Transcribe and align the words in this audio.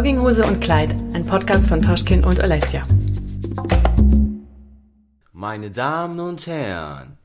Jogginghose 0.00 0.46
und 0.46 0.62
Kleid, 0.62 0.88
ein 1.12 1.26
Podcast 1.26 1.68
von 1.68 1.82
Toschkin 1.82 2.24
und 2.24 2.40
Alessia. 2.40 2.86
Meine 5.30 5.70
Damen 5.70 6.18
und 6.20 6.46
Herren, 6.46 7.18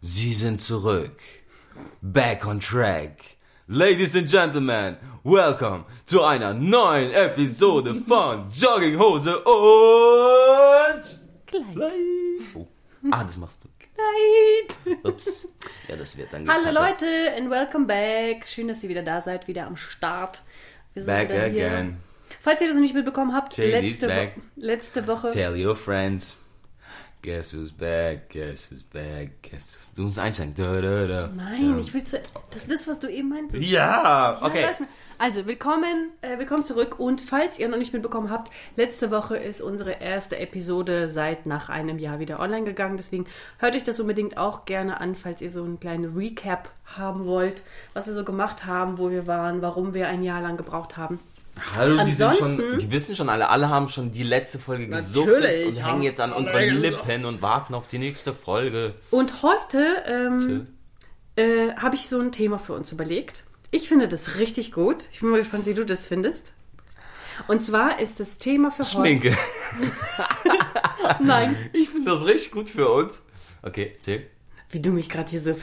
Sie 0.00 0.32
sind 0.32 0.58
zurück. 0.58 1.20
Back 2.00 2.46
on 2.46 2.58
track. 2.58 3.18
Ladies 3.66 4.16
and 4.16 4.30
Gentlemen, 4.30 4.96
welcome 5.24 5.84
zu 6.06 6.22
einer 6.22 6.54
neuen 6.54 7.10
Episode 7.10 7.94
von 8.08 8.48
Jogginghose 8.48 9.38
und 9.40 11.02
Kleid. 11.44 11.92
Oh. 12.54 12.66
Ah, 13.10 13.24
das 13.24 13.36
machst 13.36 13.62
du. 13.62 13.68
Kleid. 13.78 15.04
Ups. 15.04 15.48
Ja, 15.86 15.96
das 15.96 16.16
wird 16.16 16.32
dann 16.32 16.48
Hallo. 16.48 16.80
Leute 16.80 17.04
and 17.36 17.50
welcome 17.50 17.84
back. 17.84 18.48
Schön, 18.48 18.68
dass 18.68 18.82
ihr 18.82 18.88
wieder 18.88 19.02
da 19.02 19.20
seid, 19.20 19.48
wieder 19.48 19.66
am 19.66 19.76
Start. 19.76 20.40
Wir 20.94 21.02
sind 21.02 21.12
Back 21.12 21.28
wieder 21.28 21.46
hier. 21.48 21.94
Falls 22.42 22.60
ihr 22.60 22.66
das 22.66 22.74
noch 22.74 22.82
nicht 22.82 22.94
mitbekommen 22.94 23.34
habt, 23.34 23.56
letzte. 23.56 24.08
Wo 24.08 24.40
letzte 24.56 25.06
Woche. 25.06 25.30
Tell 25.30 25.54
your 25.64 25.76
friends. 25.76 26.38
Guess 27.22 27.54
who's 27.54 27.70
back? 27.70 28.30
Guess 28.30 28.68
who's 28.68 28.82
back? 28.82 29.42
Guess 29.42 29.76
who's... 29.76 29.92
Du 29.94 30.02
musst 30.02 30.18
einsteigen. 30.18 30.52
Da, 30.56 30.80
da, 30.80 31.06
da. 31.06 31.30
Nein, 31.32 31.78
ich 31.78 31.94
will 31.94 32.02
zu. 32.02 32.20
Das 32.50 32.62
ist 32.62 32.72
das, 32.72 32.88
was 32.88 32.98
du 32.98 33.08
eben 33.08 33.28
meintest. 33.28 33.62
Ja, 33.62 34.38
Ja, 34.40 34.42
okay. 34.42 34.66
man. 34.80 34.88
Also, 35.18 35.46
willkommen, 35.46 36.10
äh, 36.20 36.36
willkommen 36.36 36.64
zurück. 36.64 36.98
Und 36.98 37.20
falls 37.20 37.60
ihr 37.60 37.68
noch 37.68 37.78
nicht 37.78 37.92
mitbekommen 37.92 38.28
habt, 38.28 38.50
letzte 38.74 39.12
Woche 39.12 39.36
ist 39.36 39.60
unsere 39.60 40.00
erste 40.00 40.36
Episode 40.36 41.08
seit 41.08 41.46
nach 41.46 41.68
einem 41.68 42.00
Jahr 42.00 42.18
wieder 42.18 42.40
online 42.40 42.64
gegangen. 42.64 42.96
Deswegen 42.96 43.26
hört 43.58 43.76
euch 43.76 43.84
das 43.84 44.00
unbedingt 44.00 44.36
auch 44.36 44.64
gerne 44.64 45.00
an, 45.00 45.14
falls 45.14 45.40
ihr 45.42 45.52
so 45.52 45.62
einen 45.62 45.78
kleinen 45.78 46.16
Recap 46.16 46.70
haben 46.86 47.24
wollt, 47.24 47.62
was 47.94 48.08
wir 48.08 48.14
so 48.14 48.24
gemacht 48.24 48.66
haben, 48.66 48.98
wo 48.98 49.10
wir 49.12 49.28
waren, 49.28 49.62
warum 49.62 49.94
wir 49.94 50.08
ein 50.08 50.24
Jahr 50.24 50.40
lang 50.42 50.56
gebraucht 50.56 50.96
haben. 50.96 51.20
Hallo, 51.76 52.02
die 52.04 52.10
sind 52.12 52.34
schon, 52.34 52.50
Ansonsten- 52.52 52.78
die 52.78 52.90
wissen 52.90 53.14
schon 53.14 53.28
alle, 53.28 53.48
alle 53.48 53.68
haben 53.68 53.88
schon 53.88 54.10
die 54.10 54.22
letzte 54.22 54.58
Folge 54.58 54.88
gesuchtet 54.88 55.42
Natürlich 55.42 55.66
und 55.78 55.86
hängen 55.86 56.02
jetzt 56.02 56.20
an 56.20 56.30
alle 56.30 56.40
unseren 56.40 56.64
gesucht. 56.64 56.82
Lippen 56.82 57.24
und 57.24 57.42
warten 57.42 57.74
auf 57.74 57.86
die 57.86 57.98
nächste 57.98 58.34
Folge. 58.34 58.94
Und 59.10 59.42
heute 59.42 60.02
ähm, 60.06 60.66
äh, 61.36 61.72
habe 61.76 61.94
ich 61.94 62.08
so 62.08 62.18
ein 62.18 62.32
Thema 62.32 62.58
für 62.58 62.72
uns 62.72 62.90
überlegt. 62.92 63.44
Ich 63.70 63.88
finde 63.88 64.08
das 64.08 64.36
richtig 64.36 64.72
gut. 64.72 65.08
Ich 65.12 65.20
bin 65.20 65.28
mal 65.30 65.38
gespannt, 65.38 65.66
wie 65.66 65.74
du 65.74 65.84
das 65.84 66.06
findest. 66.06 66.52
Und 67.48 67.64
zwar 67.64 68.00
ist 68.00 68.20
das 68.20 68.38
Thema 68.38 68.70
für 68.70 68.84
Schminke. 68.84 69.30
heute. 69.78 69.92
Nein. 71.22 71.56
Ich 71.72 71.88
finde 71.90 72.10
das 72.12 72.24
richtig 72.24 72.52
gut 72.52 72.70
für 72.70 72.90
uns. 72.90 73.22
Okay, 73.62 73.96
zähl. 74.00 74.26
Wie 74.72 74.80
du 74.80 74.90
mich 74.90 75.10
gerade 75.10 75.30
hier 75.30 75.40
so, 75.40 75.54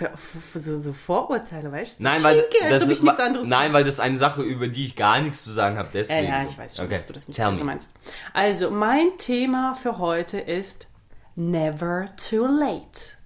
so, 0.54 0.78
so 0.78 0.94
vorurteile, 0.94 1.72
weißt 1.72 2.00
du? 2.00 2.04
Nein, 2.04 2.22
weil 2.22 2.38
Schminke, 2.40 2.66
als 2.66 2.80
das 2.82 2.90
ist, 2.90 3.04
nichts 3.04 3.20
anderes 3.20 3.48
nein, 3.48 3.74
weil 3.74 3.84
das 3.84 3.96
ist 3.96 4.00
eine 4.00 4.18
Sache, 4.18 4.44
über 4.44 4.68
die 4.68 4.86
ich 4.86 4.96
gar 4.96 5.20
nichts 5.20 5.44
zu 5.44 5.52
sagen 5.52 5.78
habe. 5.78 5.88
Ja, 5.88 5.94
Deswegen. 5.94 6.28
ja, 6.28 6.46
ich 6.48 6.58
weiß 6.58 6.78
schon, 6.78 6.86
okay. 6.86 6.94
dass 6.94 7.08
du 7.08 7.14
das 7.14 7.28
nicht 7.28 7.38
so 7.38 7.52
me. 7.52 7.64
meinst. 7.64 7.92
Also, 8.34 8.70
mein 8.70 9.18
Thema 9.18 9.74
für 9.74 9.98
heute 9.98 10.40
ist 10.40 10.88
Never 11.36 12.10
too 12.18 12.46
late. 12.46 13.18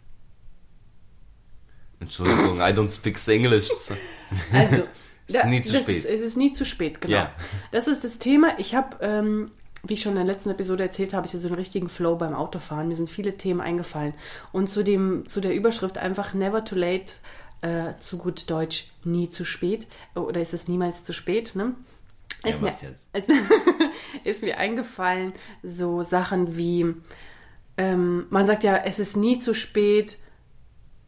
Entschuldigung, 2.00 2.60
I 2.60 2.72
don't 2.72 2.90
speak 2.90 3.20
English. 3.28 3.70
Also, 4.54 4.84
Es 5.28 5.36
ist 5.36 5.46
nie 5.46 5.62
zu 5.62 5.76
spät. 5.76 5.98
Ist, 5.98 6.06
es 6.06 6.22
ist 6.22 6.38
nie 6.38 6.54
zu 6.54 6.66
spät, 6.66 7.02
genau. 7.02 7.14
Ja. 7.14 7.32
Das 7.72 7.88
ist 7.88 8.04
das 8.04 8.20
Thema. 8.20 8.58
Ich 8.58 8.76
habe, 8.76 8.98
ähm, 9.02 9.52
wie 9.86 9.96
ich 9.96 10.02
schon 10.02 10.14
in 10.14 10.26
der 10.26 10.34
letzten 10.34 10.50
Episode 10.50 10.84
erzählt 10.84 11.14
habe, 11.14 11.28
ich 11.28 11.34
so 11.34 11.46
einen 11.46 11.56
richtigen 11.56 11.90
Flow 11.90 12.16
beim 12.16 12.34
Autofahren. 12.34 12.88
Mir 12.88 12.96
sind 12.96 13.10
viele 13.10 13.36
Themen 13.36 13.60
eingefallen. 13.60 14.14
Und 14.54 14.70
zu, 14.70 14.82
dem, 14.82 15.26
zu 15.26 15.42
der 15.42 15.54
Überschrift 15.54 15.98
einfach 15.98 16.34
Never 16.34 16.64
too 16.64 16.76
late, 16.76 17.14
äh, 17.62 17.94
zu 18.00 18.18
gut 18.18 18.50
Deutsch, 18.50 18.92
nie 19.04 19.30
zu 19.30 19.44
spät. 19.44 19.88
Oder 20.16 20.40
ist 20.40 20.54
es 20.54 20.70
niemals 20.70 21.04
zu 21.04 21.12
spät, 21.12 21.54
ne? 21.56 21.74
Ist, 22.46 22.62
was 22.62 22.82
mir, 22.82 22.90
jetzt? 22.90 23.10
Ist, 23.14 23.30
ist 24.24 24.42
mir 24.44 24.58
eingefallen, 24.58 25.34
so 25.64 26.02
Sachen 26.02 26.56
wie, 26.56 26.94
ähm, 27.78 28.26
man 28.30 28.48
sagt 28.48 28.64
ja, 28.64 28.78
es 28.78 29.00
ist 29.00 29.18
nie 29.18 29.40
zu 29.40 29.54
spät, 29.54 30.18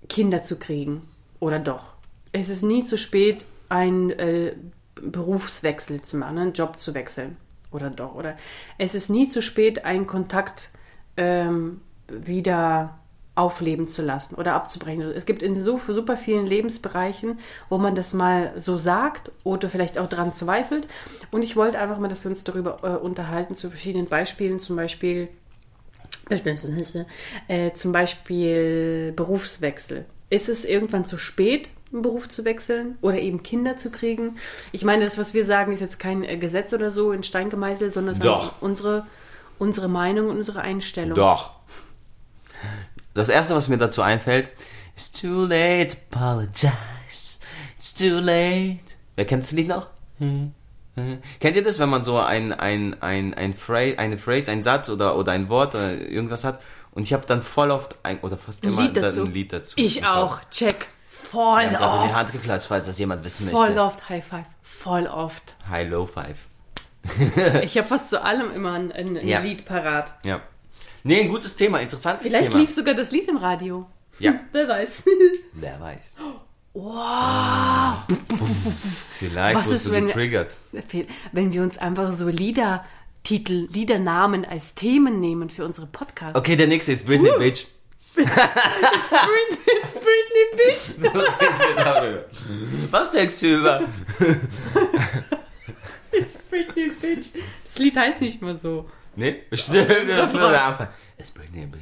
Kinder 0.10 0.44
zu 0.44 0.58
kriegen. 0.58 1.08
Oder 1.40 1.60
doch. 1.60 1.94
Es 2.34 2.50
ist 2.50 2.64
nie 2.64 2.84
zu 2.84 2.98
spät, 2.98 3.46
einen 3.70 4.12
äh, 4.12 4.54
Berufswechsel 4.96 6.02
zu 6.02 6.18
machen, 6.18 6.38
einen 6.38 6.54
Job 6.54 6.82
zu 6.82 6.94
wechseln. 6.94 7.38
Oder 7.76 7.90
doch. 7.90 8.16
Oder 8.16 8.38
es 8.78 8.96
ist 8.96 9.10
nie 9.10 9.30
zu 9.30 9.42
spät, 9.42 9.86
einen 9.86 10.08
Kontakt 10.08 10.70
ähm, 11.18 11.82
wieder 12.08 12.98
aufleben 13.36 13.90
zu 13.90 14.02
lassen 14.02 14.36
oder 14.36 14.54
abzubrechen. 14.54 15.02
Es 15.14 15.26
gibt 15.26 15.44
in 15.44 15.60
so 15.60 15.78
super 15.78 16.16
vielen 16.16 16.46
Lebensbereichen, 16.46 17.40
wo 17.70 17.78
man 17.78 17.94
das 17.94 18.14
mal 18.14 18.54
so 18.56 18.78
sagt 18.78 19.32
oder 19.44 19.70
vielleicht 19.70 19.98
auch 19.98 20.08
dran 20.08 20.34
zweifelt. 20.34 20.88
Und 21.32 21.44
ich 21.44 21.58
wollte 21.58 21.78
einfach 21.78 22.00
mal, 22.00 22.08
dass 22.08 22.24
wir 22.24 22.32
uns 22.32 22.46
darüber 22.46 22.80
äh, 22.84 22.96
unterhalten 22.96 23.54
zu 23.54 23.70
verschiedenen 23.70 24.08
Beispielen, 24.08 24.62
zum 24.62 24.78
Beispiel 24.78 25.28
äh, 26.30 27.74
zum 27.74 27.92
Beispiel 27.92 29.14
Berufswechsel. 29.16 30.06
Ist 30.30 30.50
es 30.50 30.64
irgendwann 30.66 31.06
zu 31.06 31.18
spät, 31.18 31.70
einen 31.96 32.04
Beruf 32.04 32.30
zu 32.30 32.46
wechseln 32.46 32.98
oder 33.02 33.20
eben 33.20 33.42
Kinder 33.44 33.78
zu 33.78 33.90
kriegen? 33.90 34.38
Ich 34.72 34.84
meine, 34.84 35.04
das, 35.04 35.18
was 35.18 35.34
wir 35.34 35.46
sagen, 35.46 35.72
ist 35.72 35.80
jetzt 35.80 36.00
kein 36.00 36.24
äh, 36.24 36.38
Gesetz 36.38 36.74
oder 36.74 36.92
so 36.92 37.12
in 37.12 37.24
Stein 37.24 37.50
gemeißelt, 37.50 37.94
sondern 37.94 38.12
es 38.12 38.20
ist 38.20 38.26
Doch. 38.26 38.62
unsere, 38.62 39.08
unsere 39.58 39.88
Meinung 39.88 40.30
und 40.30 40.38
unsere 40.38 40.62
Einstellung. 40.62 41.16
Doch. 41.16 41.52
Das 43.14 43.30
erste, 43.30 43.56
was 43.56 43.70
mir 43.70 43.78
dazu 43.78 44.02
einfällt, 44.02 44.52
It's 44.96 45.12
too 45.12 45.46
late, 45.46 45.98
apologize. 46.10 47.40
It's 47.78 47.94
too 47.94 48.20
late. 48.20 48.80
Wer 49.16 49.26
kennt 49.26 49.44
das 49.44 49.52
Lied 49.52 49.68
noch? 49.68 49.88
Hm. 50.20 50.54
Kennt 51.42 51.58
ihr 51.58 51.64
das, 51.64 51.80
wenn 51.80 51.90
man 51.90 52.04
so 52.04 52.18
ein, 52.18 52.54
ein, 52.54 53.02
ein, 53.02 53.34
ein 53.34 53.54
Phrase, 53.54 54.00
eine 54.00 54.18
Phrase, 54.18 54.52
ein 54.52 54.64
Satz 54.64 54.88
oder, 54.88 55.18
oder 55.18 55.34
ein 55.34 55.50
Wort 55.50 55.76
oder 55.76 56.00
irgendwas 56.00 56.46
hat? 56.46 56.62
Und 56.92 57.04
ich 57.04 57.12
habe 57.12 57.26
dann 57.28 57.42
voll 57.42 57.72
oft 57.72 57.98
ein, 58.04 58.20
oder 58.22 58.38
fast 58.38 58.64
immer 58.64 58.80
ein 58.80 58.94
Lied 59.34 59.52
dazu. 59.52 59.76
Ich 59.76 60.06
auch. 60.06 60.40
Check. 60.50 60.88
Voll 61.36 61.62
Ich 61.64 61.68
habe 61.68 61.78
gerade 61.78 62.04
in 62.04 62.10
die. 62.10 62.16
Hand 62.16 62.32
geklatscht, 62.32 62.68
falls 62.68 62.88
das 62.88 62.98
jemand 63.00 63.24
wissen 63.24 63.46
möchte. 63.46 63.60
Voll 63.60 63.78
oft. 63.78 64.10
High 64.10 64.26
Five. 64.26 64.46
Voll 64.64 65.08
oft. 65.08 65.56
High, 65.70 65.90
Low 65.90 66.06
Five. 66.06 66.48
Ich 67.64 67.78
habe 67.78 67.88
fast 67.88 68.10
zu 68.10 68.24
allem 68.24 68.52
immer 68.52 68.74
ein, 68.74 68.92
ein, 68.92 69.18
ein 69.18 69.28
Ja. 69.28 69.40
Lied 69.40 69.66
parat. 69.66 70.14
Ja. 70.26 70.42
Nee, 71.04 71.22
ein 71.22 71.30
gutes 71.30 71.56
Thema, 71.56 71.80
interessantes 71.80 72.28
Vielleicht 72.28 72.50
Thema. 72.52 72.62
lief 72.62 72.74
sogar 72.74 72.96
das 72.96 73.12
Lied 73.12 73.28
im 73.28 73.38
Radio. 73.38 73.86
Ja. 74.20 74.34
Wer 74.54 74.68
weiß. 74.68 75.04
Wer 75.54 75.80
weiß. 75.80 76.16
wow. 76.74 77.98
Vielleicht 79.20 79.56
Was 79.60 79.68
ist, 79.68 79.92
wenn- 79.92 80.08
getriggert. 80.08 80.58
Wenn 81.32 81.54
wir 81.54 81.62
uns 81.62 81.78
einfach 81.78 82.12
so 82.14 82.28
Liedertitel, 82.28 83.68
Liedernamen 83.72 84.46
als 84.46 84.74
Themen 84.74 85.20
nehmen 85.20 85.50
für 85.50 85.64
unsere 85.66 85.88
Podcasts. 85.88 86.38
Okay, 86.38 86.56
der 86.56 86.68
nächste 86.68 86.92
ist 86.92 87.06
Britney 87.06 87.32
Bitch. 87.38 87.68
It's 88.18 89.10
Britney, 89.10 89.60
it's 89.82 89.96
Britney, 89.96 90.46
Bitch. 90.56 91.02
Was 92.92 93.12
denkst 93.12 93.40
du 93.42 93.48
über? 93.58 93.82
It's 96.12 96.38
Britney, 96.50 96.90
Bitch. 96.90 97.30
Das 97.64 97.78
Lied 97.80 97.98
heißt 97.98 98.22
nicht 98.22 98.42
mal 98.42 98.56
so. 98.56 98.90
Nee, 99.16 99.44
stimmt, 99.54 100.10
das 100.10 100.34
nur 100.34 100.50
der 100.50 100.66
Anfang. 100.66 100.88
It's 101.18 101.32
Britney 101.32 101.66
Bitch. 101.66 101.82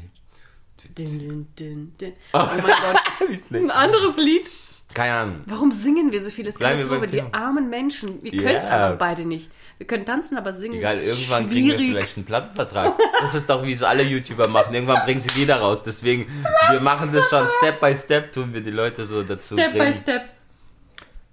Din, 0.97 1.19
din, 1.19 1.47
din, 1.57 1.93
din. 1.99 2.13
Oh 2.33 2.45
mein 2.45 2.61
Gott. 2.61 3.41
Ein 3.51 3.71
anderes 3.71 4.17
Lied. 4.17 4.49
Keine 4.93 5.13
Ahnung. 5.13 5.41
Warum 5.45 5.71
singen 5.71 6.11
wir 6.11 6.21
so 6.21 6.29
viel? 6.29 6.45
Das 6.45 6.53
Bleiben 6.55 6.77
wir 6.79 6.87
Katastrophe. 6.87 7.23
Die 7.29 7.33
armen 7.33 7.69
Menschen. 7.69 8.21
Wir 8.21 8.31
können 8.31 8.55
es 8.57 8.65
einfach 8.65 8.97
beide 8.97 9.25
nicht. 9.25 9.49
Wir 9.79 9.87
können 9.87 10.05
tanzen, 10.05 10.37
aber 10.37 10.53
singen 10.53 10.75
Egal, 10.75 10.97
ist 10.97 11.07
irgendwann 11.07 11.49
kriegen 11.49 11.67
wir 11.69 11.75
schwierig. 11.75 11.91
vielleicht 11.91 12.17
einen 12.17 12.25
Plattenvertrag. 12.25 12.93
Das 13.19 13.33
ist 13.33 13.49
doch, 13.49 13.63
wie 13.63 13.73
es 13.73 13.81
alle 13.83 14.03
YouTuber 14.03 14.47
machen. 14.47 14.73
Irgendwann 14.73 15.03
bringen 15.05 15.19
sie 15.19 15.29
Lieder 15.29 15.57
raus. 15.57 15.81
Deswegen, 15.83 16.27
wir 16.69 16.79
machen 16.79 17.11
das 17.11 17.29
schon 17.29 17.47
Step 17.59 17.79
by 17.79 17.93
Step, 17.93 18.31
tun 18.31 18.53
wir 18.53 18.61
die 18.61 18.69
Leute 18.71 19.05
so 19.05 19.23
dazu 19.23 19.55
Step 19.55 19.71
by 19.73 19.79
bringen. 19.79 19.93
Step. 19.95 20.21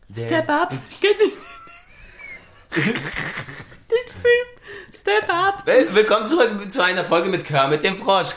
Der- 0.09 0.27
Step 0.27 0.49
up. 0.51 0.71
Den 0.71 0.81
Film. 4.23 4.47
Step 4.99 5.29
up. 5.33 5.67
Willkommen 5.67 6.27
zurück 6.27 6.51
zu 6.73 6.83
einer 6.83 7.05
Folge 7.05 7.29
mit 7.29 7.45
Kermit 7.45 7.83
dem 7.83 7.97
Frosch. 7.97 8.31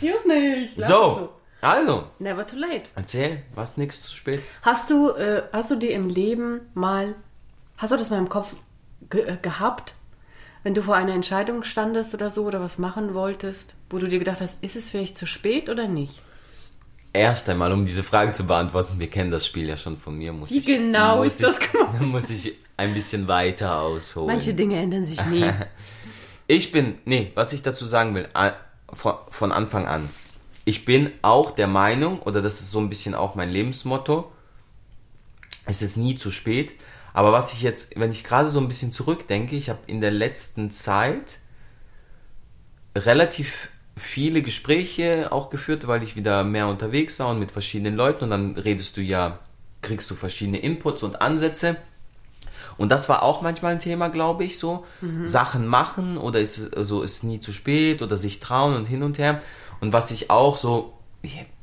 Hier 0.00 0.14
nicht. 0.26 0.74
So, 0.82 1.30
also, 1.70 2.04
Never 2.18 2.46
too 2.46 2.56
late. 2.56 2.84
erzähl, 2.94 3.42
was 3.54 3.76
nichts 3.76 4.02
zu 4.02 4.16
spät? 4.16 4.40
Hast 4.62 4.90
du, 4.90 5.10
äh, 5.10 5.42
hast 5.52 5.70
du 5.70 5.76
dir 5.76 5.92
im 5.92 6.08
Leben 6.08 6.60
mal, 6.74 7.14
hast 7.76 7.92
du 7.92 7.96
das 7.96 8.10
mal 8.10 8.18
im 8.18 8.28
Kopf 8.28 8.54
ge 9.10 9.22
äh, 9.22 9.36
gehabt, 9.40 9.94
wenn 10.62 10.74
du 10.74 10.82
vor 10.82 10.96
einer 10.96 11.14
Entscheidung 11.14 11.62
standest 11.62 12.12
oder 12.14 12.28
so 12.30 12.44
oder 12.44 12.60
was 12.60 12.78
machen 12.78 13.14
wolltest, 13.14 13.74
wo 13.88 13.98
du 13.98 14.08
dir 14.08 14.18
gedacht 14.18 14.40
hast, 14.40 14.62
ist 14.62 14.74
es 14.76 14.90
vielleicht 14.90 15.16
zu 15.16 15.26
spät 15.26 15.68
oder 15.70 15.86
nicht? 15.86 16.22
Erst 17.12 17.48
einmal, 17.48 17.72
um 17.72 17.86
diese 17.86 18.02
Frage 18.02 18.32
zu 18.32 18.46
beantworten, 18.46 18.98
wir 18.98 19.08
kennen 19.08 19.30
das 19.30 19.46
Spiel 19.46 19.68
ja 19.68 19.76
schon 19.76 19.96
von 19.96 20.18
mir, 20.18 20.32
muss 20.32 20.50
Wie 20.50 20.58
ich, 20.58 20.66
genau 20.66 21.18
muss 21.18 21.34
ist 21.34 21.42
das 21.44 21.58
ich, 21.58 21.72
gemacht? 21.72 22.00
muss 22.00 22.30
ich 22.30 22.54
ein 22.76 22.92
bisschen 22.92 23.26
weiter 23.28 23.80
ausholen. 23.80 24.26
Manche 24.26 24.52
Dinge 24.54 24.76
ändern 24.76 25.06
sich 25.06 25.24
nie. 25.26 25.50
Ich 26.48 26.70
bin, 26.70 26.98
nee, 27.04 27.32
was 27.34 27.52
ich 27.52 27.62
dazu 27.62 27.86
sagen 27.86 28.14
will, 28.14 28.28
von 28.92 29.50
Anfang 29.50 29.88
an. 29.88 30.08
Ich 30.66 30.84
bin 30.84 31.12
auch 31.22 31.52
der 31.52 31.68
Meinung, 31.68 32.20
oder 32.20 32.42
das 32.42 32.60
ist 32.60 32.72
so 32.72 32.80
ein 32.80 32.90
bisschen 32.90 33.14
auch 33.14 33.36
mein 33.36 33.48
Lebensmotto, 33.48 34.30
es 35.64 35.80
ist 35.80 35.96
nie 35.96 36.16
zu 36.16 36.30
spät, 36.30 36.74
Aber 37.14 37.32
was 37.32 37.54
ich 37.54 37.62
jetzt, 37.62 37.98
wenn 37.98 38.10
ich 38.10 38.24
gerade 38.24 38.50
so 38.50 38.60
ein 38.60 38.68
bisschen 38.68 38.92
zurückdenke, 38.92 39.56
ich 39.56 39.70
habe 39.70 39.78
in 39.86 40.02
der 40.02 40.10
letzten 40.10 40.70
Zeit 40.70 41.38
relativ 42.94 43.70
viele 43.96 44.42
Gespräche 44.42 45.32
auch 45.32 45.48
geführt, 45.48 45.86
weil 45.86 46.02
ich 46.02 46.14
wieder 46.14 46.44
mehr 46.44 46.68
unterwegs 46.68 47.18
war 47.18 47.28
und 47.28 47.38
mit 47.38 47.52
verschiedenen 47.52 47.96
Leuten 47.96 48.24
und 48.24 48.30
dann 48.30 48.56
redest 48.56 48.98
du 48.98 49.00
ja, 49.00 49.38
kriegst 49.80 50.10
du 50.10 50.14
verschiedene 50.14 50.58
Inputs 50.58 51.02
und 51.02 51.22
Ansätze. 51.22 51.76
Und 52.76 52.90
das 52.90 53.08
war 53.08 53.22
auch 53.22 53.40
manchmal 53.40 53.72
ein 53.72 53.78
Thema, 53.78 54.08
glaube 54.08 54.44
ich, 54.44 54.58
so 54.58 54.84
mhm. 55.00 55.26
Sachen 55.26 55.66
machen 55.66 56.18
oder 56.18 56.40
ist 56.40 56.70
so 56.76 57.02
ist 57.02 57.24
nie 57.24 57.40
zu 57.40 57.54
spät 57.54 58.02
oder 58.02 58.18
sich 58.18 58.40
trauen 58.40 58.76
und 58.76 58.84
hin 58.84 59.02
und 59.02 59.16
her. 59.16 59.40
Und 59.80 59.92
was 59.92 60.10
ich 60.10 60.30
auch 60.30 60.56
so, 60.56 60.92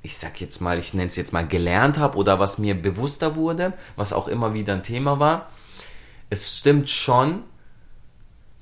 ich, 0.01 0.17
sag 0.17 0.41
jetzt 0.41 0.61
mal, 0.61 0.77
ich 0.77 0.93
nenne 0.93 1.07
es 1.07 1.15
jetzt 1.15 1.33
mal 1.33 1.47
gelernt 1.47 1.97
habe 1.97 2.17
oder 2.17 2.39
was 2.39 2.57
mir 2.57 2.79
bewusster 2.79 3.35
wurde, 3.35 3.73
was 3.95 4.13
auch 4.13 4.27
immer 4.27 4.53
wieder 4.53 4.73
ein 4.73 4.83
Thema 4.83 5.19
war, 5.19 5.49
es 6.29 6.57
stimmt 6.57 6.89
schon, 6.89 7.43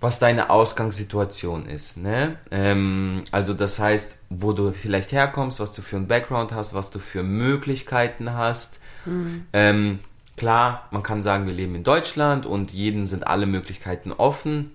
was 0.02 0.18
deine 0.18 0.50
Ausgangssituation 0.50 1.68
ist. 1.68 1.98
Ne? 1.98 2.38
Ähm, 2.50 3.24
also 3.32 3.54
das 3.54 3.80
heißt, 3.80 4.16
wo 4.30 4.52
du 4.52 4.72
vielleicht 4.72 5.12
herkommst, 5.12 5.60
was 5.60 5.74
du 5.74 5.82
für 5.84 5.98
einen 5.98 6.08
Background 6.08 6.54
hast, 6.54 6.74
was 6.74 6.90
du 6.90 7.00
für 7.00 7.24
Möglichkeiten 7.24 8.34
hast. 8.34 8.80
Mhm. 9.06 9.46
Ähm, 9.54 10.00
klar, 10.38 10.88
man 10.90 11.04
kann 11.04 11.22
sagen, 11.22 11.46
wir 11.46 11.54
leben 11.54 11.76
in 11.76 11.84
Deutschland 11.84 12.48
und 12.48 12.74
jedem 12.74 13.06
sind 13.06 13.28
alle 13.28 13.46
Möglichkeiten 13.46 14.12
offen. 14.12 14.72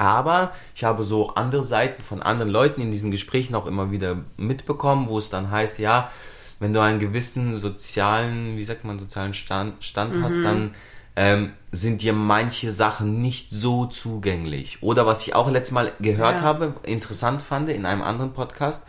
Aber 0.00 0.52
ich 0.74 0.82
habe 0.82 1.04
so 1.04 1.34
andere 1.34 1.62
Seiten 1.62 2.02
von 2.02 2.22
anderen 2.22 2.50
Leuten 2.50 2.80
in 2.80 2.90
diesen 2.90 3.10
Gesprächen 3.10 3.54
auch 3.54 3.66
immer 3.66 3.90
wieder 3.90 4.16
mitbekommen, 4.38 5.08
wo 5.10 5.18
es 5.18 5.28
dann 5.28 5.50
heißt, 5.50 5.78
ja, 5.78 6.10
wenn 6.58 6.72
du 6.72 6.80
einen 6.80 7.00
gewissen 7.00 7.60
sozialen, 7.60 8.56
wie 8.56 8.64
sagt 8.64 8.86
man, 8.86 8.98
sozialen 8.98 9.34
Stand, 9.34 9.84
Stand 9.84 10.14
mhm. 10.14 10.22
hast, 10.24 10.36
dann 10.42 10.74
ähm, 11.16 11.52
sind 11.70 12.00
dir 12.00 12.14
manche 12.14 12.72
Sachen 12.72 13.20
nicht 13.20 13.50
so 13.50 13.84
zugänglich. 13.84 14.82
Oder 14.82 15.04
was 15.04 15.26
ich 15.26 15.34
auch 15.34 15.50
letztes 15.50 15.74
Mal 15.74 15.92
gehört 16.00 16.38
ja. 16.38 16.44
habe, 16.44 16.72
interessant 16.84 17.42
fand 17.42 17.68
in 17.68 17.84
einem 17.84 18.00
anderen 18.00 18.32
Podcast, 18.32 18.86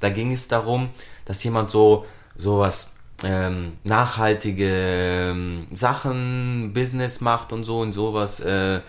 da 0.00 0.08
ging 0.08 0.32
es 0.32 0.48
darum, 0.48 0.88
dass 1.26 1.44
jemand 1.44 1.70
so 1.70 2.06
sowas 2.36 2.94
ähm, 3.22 3.74
nachhaltige 3.84 4.70
ähm, 4.70 5.66
Sachen, 5.70 6.72
Business 6.72 7.20
macht 7.20 7.52
und 7.52 7.64
so 7.64 7.80
und 7.80 7.92
sowas 7.92 8.40
äh, 8.40 8.80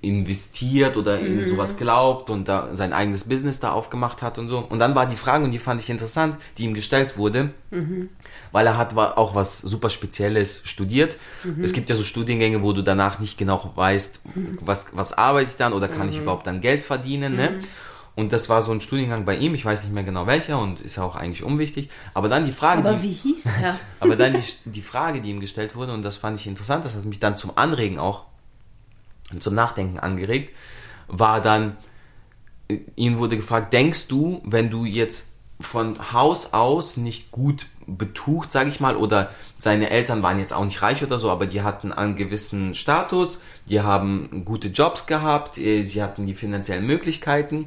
investiert 0.00 0.96
oder 0.96 1.20
in 1.20 1.36
mhm. 1.36 1.44
sowas 1.44 1.76
glaubt 1.76 2.30
und 2.30 2.48
da 2.48 2.74
sein 2.74 2.92
eigenes 2.92 3.28
Business 3.28 3.60
da 3.60 3.70
aufgemacht 3.70 4.22
hat 4.22 4.38
und 4.38 4.48
so. 4.48 4.58
Und 4.58 4.80
dann 4.80 4.94
war 4.96 5.06
die 5.06 5.16
Frage, 5.16 5.44
und 5.44 5.52
die 5.52 5.60
fand 5.60 5.80
ich 5.80 5.88
interessant, 5.88 6.36
die 6.56 6.64
ihm 6.64 6.74
gestellt 6.74 7.16
wurde, 7.16 7.50
mhm. 7.70 8.08
weil 8.50 8.66
er 8.66 8.76
hat 8.76 8.96
auch 8.96 9.36
was 9.36 9.60
super 9.60 9.88
Spezielles 9.88 10.62
studiert. 10.64 11.16
Mhm. 11.44 11.62
Es 11.62 11.72
gibt 11.72 11.90
ja 11.90 11.96
so 11.96 12.02
Studiengänge, 12.02 12.62
wo 12.62 12.72
du 12.72 12.82
danach 12.82 13.20
nicht 13.20 13.38
genau 13.38 13.72
weißt, 13.76 14.20
mhm. 14.34 14.58
was, 14.60 14.88
was 14.92 15.12
arbeite 15.12 15.50
ich 15.50 15.56
dann 15.56 15.72
oder 15.72 15.86
kann 15.86 16.08
ich 16.08 16.16
mhm. 16.16 16.22
überhaupt 16.22 16.46
dann 16.46 16.60
Geld 16.60 16.82
verdienen, 16.84 17.36
ne? 17.36 17.50
Mhm. 17.50 17.64
Und 18.16 18.32
das 18.32 18.48
war 18.48 18.62
so 18.62 18.72
ein 18.72 18.80
Studiengang 18.80 19.24
bei 19.24 19.36
ihm, 19.36 19.54
ich 19.54 19.64
weiß 19.64 19.84
nicht 19.84 19.94
mehr 19.94 20.02
genau 20.02 20.26
welcher 20.26 20.58
und 20.58 20.80
ist 20.80 20.96
ja 20.96 21.04
auch 21.04 21.14
eigentlich 21.14 21.44
unwichtig. 21.44 21.88
Aber 22.14 22.28
dann 22.28 22.46
die 22.46 22.50
Frage. 22.50 22.80
Aber 22.80 22.94
die, 22.94 23.02
wie 23.04 23.12
hieß 23.12 23.44
er? 23.62 23.78
aber 24.00 24.16
dann 24.16 24.32
die, 24.32 24.42
die 24.64 24.82
Frage, 24.82 25.20
die 25.22 25.30
ihm 25.30 25.38
gestellt 25.38 25.76
wurde, 25.76 25.92
und 25.92 26.02
das 26.02 26.16
fand 26.16 26.40
ich 26.40 26.48
interessant, 26.48 26.84
das 26.84 26.96
hat 26.96 27.04
mich 27.04 27.20
dann 27.20 27.36
zum 27.36 27.52
Anregen 27.54 28.00
auch 28.00 28.24
zum 29.38 29.54
Nachdenken 29.54 29.98
angeregt, 29.98 30.54
war 31.06 31.40
dann, 31.40 31.76
ihn 32.96 33.18
wurde 33.18 33.36
gefragt, 33.36 33.72
denkst 33.72 34.08
du, 34.08 34.40
wenn 34.44 34.70
du 34.70 34.84
jetzt 34.84 35.32
von 35.60 36.12
Haus 36.12 36.52
aus 36.52 36.96
nicht 36.96 37.32
gut 37.32 37.66
betucht, 37.86 38.52
sage 38.52 38.68
ich 38.68 38.78
mal, 38.78 38.96
oder 38.96 39.30
seine 39.58 39.90
Eltern 39.90 40.22
waren 40.22 40.38
jetzt 40.38 40.52
auch 40.52 40.64
nicht 40.64 40.82
reich 40.82 41.02
oder 41.02 41.18
so, 41.18 41.30
aber 41.30 41.46
die 41.46 41.62
hatten 41.62 41.92
einen 41.92 42.14
gewissen 42.14 42.74
Status, 42.74 43.42
die 43.66 43.80
haben 43.80 44.44
gute 44.44 44.68
Jobs 44.68 45.06
gehabt, 45.06 45.58
äh, 45.58 45.82
sie 45.82 46.02
hatten 46.02 46.26
die 46.26 46.34
finanziellen 46.34 46.86
Möglichkeiten 46.86 47.66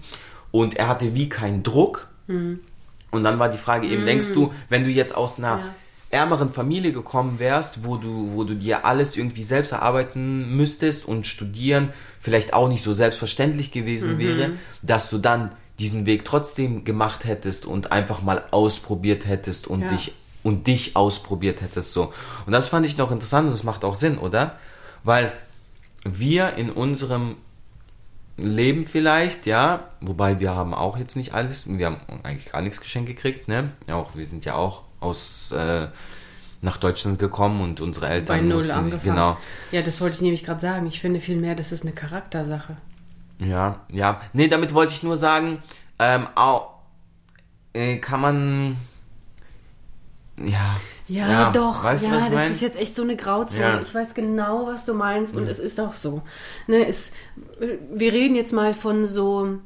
und 0.52 0.76
er 0.76 0.88
hatte 0.88 1.16
wie 1.16 1.28
keinen 1.28 1.64
Druck. 1.64 2.08
Mhm. 2.28 2.62
Und 3.10 3.26
dann 3.26 3.40
war 3.40 3.50
die 3.50 3.58
Frage 3.58 3.88
eben, 3.88 4.04
mhm. 4.04 4.06
denkst 4.06 4.34
du, 4.34 4.54
wenn 4.70 4.86
du 4.86 4.90
jetzt 4.90 5.16
aus 5.16 5.38
einer 5.38 5.60
ja 5.60 5.66
ärmeren 6.12 6.52
Familie 6.52 6.92
gekommen 6.92 7.40
wärst, 7.40 7.86
wo 7.86 7.98
du, 7.98 8.34
wo 8.34 8.44
du 8.44 8.56
dir 8.56 8.86
alles 8.86 9.16
irgendwie 9.16 9.44
selbst 9.44 9.72
erarbeiten 9.72 10.56
müsstest 10.56 11.06
und 11.06 11.26
studieren 11.26 11.90
vielleicht 12.20 12.54
auch 12.54 12.68
nicht 12.68 12.84
so 12.84 12.94
selbstverständlich 12.94 13.72
gewesen 13.72 14.16
mhm. 14.16 14.20
wäre, 14.20 14.52
dass 14.82 15.10
du 15.10 15.18
dann 15.18 15.56
diesen 15.80 16.06
Weg 16.06 16.26
trotzdem 16.26 16.84
gemacht 16.84 17.26
hättest 17.26 17.66
und 17.66 17.92
einfach 17.92 18.22
mal 18.22 18.44
ausprobiert 18.52 19.26
hättest 19.26 19.68
und 19.68 19.82
ja. 19.82 19.88
dich 19.88 20.14
und 20.44 20.68
dich 20.68 20.96
ausprobiert 20.96 21.62
hättest 21.62 21.94
so. 21.94 22.14
Und 22.46 22.52
das 22.52 22.68
fand 22.68 22.86
ich 22.86 22.98
noch 22.98 23.12
interessant 23.12 23.48
und 23.48 23.54
das 23.54 23.64
macht 23.64 23.84
auch 23.84 23.96
Sinn, 23.96 24.18
oder? 24.18 24.58
Weil 25.04 25.34
wir 26.04 26.56
in 26.56 26.72
unserem 26.72 27.38
Leben 28.38 28.86
vielleicht, 28.86 29.46
ja, 29.46 29.92
wobei 30.02 30.40
wir 30.40 30.56
haben 30.56 30.74
auch 30.74 30.98
jetzt 30.98 31.16
nicht 31.16 31.34
alles, 31.34 31.66
wir 31.68 31.86
haben 31.86 31.98
eigentlich 32.24 32.52
gar 32.52 32.62
nichts 32.62 32.82
geschenkt 32.82 33.08
gekriegt, 33.08 33.48
ne? 33.48 33.72
Ja, 33.88 33.96
auch 33.96 34.16
wir 34.16 34.26
sind 34.26 34.46
ja 34.46 34.56
auch 34.56 34.84
aus 35.02 35.52
äh, 35.52 35.88
nach 36.62 36.78
Deutschland 36.78 37.20
gekommen 37.20 37.62
und 37.62 37.82
unsere 37.82 38.08
Eltern 38.08 38.38
Bei 38.38 38.42
null 38.42 38.72
angefangen. 38.72 38.92
Sich, 38.92 39.04
genau. 39.04 39.38
Ja, 39.72 39.82
das 39.82 40.00
wollte 40.00 40.16
ich 40.16 40.22
nämlich 40.22 40.44
gerade 40.46 40.62
sagen. 40.62 40.86
Ich 40.86 41.02
finde 41.02 41.20
vielmehr, 41.20 41.56
das 41.56 41.72
ist 41.72 41.84
eine 41.84 41.92
Charaktersache. 41.92 42.78
Ja, 43.40 43.82
ja. 43.92 44.22
Nee, 44.34 44.48
damit 44.48 44.74
wollte 44.74 44.94
ich 44.94 45.04
nur 45.04 45.16
sagen, 45.16 45.62
ähm, 46.00 46.28
auch, 46.36 46.70
äh, 47.74 47.98
kann 47.98 48.22
man 48.22 48.78
ja. 50.40 50.78
Ja, 51.08 51.30
ja 51.30 51.52
doch. 51.52 51.84
Weißt 51.84 52.06
ja, 52.06 52.20
das 52.20 52.30
mein? 52.30 52.52
ist 52.52 52.62
jetzt 52.62 52.78
echt 52.78 52.96
so 52.96 53.02
eine 53.02 53.16
Grauzone. 53.16 53.66
Ja. 53.66 53.82
Ich 53.82 53.94
weiß 53.94 54.14
genau, 54.14 54.68
was 54.68 54.86
du 54.86 54.94
meinst 54.94 55.36
und 55.36 55.44
mhm. 55.44 55.50
es 55.50 55.60
ist 55.60 55.80
auch 55.80 55.94
so. 55.94 56.22
Ne, 56.68 56.88
es, 56.88 57.12
wir 57.92 58.14
reden 58.14 58.36
jetzt 58.36 58.54
mal 58.54 58.74
von 58.74 59.08
so 59.08 59.60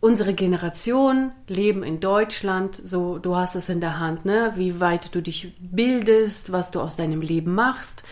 unsere 0.00 0.34
Generation 0.34 1.32
leben 1.48 1.82
in 1.82 2.00
Deutschland, 2.00 2.80
so 2.82 3.18
du 3.18 3.36
hast 3.36 3.56
es 3.56 3.68
in 3.68 3.80
der 3.80 3.98
Hand, 3.98 4.24
ne? 4.24 4.52
Wie 4.56 4.80
weit 4.80 5.14
du 5.14 5.20
dich 5.20 5.54
bildest, 5.58 6.52
was 6.52 6.70
du 6.70 6.80
aus 6.80 6.96
deinem 6.96 7.20
Leben 7.20 7.54
machst 7.54 8.04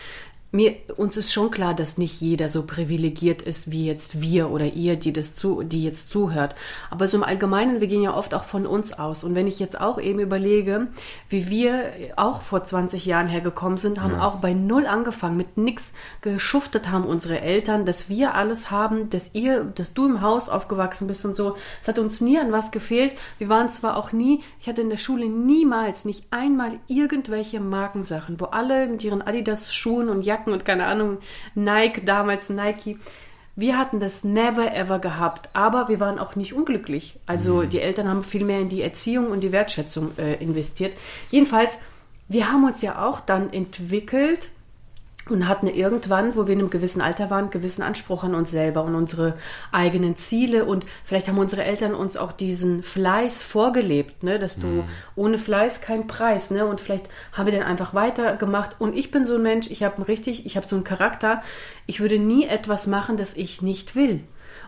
mir, 0.51 0.75
uns 0.95 1.17
ist 1.17 1.33
schon 1.33 1.51
klar, 1.51 1.73
dass 1.73 1.97
nicht 1.97 2.21
jeder 2.21 2.47
so 2.47 2.63
privilegiert 2.63 3.41
ist 3.41 3.69
wie 3.69 3.85
jetzt 3.85 4.21
wir 4.21 4.49
oder 4.49 4.65
ihr, 4.65 4.95
die 4.95 5.11
das 5.11 5.35
zu, 5.35 5.61
die 5.61 5.83
jetzt 5.83 6.09
zuhört. 6.09 6.55
Aber 6.89 7.09
so 7.09 7.17
im 7.17 7.23
Allgemeinen, 7.23 7.81
wir 7.81 7.87
gehen 7.87 8.01
ja 8.01 8.15
oft 8.15 8.33
auch 8.33 8.45
von 8.45 8.65
uns 8.65 8.93
aus. 8.93 9.25
Und 9.25 9.35
wenn 9.35 9.47
ich 9.47 9.59
jetzt 9.59 9.79
auch 9.79 9.99
eben 9.99 10.19
überlege, 10.19 10.87
wie 11.29 11.49
wir 11.49 11.91
auch 12.15 12.41
vor 12.41 12.63
20 12.63 13.05
Jahren 13.05 13.27
hergekommen 13.27 13.77
sind, 13.77 14.01
haben 14.01 14.13
ja. 14.13 14.25
auch 14.25 14.35
bei 14.37 14.53
Null 14.53 14.87
angefangen, 14.87 15.35
mit 15.35 15.57
nichts 15.57 15.91
geschuftet 16.21 16.89
haben 16.89 17.05
unsere 17.05 17.41
Eltern, 17.41 17.85
dass 17.85 18.07
wir 18.07 18.33
alles 18.33 18.71
haben, 18.71 19.09
dass 19.09 19.31
ihr, 19.33 19.65
dass 19.65 19.93
du 19.93 20.05
im 20.05 20.21
Haus 20.21 20.47
aufgewachsen 20.47 21.07
bist 21.07 21.25
und 21.25 21.35
so. 21.35 21.57
Es 21.81 21.89
hat 21.89 21.99
uns 21.99 22.21
nie 22.21 22.39
an 22.39 22.53
was 22.53 22.71
gefehlt. 22.71 23.11
Wir 23.37 23.49
waren 23.49 23.69
zwar 23.69 23.97
auch 23.97 24.13
nie, 24.13 24.41
ich 24.61 24.69
hatte 24.69 24.81
in 24.81 24.89
der 24.89 24.97
Schule 24.97 25.27
niemals, 25.27 26.05
nicht 26.05 26.25
einmal 26.31 26.79
irgendwelche 26.87 27.59
Markensachen, 27.59 28.39
wo 28.39 28.45
alle 28.45 28.87
mit 28.87 29.03
ihren 29.03 29.21
Adidas 29.21 29.73
Schuhen 29.73 30.07
und 30.07 30.21
Jacken 30.21 30.36
Jacken 30.37 30.53
und 30.53 30.65
keine 30.65 30.85
Ahnung, 30.85 31.17
Nike, 31.55 32.05
damals 32.05 32.49
Nike. 32.49 32.97
Wir 33.55 33.77
hatten 33.77 33.99
das 33.99 34.23
never 34.23 34.75
ever 34.75 34.99
gehabt, 34.99 35.49
aber 35.53 35.89
wir 35.89 35.99
waren 35.99 36.19
auch 36.19 36.35
nicht 36.35 36.53
unglücklich. 36.53 37.19
Also 37.25 37.63
mhm. 37.63 37.69
die 37.69 37.81
Eltern 37.81 38.07
haben 38.07 38.23
viel 38.23 38.45
mehr 38.45 38.59
in 38.59 38.69
die 38.69 38.83
Erziehung 38.83 39.31
und 39.31 39.41
die 39.41 39.51
Wertschätzung 39.51 40.11
äh, 40.17 40.35
investiert. 40.35 40.95
Jedenfalls, 41.31 41.79
wir 42.27 42.51
haben 42.51 42.65
uns 42.65 42.83
ja 42.83 43.03
auch 43.03 43.19
dann 43.19 43.51
entwickelt 43.51 44.49
und 45.31 45.47
hatten 45.47 45.67
irgendwann, 45.67 46.35
wo 46.35 46.47
wir 46.47 46.53
in 46.53 46.59
einem 46.59 46.69
gewissen 46.69 47.01
Alter 47.01 47.29
waren, 47.29 47.45
einen 47.45 47.51
gewissen 47.51 47.81
Anspruch 47.81 48.23
an 48.23 48.35
uns 48.35 48.51
selber 48.51 48.83
und 48.83 48.95
unsere 48.95 49.33
eigenen 49.71 50.17
Ziele 50.17 50.65
und 50.65 50.85
vielleicht 51.03 51.27
haben 51.27 51.37
unsere 51.37 51.63
Eltern 51.63 51.93
uns 51.93 52.17
auch 52.17 52.31
diesen 52.31 52.83
Fleiß 52.83 53.43
vorgelebt, 53.43 54.23
ne, 54.23 54.39
dass 54.39 54.59
du 54.59 54.67
mhm. 54.67 54.83
ohne 55.15 55.37
Fleiß 55.37 55.81
kein 55.81 56.07
Preis, 56.07 56.51
ne, 56.51 56.65
und 56.65 56.81
vielleicht 56.81 57.07
haben 57.33 57.47
wir 57.47 57.53
dann 57.53 57.67
einfach 57.67 57.93
weitergemacht 57.93 58.75
und 58.79 58.97
ich 58.97 59.11
bin 59.11 59.25
so 59.25 59.35
ein 59.35 59.43
Mensch, 59.43 59.69
ich 59.69 59.83
habe 59.83 60.07
richtig, 60.07 60.45
ich 60.45 60.57
habe 60.57 60.67
so 60.67 60.75
einen 60.75 60.83
Charakter, 60.83 61.41
ich 61.85 61.99
würde 61.99 62.19
nie 62.19 62.45
etwas 62.45 62.87
machen, 62.87 63.17
das 63.17 63.35
ich 63.35 63.61
nicht 63.61 63.95
will. 63.95 64.21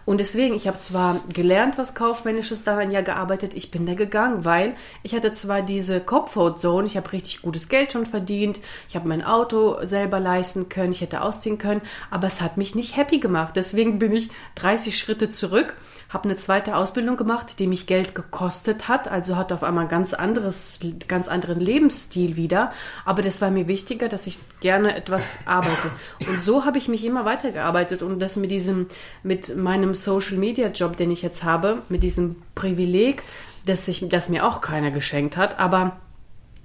Und 0.10 0.18
deswegen, 0.18 0.56
ich 0.56 0.68
habe 0.68 0.80
zwar 0.80 1.22
gelernt, 1.32 1.78
was 1.78 1.94
Kaufmännisches, 1.94 2.63
da 2.63 2.75
ein 2.78 2.89
Jahr 2.89 3.04
gearbeitet, 3.04 3.54
ich 3.54 3.70
bin 3.70 3.86
da 3.86 3.94
gegangen, 3.94 4.44
weil 4.44 4.75
ich 5.04 5.13
hatte 5.13 5.34
zwar 5.34 5.62
diese 5.62 6.01
Comfort-Zone, 6.01 6.88
ich 6.88 6.98
habe 6.98 7.12
richtig 7.12 7.44
gutes 7.44 7.70
Geld 7.70 7.94
schon 7.94 8.08
verdient, 8.08 8.60
ich 8.88 8.96
habe 8.96 9.08
mein 9.08 9.24
Auto 9.24 9.78
selber 9.86 10.20
leisten 10.20 10.68
können, 10.68 10.94
ich 10.94 11.01
hätte 11.01 11.22
ausziehen 11.22 11.60
können, 11.60 11.82
aber 12.10 12.25
es 12.25 12.42
hat 12.42 12.58
mich 12.58 12.74
nicht 12.74 12.98
happy 12.98 13.20
gemacht. 13.20 13.56
Deswegen 13.56 14.00
bin 14.00 14.12
ich 14.12 14.32
30 14.56 14.98
Schritte 14.98 15.30
zurück 15.30 15.75
habe 16.10 16.24
eine 16.25 16.38
zweite 16.38 16.75
Ausbildung 16.75 17.18
gemacht, 17.18 17.60
die 17.60 17.68
mich 17.68 17.86
Geld 17.86 18.16
gekostet 18.16 18.88
hat, 18.88 19.08
also 19.08 19.36
hat 19.36 19.51
auf 19.54 19.63
einmal 19.63 19.88
ganz 19.88 20.13
anderes, 20.13 20.80
ganz 21.08 21.28
anderen 21.28 21.60
Lebensstil 21.60 22.36
wieder. 22.36 22.72
Aber 23.06 23.22
das 23.22 23.42
war 23.42 23.51
mir 23.51 23.68
wichtiger, 23.68 24.10
dass 24.10 24.25
ich 24.25 24.39
gerne 24.60 24.96
etwas 24.96 25.38
arbeite. 25.46 25.92
Und 26.28 26.44
so 26.44 26.66
habe 26.66 26.80
ich 26.80 26.88
mich 26.88 27.06
immer 27.06 27.25
weitergearbeitet 27.25 28.01
und 28.01 28.20
das 28.20 28.38
mit 28.38 28.50
diesem, 28.50 28.88
mit 29.22 29.56
meinem 29.56 29.94
Social 29.94 30.38
Media 30.38 30.70
Job, 30.70 30.98
den 30.98 31.12
ich 31.12 31.22
jetzt 31.22 31.44
habe, 31.44 31.84
mit 31.89 32.01
diesem 32.01 32.38
Privileg, 32.56 33.22
das 33.66 33.86
sich, 33.86 34.08
das 34.10 34.30
mir 34.30 34.48
auch 34.48 34.62
keiner 34.62 34.89
geschenkt 34.89 35.38
hat, 35.38 35.60
aber 35.60 35.98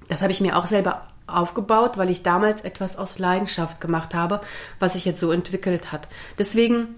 das 0.08 0.22
habe 0.22 0.32
ich 0.32 0.40
mir 0.40 0.56
auch 0.56 0.66
selber 0.66 1.08
aufgebaut, 1.26 1.96
weil 1.96 2.10
ich 2.10 2.22
damals 2.22 2.62
etwas 2.62 2.96
aus 2.96 3.18
Leidenschaft 3.18 3.80
gemacht 3.80 4.14
habe, 4.14 4.40
was 4.78 4.92
sich 4.92 5.04
jetzt 5.04 5.20
so 5.20 5.32
entwickelt 5.32 5.92
hat. 5.92 6.08
Deswegen, 6.38 6.94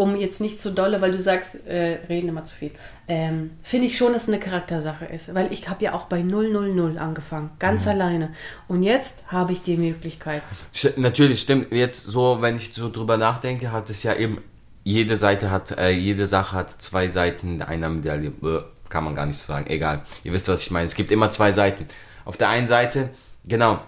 um 0.00 0.16
jetzt 0.16 0.40
nicht 0.40 0.62
zu 0.62 0.72
dolle, 0.72 1.02
weil 1.02 1.12
du 1.12 1.18
sagst, 1.18 1.66
äh, 1.66 1.98
reden 2.08 2.30
immer 2.30 2.46
zu 2.46 2.54
viel, 2.56 2.70
ähm, 3.06 3.50
finde 3.62 3.86
ich 3.86 3.98
schon, 3.98 4.14
dass 4.14 4.22
es 4.22 4.28
eine 4.28 4.40
Charaktersache 4.40 5.04
ist. 5.04 5.34
Weil 5.34 5.52
ich 5.52 5.68
habe 5.68 5.84
ja 5.84 5.92
auch 5.92 6.06
bei 6.06 6.22
000 6.22 6.96
angefangen, 6.96 7.50
ganz 7.58 7.84
Mhm. 7.84 7.90
alleine. 7.90 8.34
Und 8.66 8.82
jetzt 8.82 9.24
habe 9.28 9.52
ich 9.52 9.62
die 9.62 9.76
Möglichkeit. 9.76 10.42
St 10.74 10.96
natürlich, 10.96 11.42
stimmt. 11.42 11.70
Jetzt 11.70 12.04
so, 12.04 12.38
wenn 12.40 12.56
ich 12.56 12.72
so 12.72 12.88
drüber 12.90 13.18
nachdenke, 13.18 13.72
hat 13.72 13.90
es 13.90 14.02
ja 14.02 14.14
eben, 14.14 14.38
jede 14.84 15.16
Seite 15.16 15.50
hat, 15.50 15.76
äh, 15.76 15.90
jede 15.90 16.26
Sache 16.26 16.56
hat 16.56 16.70
zwei 16.70 17.08
Seiten 17.08 17.60
einer 17.60 17.90
Medaille. 17.90 18.28
Äh, 18.42 18.62
Kann 18.88 19.04
man 19.04 19.14
gar 19.14 19.26
nicht 19.26 19.38
so 19.38 19.52
sagen. 19.52 19.66
Egal. 19.68 20.00
Ihr 20.24 20.32
wisst, 20.32 20.48
was 20.48 20.62
ich 20.62 20.70
meine. 20.70 20.86
Es 20.86 20.94
gibt 20.94 21.10
immer 21.12 21.28
zwei 21.30 21.52
Seiten. 21.52 21.86
Auf 22.24 22.38
der 22.38 22.48
einen 22.48 22.66
Seite, 22.66 23.10
genau, 23.46 23.80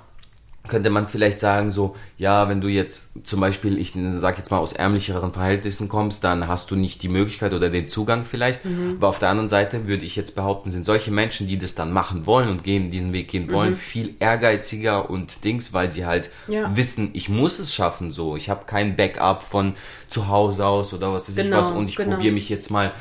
könnte 0.69 0.91
man 0.91 1.09
vielleicht 1.09 1.41
sagen, 1.41 1.73
so, 1.73 1.97
ja, 2.19 2.49
wenn 2.49 2.61
du 2.61 2.69
jetzt 2.69 3.11
zum 3.27 3.41
Beispiel, 3.41 3.79
ich 3.79 3.95
sag 4.15 4.39
jetzt 4.39 4.53
mal, 4.53 4.59
aus 4.59 4.73
ärmlicheren 4.73 5.33
Verhältnissen 5.33 5.89
kommst, 5.89 6.23
dann 6.23 6.47
hast 6.47 6.71
du 6.71 6.77
nicht 6.77 7.03
die 7.03 7.09
Möglichkeit 7.09 7.53
oder 7.53 7.69
den 7.69 7.89
Zugang 7.89 8.25
vielleicht. 8.25 8.65
Mhm. 8.65 8.95
Aber 8.99 9.09
auf 9.09 9.19
der 9.19 9.31
anderen 9.31 9.49
Seite 9.49 9.89
würde 9.89 10.05
ich 10.05 10.15
jetzt 10.15 10.37
behaupten, 10.37 10.71
sind 10.71 10.85
solche 10.85 11.11
Menschen, 11.11 11.49
die 11.49 11.59
das 11.59 11.75
dann 11.75 11.93
machen 11.93 12.27
wollen 12.27 12.49
und 12.49 12.63
gehen, 12.63 12.91
diesen 12.91 13.13
Weg 13.13 13.27
gehen 13.29 13.51
wollen, 13.51 13.75
viel 13.75 14.15
ehrgeiziger 14.21 15.11
und 15.11 15.43
Dings, 15.43 15.73
weil 15.73 15.91
sie 15.91 16.07
halt 16.07 16.31
Mhm. 16.47 16.53
Ja. 16.55 16.77
wissen, 16.77 17.11
ich 17.13 17.29
muss 17.29 17.59
es 17.59 17.75
schaffen 17.75 18.13
so. 18.13 18.37
Ich 18.37 18.49
habe 18.49 18.65
kein 18.65 18.95
Backup 18.95 19.43
von 19.43 19.75
zu 20.09 20.29
Hause 20.29 20.65
aus 20.67 20.95
oder 20.95 21.13
was 21.13 21.29
weiß 21.29 21.39
ich 21.39 21.45
Genau, 21.45 21.59
was 21.59 21.73
und 21.73 21.89
ich 21.89 21.97
genau. 21.97 22.15
probiere 22.15 22.35
mich 22.35 22.49
jetzt 22.49 22.71
mal 22.71 22.93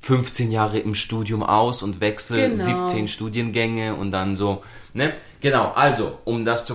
15 0.00 0.50
Jahre 0.52 0.78
im 0.78 0.94
Studium 0.94 1.42
aus 1.42 1.82
und 1.82 2.00
wechsle 2.00 2.50
Genau. 2.50 2.84
17 2.84 3.08
Studiengänge 3.08 3.94
und 3.94 4.10
dann 4.12 4.36
so, 4.36 4.62
ne? 4.94 5.12
Genau, 5.40 5.70
also, 5.70 6.18
um 6.24 6.44
das 6.44 6.64
zu 6.66 6.74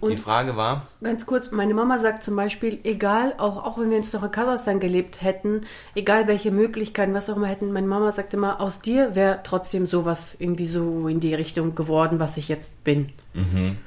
Und- 0.00 0.10
die 0.10 0.16
Frage 0.18 0.56
war, 0.56 0.88
Ganz 1.02 1.24
kurz, 1.26 1.50
meine 1.50 1.74
Mama 1.74 1.98
sagt 1.98 2.22
zum 2.22 2.36
Beispiel, 2.36 2.78
egal, 2.84 3.34
auch, 3.38 3.64
auch 3.64 3.78
wenn 3.78 3.90
wir 3.90 3.96
jetzt 3.96 4.12
noch 4.12 4.22
in 4.22 4.30
Kasachstan 4.30 4.80
gelebt 4.80 5.22
hätten, 5.22 5.62
egal 5.94 6.26
welche 6.26 6.50
Möglichkeiten, 6.50 7.14
was 7.14 7.30
auch 7.30 7.36
immer 7.36 7.46
hätten, 7.46 7.72
meine 7.72 7.86
Mama 7.86 8.12
sagt 8.12 8.34
immer, 8.34 8.60
aus 8.60 8.80
dir 8.80 9.14
wäre 9.14 9.40
trotzdem 9.42 9.86
sowas 9.86 10.36
irgendwie 10.38 10.66
so 10.66 11.08
in 11.08 11.20
die 11.20 11.34
Richtung 11.34 11.74
geworden, 11.74 12.20
was 12.20 12.36
ich 12.36 12.48
jetzt 12.48 12.84
bin. 12.84 13.10
Mhm. 13.32 13.78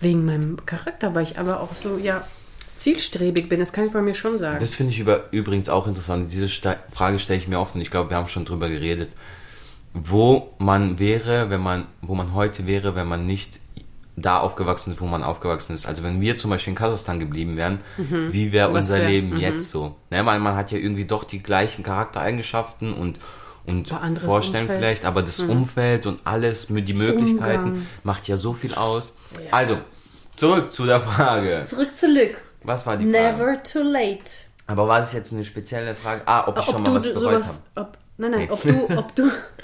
Wegen 0.00 0.24
meinem 0.24 0.64
Charakter, 0.66 1.14
weil 1.14 1.24
ich 1.24 1.38
aber 1.38 1.60
auch 1.60 1.74
so, 1.74 1.98
ja, 1.98 2.26
zielstrebig 2.76 3.48
bin, 3.48 3.60
das 3.60 3.72
kann 3.72 3.86
ich 3.86 3.92
von 3.92 4.04
mir 4.04 4.14
schon 4.14 4.38
sagen. 4.38 4.58
das 4.58 4.74
finde 4.74 4.92
ich 4.92 4.98
über, 5.00 5.24
übrigens 5.32 5.68
auch 5.68 5.86
interessant, 5.86 6.30
diese 6.32 6.48
Ste 6.48 6.78
Frage 6.90 7.18
stelle 7.18 7.38
ich 7.38 7.48
mir 7.48 7.60
oft 7.60 7.74
und 7.74 7.80
ich 7.82 7.90
glaube, 7.90 8.10
wir 8.10 8.16
haben 8.16 8.28
schon 8.28 8.46
drüber 8.46 8.68
geredet, 8.68 9.10
wo 9.94 10.52
man 10.58 10.98
wäre, 10.98 11.50
wenn 11.50 11.60
man, 11.60 11.86
wo 12.02 12.14
man 12.14 12.34
heute 12.34 12.66
wäre, 12.66 12.94
wenn 12.94 13.08
man 13.08 13.26
nicht 13.26 13.60
da 14.16 14.38
aufgewachsen 14.38 14.92
ist, 14.92 15.00
wo 15.00 15.06
man 15.06 15.22
aufgewachsen 15.22 15.74
ist. 15.74 15.86
Also 15.86 16.02
wenn 16.04 16.20
wir 16.20 16.36
zum 16.36 16.50
Beispiel 16.50 16.72
in 16.72 16.76
Kasachstan 16.76 17.18
geblieben 17.20 17.56
wären, 17.56 17.78
wie 17.96 18.52
wäre 18.52 18.68
Mhm. 18.68 18.74
Unser 18.76 18.98
wär- 18.98 19.08
Leben 19.08 19.30
mhm. 19.30 19.36
jetzt 19.38 19.70
so? 19.70 19.96
Ne, 20.10 20.24
weil 20.26 20.38
man 20.40 20.56
hat 20.56 20.70
ja 20.72 20.78
irgendwie 20.78 21.06
doch 21.06 21.24
die 21.24 21.42
gleichen 21.42 21.82
Charaktereigenschaften 21.82 22.92
und 22.92 23.18
und 23.66 23.88
Vorstellen 24.18 24.62
Umfeld. 24.64 24.68
Mhm. 24.80 24.82
vielleicht, 24.82 25.04
aber 25.04 25.22
das 25.22 25.40
Umfeld 25.42 26.06
und 26.06 26.20
alles, 26.24 26.70
mit 26.70 26.88
die 26.88 26.94
Möglichkeiten 26.94 27.64
Umgang. 27.64 27.86
macht 28.02 28.26
ja 28.26 28.36
so 28.36 28.52
viel 28.52 28.74
aus. 28.74 29.12
Ja. 29.34 29.52
Also, 29.52 29.78
zurück 30.34 30.72
zu 30.72 30.86
der 30.86 31.00
Frage. 31.00 31.62
Zurück 31.66 31.96
zu 31.96 32.08
Luke. 32.08 32.38
Was 32.64 32.86
war 32.86 32.96
die 32.96 33.04
Frage? 33.08 33.36
Never 33.36 33.62
too 33.62 33.82
late. 33.82 34.24
Aber 34.66 34.88
war 34.88 34.98
es 35.00 35.12
jetzt 35.12 35.32
eine 35.32 35.44
spezielle 35.44 35.94
Frage? 35.94 36.22
Ah, 36.26 36.48
ob 36.48 36.58
ich 36.58 36.64
schon 36.64 36.76
ob 36.76 36.80
mal 36.80 36.88
du 36.88 36.94
was 36.96 37.08
bereut 37.12 37.44
habe. 37.76 37.88
nein, 38.16 38.30
nein, 38.32 38.40
Nee. 38.40 38.48
ob 38.50 38.62
du, 38.62 38.98
ob 38.98 39.14
du, 39.14 39.30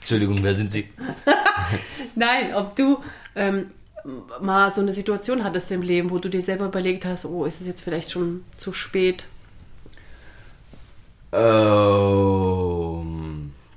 Entschuldigung, 0.00 0.38
wer 0.42 0.54
sind 0.54 0.70
Sie? 0.70 0.88
Nein, 2.14 2.54
ob 2.54 2.76
du 2.76 3.02
ähm, 3.34 3.70
mal 4.40 4.72
so 4.72 4.80
eine 4.80 4.92
Situation 4.92 5.44
hattest 5.44 5.70
im 5.72 5.82
Leben, 5.82 6.10
wo 6.10 6.18
du 6.18 6.28
dir 6.28 6.42
selber 6.42 6.66
überlegt 6.66 7.04
hast, 7.04 7.24
oh, 7.24 7.44
ist 7.44 7.60
es 7.60 7.66
jetzt 7.66 7.82
vielleicht 7.82 8.10
schon 8.10 8.44
zu 8.56 8.72
spät? 8.72 9.24
Ähm, 11.32 11.52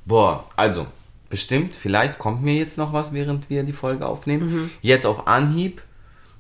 boah, 0.06 0.46
also, 0.56 0.88
bestimmt, 1.30 1.76
vielleicht 1.76 2.18
kommt 2.18 2.42
mir 2.44 2.56
jetzt 2.56 2.78
noch 2.78 2.94
was, 2.94 3.14
während 3.14 3.50
wir 3.50 3.64
die 3.64 3.74
Folge 3.74 4.06
aufnehmen. 4.08 4.72
Jetzt 4.82 5.06
auf 5.06 5.28
Anhieb 5.28 5.82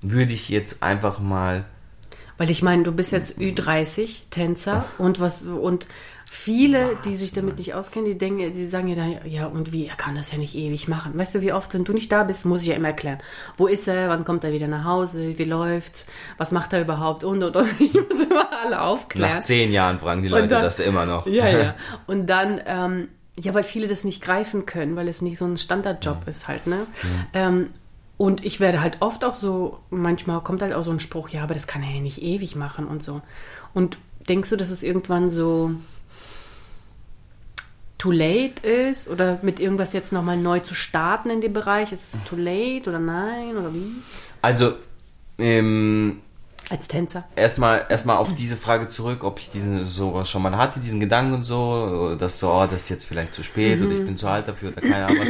würde 0.02 0.34
ich 0.34 0.50
jetzt 0.50 0.84
einfach 0.84 1.20
mal. 1.20 1.66
Weil 2.38 2.50
ich 2.50 2.62
meine, 2.62 2.84
du 2.84 2.92
bist 2.92 3.12
jetzt 3.12 3.38
Ü30 3.40 4.30
Tänzer 4.32 4.86
und 4.98 5.20
was 5.20 5.44
und 5.46 5.88
viele, 6.30 6.98
die 7.06 7.16
sich 7.16 7.32
damit 7.32 7.58
nicht 7.60 7.76
auskennen, 7.76 8.06
die 8.10 8.18
denken, 8.18 8.56
die 8.56 8.66
sagen 8.66 8.88
ja 8.88 8.96
dann, 8.96 9.18
ja 9.30 9.46
und 9.46 9.72
wie, 9.72 9.86
er 9.86 9.96
kann 9.96 10.16
das 10.16 10.32
ja 10.32 10.40
nicht 10.40 10.56
ewig 10.56 10.88
machen. 10.88 11.12
Weißt 11.16 11.36
du, 11.36 11.42
wie 11.42 11.54
oft, 11.54 11.74
wenn 11.76 11.84
du 11.84 11.94
nicht 11.94 12.12
da 12.12 12.24
bist, 12.24 12.46
muss 12.46 12.62
ich 12.62 12.70
ja 12.70 12.74
immer 12.76 12.88
erklären, 12.88 13.20
wo 13.56 13.68
ist 13.68 13.88
er, 13.88 14.10
wann 14.10 14.26
kommt 14.26 14.44
er 14.44 14.52
wieder 14.52 14.68
nach 14.68 14.84
Hause, 14.84 15.38
wie 15.38 15.44
läuft's, 15.44 16.08
was 16.40 16.52
macht 16.52 16.74
er 16.74 16.82
überhaupt 16.82 17.24
und 17.24 17.44
und 17.44 17.56
und. 17.56 17.68
Ich 17.80 17.94
muss 17.94 18.24
immer 18.24 18.50
alle 18.64 18.82
aufklären. 18.82 19.36
Nach 19.36 19.42
zehn 19.42 19.72
Jahren 19.72 20.00
fragen 20.00 20.24
die 20.24 20.28
Leute 20.30 20.48
dann- 20.48 20.64
das 20.64 20.80
immer 20.80 21.06
noch. 21.06 21.28
Ja, 21.28 21.48
ja. 21.50 21.76
Und 22.08 22.26
dann, 22.28 22.60
ähm, 22.66 23.10
ja, 23.40 23.54
weil 23.54 23.64
viele 23.64 23.88
das 23.88 24.04
nicht 24.04 24.22
greifen 24.24 24.66
können, 24.66 24.96
weil 24.96 25.08
es 25.08 25.22
nicht 25.22 25.38
so 25.38 25.46
ein 25.46 25.58
Standardjob 25.58 26.28
ist 26.28 26.48
halt, 26.48 26.66
ne? 26.68 26.88
Ähm, 27.34 27.70
und 28.18 28.46
ich 28.46 28.60
werde 28.60 28.82
halt 28.82 28.98
oft 29.02 29.26
auch 29.26 29.36
so, 29.36 29.80
manchmal 29.90 30.42
kommt 30.42 30.62
halt 30.62 30.74
auch 30.74 30.84
so 30.84 30.92
ein 30.92 31.00
Spruch, 31.00 31.30
ja, 31.30 31.44
aber 31.44 31.54
das 31.54 31.68
kann 31.68 31.84
er 31.84 31.92
ja 31.92 32.02
nicht 32.02 32.22
ewig 32.22 32.56
machen 32.56 32.88
und 32.88 33.04
so. 33.04 33.22
Und 33.74 33.98
denkst 34.30 34.50
du, 34.50 34.56
dass 34.56 34.70
es 34.70 34.84
irgendwann 34.84 35.32
so 35.32 35.72
too 37.98 38.12
late 38.12 38.66
ist 38.68 39.08
oder 39.08 39.40
mit 39.42 39.60
irgendwas 39.60 39.94
jetzt 39.94 40.12
nochmal 40.12 40.38
neu 40.38 40.60
zu 40.60 40.74
starten 40.74 41.30
in 41.30 41.42
dem 41.42 41.54
Bereich? 41.54 41.92
Ist 41.92 42.14
es 42.14 42.24
too 42.24 42.36
late 42.36 42.90
oder 42.90 43.00
nein 43.00 43.58
oder 43.58 43.74
wie? 43.74 43.92
Also, 44.42 44.74
ähm, 45.38 46.20
Als 46.70 46.88
Tänzer. 46.88 47.24
erstmal 47.36 47.86
erstmal 47.90 48.18
auf 48.18 48.36
diese 48.36 48.58
Frage 48.58 48.88
zurück, 48.88 49.24
ob 49.24 49.40
ich 49.40 49.50
diesen 49.50 49.86
sowas 49.86 50.30
schon 50.30 50.42
mal 50.42 50.56
hatte, 50.58 50.80
diesen 50.80 51.00
Gedanken 51.00 51.34
und 51.34 51.44
so, 51.44 52.16
dass 52.16 52.40
so, 52.40 52.52
oh, 52.52 52.66
das 52.70 52.84
ist 52.84 52.90
jetzt 52.90 53.06
vielleicht 53.06 53.34
zu 53.34 53.42
spät 53.42 53.82
oder 53.82 53.92
ich 53.92 54.06
bin 54.06 54.18
zu 54.18 54.28
alt 54.28 54.48
dafür 54.48 54.72
oder 54.72 54.82
keine 54.82 55.08
Ahnung 55.08 55.20
was. 55.22 55.30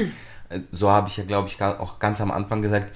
Äh, 0.49 0.61
So 0.71 0.89
habe 0.89 1.07
ich 1.09 1.17
ja, 1.17 1.23
glaube 1.23 1.47
ich, 1.47 1.61
auch 1.61 1.99
ganz 1.99 2.21
am 2.21 2.31
Anfang 2.31 2.61
gesagt, 2.61 2.95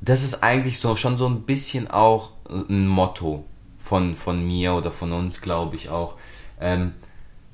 das 0.00 0.22
ist 0.22 0.42
eigentlich 0.42 0.78
so 0.78 0.96
schon 0.96 1.16
so 1.16 1.26
ein 1.26 1.42
bisschen 1.42 1.90
auch 1.90 2.32
ein 2.48 2.86
Motto 2.86 3.44
von, 3.78 4.16
von 4.16 4.46
mir 4.46 4.74
oder 4.74 4.90
von 4.90 5.12
uns, 5.12 5.40
glaube 5.40 5.76
ich 5.76 5.88
auch. 5.88 6.14
Ähm, 6.60 6.92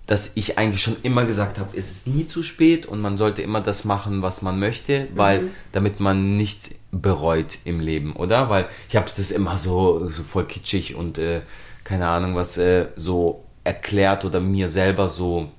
dass 0.06 0.36
ich 0.36 0.58
eigentlich 0.58 0.82
schon 0.82 0.96
immer 1.04 1.24
gesagt 1.24 1.60
habe, 1.60 1.76
es 1.76 1.92
ist 1.92 2.08
nie 2.08 2.26
zu 2.26 2.42
spät 2.42 2.84
und 2.84 3.00
man 3.00 3.16
sollte 3.16 3.42
immer 3.42 3.60
das 3.60 3.84
machen, 3.84 4.22
was 4.22 4.42
man 4.42 4.58
möchte, 4.58 5.06
weil 5.14 5.50
damit 5.70 6.00
man 6.00 6.36
nichts 6.36 6.74
bereut 6.90 7.58
im 7.64 7.78
Leben, 7.78 8.16
oder? 8.16 8.50
Weil 8.50 8.66
ich 8.88 8.96
habe 8.96 9.06
das 9.06 9.30
immer 9.30 9.56
so, 9.56 10.08
so 10.10 10.24
voll 10.24 10.46
kitschig 10.46 10.96
und 10.96 11.18
äh, 11.18 11.42
keine 11.84 12.08
Ahnung 12.08 12.34
was 12.34 12.58
äh, 12.58 12.88
so 12.96 13.44
erklärt 13.62 14.24
oder 14.24 14.40
mir 14.40 14.68
selber 14.68 15.08
so 15.08 15.50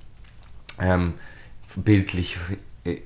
ähm, 0.80 1.14
bildlich 1.78 2.38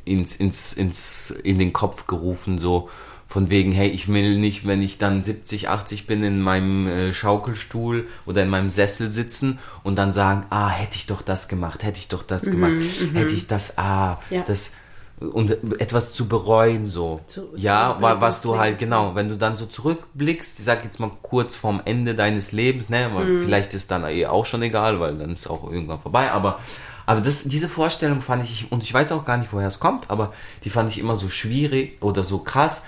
ins, 0.06 0.36
ins, 0.36 0.74
ins, 0.74 1.32
in 1.32 1.60
den 1.60 1.74
Kopf 1.74 2.08
gerufen, 2.08 2.58
so 2.58 2.90
von 3.28 3.50
wegen, 3.50 3.72
hey, 3.72 3.90
ich 3.90 4.08
will 4.08 4.38
nicht, 4.38 4.66
wenn 4.68 4.82
ich 4.82 4.98
dann 5.00 5.22
70, 5.24 5.68
80 5.68 6.06
bin, 6.08 6.24
in 6.24 6.40
meinem 6.42 6.88
äh, 6.88 7.12
Schaukelstuhl 7.14 8.08
oder 8.26 8.44
in 8.44 8.50
meinem 8.50 8.70
Sessel 8.70 9.12
sitzen 9.12 9.60
und 9.84 9.96
dann 9.98 10.14
sagen, 10.14 10.46
ah, 10.52 10.70
hätte 10.70 10.96
ich 10.96 11.08
doch 11.08 11.22
das 11.22 11.48
gemacht, 11.48 11.84
hätte 11.84 11.98
ich 12.00 12.08
doch 12.08 12.24
das 12.24 12.44
gemacht, 12.46 12.76
hätte 13.14 13.34
ich 13.34 13.48
das, 13.48 13.78
ah, 13.78 14.18
Ja. 14.30 14.44
das 14.48 14.72
und 15.20 15.52
etwas 15.80 16.12
zu 16.14 16.28
bereuen 16.28 16.88
so. 16.90 17.22
Zu- 17.28 17.48
ja, 17.56 17.98
was 18.20 18.42
du 18.42 18.58
halt 18.58 18.78
genau, 18.80 19.16
wenn 19.16 19.30
du 19.30 19.38
dann 19.38 19.56
so 19.58 19.66
zurückblickst, 19.66 20.60
ich 20.60 20.66
sag 20.66 20.84
jetzt 20.84 21.00
mal 21.00 21.10
kurz 21.22 21.56
vorm 21.56 21.82
Ende 21.86 22.16
deines 22.16 22.52
Lebens, 22.52 22.90
ne, 22.90 23.10
weil 23.14 23.26
Mhm. 23.26 23.42
vielleicht 23.42 23.74
ist 23.74 23.92
dann 23.92 24.04
eh 24.06 24.26
auch 24.28 24.46
schon 24.46 24.62
egal, 24.62 25.00
weil 25.00 25.16
dann 25.18 25.32
ist 25.32 25.48
auch 25.48 25.70
irgendwann 25.72 26.02
vorbei, 26.02 26.32
aber 26.32 26.60
aber 27.06 27.22
das, 27.22 27.44
diese 27.44 27.70
Vorstellung 27.70 28.22
fand 28.22 28.44
ich, 28.44 28.72
und 28.72 28.84
ich 28.84 28.94
weiß 28.94 29.12
auch 29.12 29.26
gar 29.26 29.38
nicht, 29.38 29.52
woher 29.54 29.68
es 29.68 29.80
kommt, 29.80 30.10
aber 30.10 30.34
die 30.64 30.70
fand 30.70 30.90
ich 30.90 30.98
immer 31.00 31.16
so 31.16 31.30
schwierig 31.30 31.98
oder 32.02 32.24
so 32.24 32.40
krass, 32.40 32.84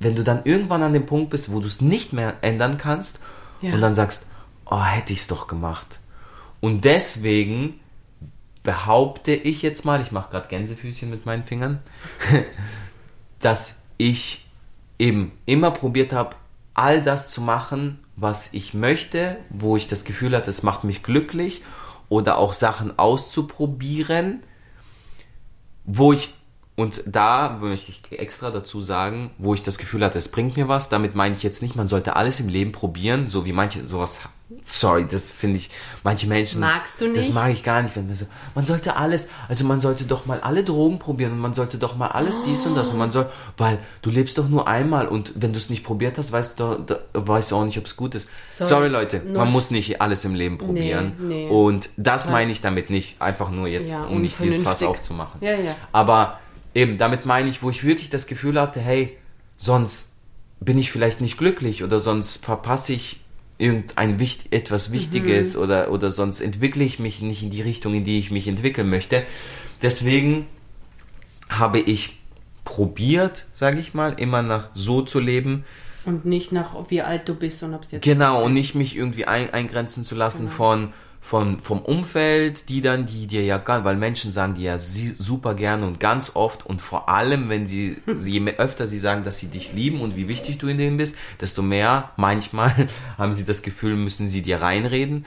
wenn 0.00 0.14
du 0.14 0.22
dann 0.22 0.42
irgendwann 0.44 0.82
an 0.82 0.92
dem 0.92 1.06
Punkt 1.06 1.30
bist, 1.30 1.50
wo 1.52 1.60
du 1.60 1.66
es 1.66 1.80
nicht 1.80 2.12
mehr 2.12 2.34
ändern 2.42 2.78
kannst 2.78 3.20
Ja. 3.60 3.72
und 3.74 3.80
dann 3.80 3.94
sagst, 3.94 4.28
oh, 4.66 4.82
hätte 4.82 5.12
ich 5.12 5.20
es 5.20 5.26
doch 5.26 5.46
gemacht. 5.46 5.98
Und 6.60 6.84
deswegen 6.84 7.80
behaupte 8.62 9.32
ich 9.32 9.62
jetzt 9.62 9.84
mal, 9.84 10.00
ich 10.02 10.12
mache 10.12 10.30
gerade 10.30 10.48
Gänsefüßchen 10.48 11.08
mit 11.08 11.24
meinen 11.24 11.44
Fingern, 11.44 11.80
dass 13.40 13.82
ich 13.96 14.46
eben 14.98 15.32
immer 15.46 15.70
probiert 15.70 16.12
habe, 16.12 16.36
all 16.74 17.02
das 17.02 17.30
zu 17.30 17.40
machen, 17.40 17.98
was 18.16 18.52
ich 18.52 18.74
möchte, 18.74 19.36
wo 19.48 19.76
ich 19.76 19.88
das 19.88 20.04
Gefühl 20.04 20.36
hatte, 20.36 20.50
es 20.50 20.62
macht 20.62 20.84
mich 20.84 21.02
glücklich 21.02 21.62
oder 22.08 22.38
auch 22.38 22.52
Sachen 22.52 22.98
auszuprobieren, 22.98 24.42
wo 25.84 26.12
ich 26.12 26.34
und 26.78 27.02
da 27.06 27.58
möchte 27.60 27.90
ich 27.90 28.16
extra 28.16 28.52
dazu 28.52 28.80
sagen, 28.80 29.32
wo 29.36 29.52
ich 29.52 29.64
das 29.64 29.78
Gefühl 29.78 30.04
hatte, 30.04 30.16
es 30.16 30.28
bringt 30.28 30.56
mir 30.56 30.68
was. 30.68 30.88
Damit 30.88 31.16
meine 31.16 31.34
ich 31.34 31.42
jetzt 31.42 31.60
nicht, 31.60 31.74
man 31.74 31.88
sollte 31.88 32.14
alles 32.14 32.38
im 32.38 32.48
Leben 32.48 32.70
probieren, 32.70 33.26
so 33.26 33.44
wie 33.44 33.52
manche 33.52 33.84
sowas. 33.84 34.20
Sorry, 34.62 35.04
das 35.10 35.28
finde 35.28 35.56
ich, 35.56 35.70
manche 36.04 36.28
Menschen. 36.28 36.60
Magst 36.60 37.00
du 37.00 37.08
nicht? 37.08 37.18
Das 37.18 37.30
mag 37.34 37.50
ich 37.50 37.64
gar 37.64 37.82
nicht, 37.82 37.96
wenn 37.96 38.06
man 38.06 38.14
so, 38.14 38.26
man 38.54 38.64
sollte 38.64 38.94
alles, 38.94 39.28
also 39.48 39.64
man 39.64 39.80
sollte 39.80 40.04
doch 40.04 40.24
mal 40.24 40.38
alle 40.40 40.62
Drogen 40.62 41.00
probieren 41.00 41.32
und 41.32 41.40
man 41.40 41.52
sollte 41.52 41.78
doch 41.78 41.96
mal 41.96 42.06
alles 42.06 42.36
dies 42.46 42.64
und 42.64 42.76
das 42.76 42.92
und 42.92 42.98
man 42.98 43.10
soll, 43.10 43.26
weil 43.56 43.80
du 44.02 44.10
lebst 44.10 44.38
doch 44.38 44.48
nur 44.48 44.68
einmal 44.68 45.08
und 45.08 45.32
wenn 45.34 45.52
du 45.52 45.58
es 45.58 45.70
nicht 45.70 45.82
probiert 45.82 46.16
hast, 46.16 46.30
weißt 46.30 46.60
du, 46.60 46.78
da, 46.86 47.00
weißt 47.12 47.50
du 47.50 47.56
auch 47.56 47.64
nicht, 47.64 47.78
ob 47.78 47.86
es 47.86 47.96
gut 47.96 48.14
ist. 48.14 48.28
Sorry, 48.46 48.68
Sorry, 48.68 48.88
Leute, 48.88 49.20
man 49.34 49.50
muss 49.50 49.72
nicht 49.72 50.00
alles 50.00 50.24
im 50.24 50.36
Leben 50.36 50.58
probieren. 50.58 51.14
nee. 51.18 51.48
Und 51.48 51.90
das 51.96 52.30
meine 52.30 52.52
ich 52.52 52.60
damit 52.60 52.88
nicht, 52.88 53.20
einfach 53.20 53.50
nur 53.50 53.66
jetzt, 53.66 53.90
Ja, 53.90 54.04
um 54.04 54.20
nicht 54.22 54.38
dieses 54.38 54.60
Fass 54.62 54.80
aufzumachen. 54.84 55.40
Ja, 55.42 55.56
ja. 55.56 55.74
Aber 55.90 56.38
eben, 56.78 56.96
damit 56.98 57.26
meine 57.26 57.48
ich, 57.48 57.62
wo 57.62 57.70
ich 57.70 57.84
wirklich 57.84 58.08
das 58.10 58.26
Gefühl 58.26 58.60
hatte, 58.60 58.80
hey, 58.80 59.16
sonst 59.56 60.12
bin 60.60 60.78
ich 60.78 60.90
vielleicht 60.90 61.20
nicht 61.20 61.36
glücklich 61.38 61.82
oder 61.82 61.98
sonst 62.00 62.44
verpasse 62.44 62.92
ich 62.92 63.20
irgendein 63.58 64.18
Wicht 64.20 64.52
etwas 64.52 64.92
Wichtiges 64.92 65.56
Mhm. 65.56 65.62
oder, 65.62 65.90
oder 65.90 66.10
sonst 66.12 66.40
entwickle 66.40 66.84
ich 66.84 66.98
mich 67.00 67.20
nicht 67.22 67.42
in 67.42 67.50
die 67.50 67.62
Richtung, 67.62 67.94
in 67.94 68.04
die 68.04 68.18
ich 68.20 68.30
mich 68.30 68.46
entwickeln 68.46 68.88
möchte. 68.88 69.24
Deswegen 69.82 70.46
habe 71.48 71.80
ich 71.80 72.20
probiert, 72.64 73.46
sage 73.52 73.78
ich 73.80 73.94
mal, 73.94 74.14
immer 74.20 74.42
nach 74.42 74.68
so 74.74 75.02
zu 75.02 75.18
leben, 75.18 75.64
Und 76.04 76.24
nicht 76.24 76.52
nach, 76.52 76.76
wie 76.90 77.02
alt 77.02 77.28
du 77.28 77.34
bist 77.34 77.62
und 77.62 77.74
ob 77.74 77.84
es 77.84 77.90
jetzt. 77.92 78.04
Genau, 78.04 78.44
und 78.44 78.52
nicht 78.52 78.74
mich 78.74 78.96
irgendwie 78.96 79.24
ein, 79.26 79.52
eingrenzen 79.52 80.04
zu 80.04 80.14
lassen 80.14 80.44
Genau. 80.46 80.50
von, 80.52 80.92
von, 81.20 81.58
vom 81.58 81.80
Umfeld, 81.80 82.68
die 82.68 82.80
dann, 82.80 83.06
die 83.06 83.26
dir 83.26 83.44
ja 83.44 83.60
weil 83.84 83.96
Menschen 83.96 84.32
sagen 84.32 84.54
dir 84.54 84.72
ja 84.72 84.78
super 84.78 85.54
gerne 85.54 85.86
und 85.86 86.00
ganz 86.00 86.32
oft 86.34 86.64
und 86.64 86.80
vor 86.80 87.08
allem, 87.08 87.48
wenn 87.48 87.66
sie, 87.66 87.96
sie, 88.06 88.38
je 88.38 88.52
öfter 88.52 88.86
sie 88.86 88.98
sagen, 88.98 89.24
dass 89.24 89.38
sie 89.38 89.48
dich 89.48 89.72
lieben 89.72 90.00
und 90.00 90.16
wie 90.16 90.28
wichtig 90.28 90.58
du 90.58 90.68
in 90.68 90.78
denen 90.78 90.96
bist, 90.96 91.16
desto 91.40 91.62
mehr, 91.62 92.12
manchmal, 92.16 92.88
haben 93.18 93.32
sie 93.32 93.44
das 93.44 93.62
Gefühl, 93.62 93.96
müssen 93.96 94.28
sie 94.28 94.42
dir 94.42 94.62
reinreden. 94.62 95.26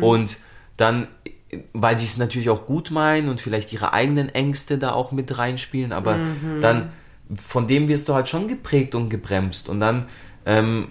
Und 0.00 0.38
dann, 0.76 1.08
weil 1.72 1.98
sie 1.98 2.06
es 2.06 2.18
natürlich 2.18 2.50
auch 2.50 2.64
gut 2.64 2.90
meinen 2.90 3.28
und 3.28 3.40
vielleicht 3.40 3.72
ihre 3.72 3.92
eigenen 3.92 4.28
Ängste 4.28 4.78
da 4.78 4.92
auch 4.92 5.12
mit 5.12 5.36
reinspielen, 5.38 5.92
aber 5.92 6.18
dann, 6.60 6.92
von 7.34 7.66
dem 7.66 7.88
wirst 7.88 8.08
du 8.08 8.14
halt 8.14 8.28
schon 8.28 8.48
geprägt 8.48 8.94
und 8.94 9.08
gebremst. 9.08 9.68
Und 9.68 9.80
dann, 9.80 10.06
ähm, 10.44 10.88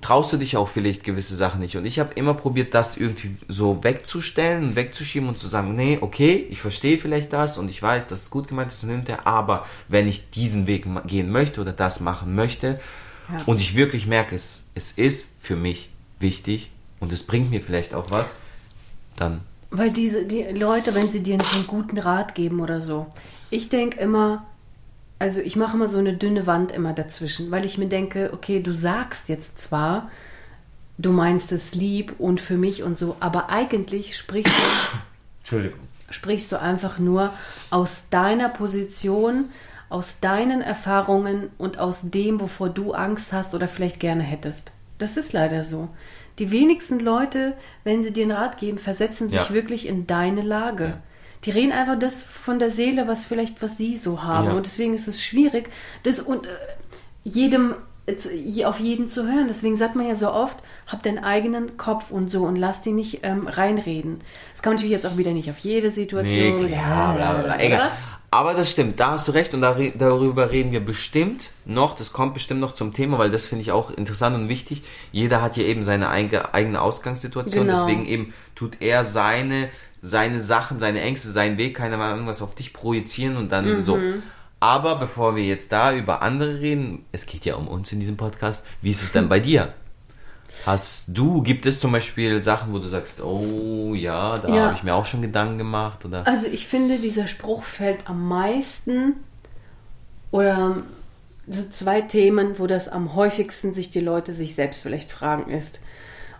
traust 0.00 0.32
du 0.32 0.36
dich 0.36 0.56
auch 0.56 0.68
vielleicht 0.68 1.04
gewisse 1.04 1.36
Sachen 1.36 1.60
nicht. 1.60 1.76
Und 1.76 1.84
ich 1.84 1.98
habe 1.98 2.12
immer 2.14 2.34
probiert, 2.34 2.74
das 2.74 2.96
irgendwie 2.96 3.36
so 3.48 3.82
wegzustellen 3.84 4.64
und 4.64 4.76
wegzuschieben 4.76 5.28
und 5.28 5.38
zu 5.38 5.46
sagen, 5.48 5.74
nee, 5.76 5.98
okay, 6.00 6.46
ich 6.50 6.60
verstehe 6.60 6.98
vielleicht 6.98 7.32
das 7.32 7.58
und 7.58 7.70
ich 7.70 7.80
weiß, 7.80 8.08
dass 8.08 8.22
es 8.24 8.30
gut 8.30 8.48
gemeint 8.48 8.72
ist 8.72 8.82
und 8.84 8.90
hinterher, 8.90 9.26
aber 9.26 9.64
wenn 9.88 10.08
ich 10.08 10.30
diesen 10.30 10.66
Weg 10.66 10.86
gehen 11.06 11.30
möchte 11.30 11.60
oder 11.60 11.72
das 11.72 12.00
machen 12.00 12.34
möchte 12.34 12.80
Ja. 13.30 13.44
und 13.46 13.60
ich 13.60 13.76
wirklich 13.76 14.06
merke, 14.06 14.34
es, 14.34 14.70
es 14.74 14.92
ist 14.92 15.28
für 15.38 15.56
mich 15.56 15.90
wichtig 16.18 16.70
und 17.00 17.12
es 17.12 17.22
bringt 17.24 17.50
mir 17.50 17.62
vielleicht 17.62 17.94
auch 17.94 18.10
was, 18.10 18.36
dann 19.16 19.40
Weil 19.70 19.90
diese 19.90 20.26
die 20.26 20.42
Leute, 20.42 20.94
wenn 20.94 21.10
sie 21.10 21.22
dir 21.22 21.34
einen 21.34 21.66
guten 21.66 21.98
Rat 21.98 22.34
geben 22.34 22.60
oder 22.60 22.80
so, 22.80 23.06
ich 23.48 23.68
denke 23.68 24.00
immer, 24.00 24.44
also 25.22 25.40
ich 25.40 25.54
mache 25.54 25.76
immer 25.76 25.86
so 25.86 25.98
eine 25.98 26.14
dünne 26.14 26.48
Wand 26.48 26.72
immer 26.72 26.92
dazwischen, 26.92 27.52
weil 27.52 27.64
ich 27.64 27.78
mir 27.78 27.86
denke, 27.86 28.30
okay, 28.32 28.60
du 28.60 28.72
sagst 28.74 29.28
jetzt 29.28 29.56
zwar, 29.60 30.10
du 30.98 31.12
meinst 31.12 31.52
es 31.52 31.76
lieb 31.76 32.14
und 32.18 32.40
für 32.40 32.56
mich 32.56 32.82
und 32.82 32.98
so, 32.98 33.16
aber 33.20 33.48
eigentlich 33.48 34.16
sprichst 34.16 34.52
du, 35.50 35.70
sprichst 36.10 36.50
du 36.50 36.60
einfach 36.60 36.98
nur 36.98 37.32
aus 37.70 38.08
deiner 38.10 38.48
Position, 38.48 39.50
aus 39.88 40.18
deinen 40.18 40.60
Erfahrungen 40.60 41.50
und 41.56 41.78
aus 41.78 42.00
dem, 42.02 42.40
wovor 42.40 42.68
du 42.70 42.92
Angst 42.92 43.32
hast 43.32 43.54
oder 43.54 43.68
vielleicht 43.68 44.00
gerne 44.00 44.24
hättest. 44.24 44.72
Das 44.98 45.16
ist 45.16 45.32
leider 45.32 45.62
so. 45.62 45.88
Die 46.40 46.50
wenigsten 46.50 46.98
Leute, 46.98 47.52
wenn 47.84 48.02
sie 48.02 48.12
dir 48.12 48.24
einen 48.24 48.32
Rat 48.32 48.58
geben, 48.58 48.78
versetzen 48.78 49.28
sich 49.28 49.48
Ja. 49.48 49.54
wirklich 49.54 49.86
in 49.86 50.08
deine 50.08 50.42
Lage. 50.42 50.84
Ja. 50.84 50.98
Die 51.44 51.50
reden 51.50 51.72
einfach 51.72 51.98
das 51.98 52.22
von 52.22 52.58
der 52.58 52.70
Seele, 52.70 53.08
was 53.08 53.26
vielleicht, 53.26 53.62
was 53.62 53.76
sie 53.76 53.96
so 53.96 54.22
haben. 54.22 54.48
Ja. 54.48 54.52
Und 54.54 54.66
deswegen 54.66 54.94
ist 54.94 55.08
es 55.08 55.22
schwierig, 55.24 55.70
das 56.04 56.20
und 56.20 56.46
äh, 56.46 56.48
jedem 57.24 57.74
je- 58.44 58.64
auf 58.64 58.80
jeden 58.80 59.08
zu 59.08 59.26
hören. 59.26 59.46
Deswegen 59.48 59.76
sagt 59.76 59.94
man 59.96 60.06
ja 60.08 60.16
so 60.16 60.30
oft, 60.32 60.58
hab 60.86 61.02
deinen 61.02 61.22
eigenen 61.22 61.76
Kopf 61.76 62.10
und 62.10 62.30
so 62.32 62.42
und 62.44 62.56
lass 62.56 62.82
die 62.82 62.92
nicht 62.92 63.20
ähm, 63.22 63.46
reinreden. 63.46 64.20
Das 64.52 64.62
kann 64.62 64.70
man 64.72 64.76
natürlich 64.76 64.92
jetzt 64.92 65.06
auch 65.06 65.16
wieder 65.16 65.32
nicht 65.32 65.48
auf 65.50 65.58
jede 65.58 65.88
Nee, 65.88 65.94
Situation. 65.94 66.66
klar, 66.68 67.14
bla, 67.14 67.32
bla, 67.34 67.42
bla. 67.42 67.60
Egal. 67.60 67.90
Aber 68.30 68.54
das 68.54 68.70
stimmt, 68.70 68.98
da 68.98 69.10
hast 69.12 69.28
du 69.28 69.32
recht 69.32 69.52
und 69.52 69.60
da, 69.60 69.76
darüber 69.98 70.50
reden 70.50 70.72
wir 70.72 70.80
bestimmt 70.84 71.50
noch. 71.66 71.94
Das 71.94 72.12
kommt 72.14 72.32
bestimmt 72.34 72.60
noch 72.60 72.72
zum 72.72 72.92
Thema, 72.92 73.18
weil 73.18 73.30
das 73.30 73.44
finde 73.46 73.60
ich 73.62 73.72
auch 73.72 73.90
interessant 73.90 74.34
und 74.34 74.48
wichtig. 74.48 74.82
Jeder 75.12 75.42
hat 75.42 75.56
ja 75.58 75.64
eben 75.64 75.82
seine 75.82 76.08
eige- 76.08 76.54
eigene 76.54 76.80
Ausgangssituation, 76.80 77.66
Genau. 77.66 77.78
deswegen 77.78 78.06
eben 78.06 78.32
tut 78.54 78.78
er 78.80 79.04
seine, 79.04 79.68
seine 80.02 80.40
Sachen, 80.40 80.78
seine 80.80 81.00
Ängste, 81.00 81.30
seinen 81.30 81.56
Weg, 81.58 81.76
keine 81.76 81.96
Ahnung, 81.98 82.26
was 82.26 82.42
auf 82.42 82.54
dich 82.56 82.72
projizieren 82.72 83.36
und 83.36 83.50
dann 83.52 83.80
so. 83.80 83.98
Aber 84.60 84.96
bevor 84.96 85.34
wir 85.36 85.44
jetzt 85.44 85.72
da 85.72 85.94
über 85.94 86.22
andere 86.22 86.60
reden, 86.60 87.04
es 87.12 87.26
geht 87.26 87.44
ja 87.44 87.54
um 87.54 87.68
uns 87.68 87.92
in 87.92 88.00
diesem 88.00 88.16
Podcast, 88.16 88.64
wie 88.80 88.90
ist 88.90 89.02
es 89.02 89.12
denn 89.12 89.28
bei 89.28 89.40
dir? 89.40 89.72
Hast 90.66 91.06
du, 91.08 91.42
gibt 91.42 91.64
es 91.66 91.80
zum 91.80 91.92
Beispiel 91.92 92.42
Sachen, 92.42 92.72
wo 92.72 92.78
du 92.78 92.86
sagst, 92.86 93.22
oh 93.22 93.94
ja, 93.94 94.36
da 94.38 94.48
Ja. 94.48 94.64
habe 94.66 94.74
ich 94.74 94.82
mir 94.82 94.94
auch 94.94 95.06
schon 95.06 95.22
Gedanken 95.22 95.56
gemacht 95.58 96.04
oder? 96.04 96.26
Also 96.26 96.46
ich 96.48 96.66
finde, 96.66 96.98
dieser 96.98 97.26
Spruch 97.26 97.64
fällt 97.64 98.06
am 98.08 98.28
meisten 98.28 99.14
oder 100.30 100.76
das 101.46 101.60
sind 101.62 101.74
zwei 101.74 102.00
Themen, 102.02 102.58
wo 102.58 102.66
das 102.66 102.88
am 102.88 103.14
häufigsten 103.14 103.74
sich 103.74 103.90
die 103.90 104.00
Leute 104.00 104.32
sich 104.32 104.54
selbst 104.54 104.82
vielleicht 104.82 105.10
fragen 105.10 105.50
ist, 105.50 105.80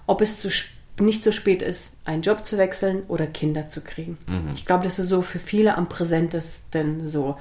ob 0.06 0.20
es 0.20 0.40
zu, 0.40 0.48
sp- 0.50 0.76
nicht 1.02 1.24
zu 1.24 1.32
spät 1.32 1.62
ist, 1.62 1.96
einen 2.04 2.22
Job 2.22 2.44
zu 2.44 2.58
wechseln 2.58 3.02
oder 3.08 3.26
Kinder 3.26 3.68
zu 3.68 3.80
kriegen. 3.80 4.18
Ich 4.54 4.64
glaube, 4.66 4.84
das 4.84 4.98
ist 4.98 5.08
so 5.08 5.22
für 5.22 5.38
viele 5.38 5.76
am 5.76 5.88
präsentesten 5.88 7.08
so. 7.08 7.36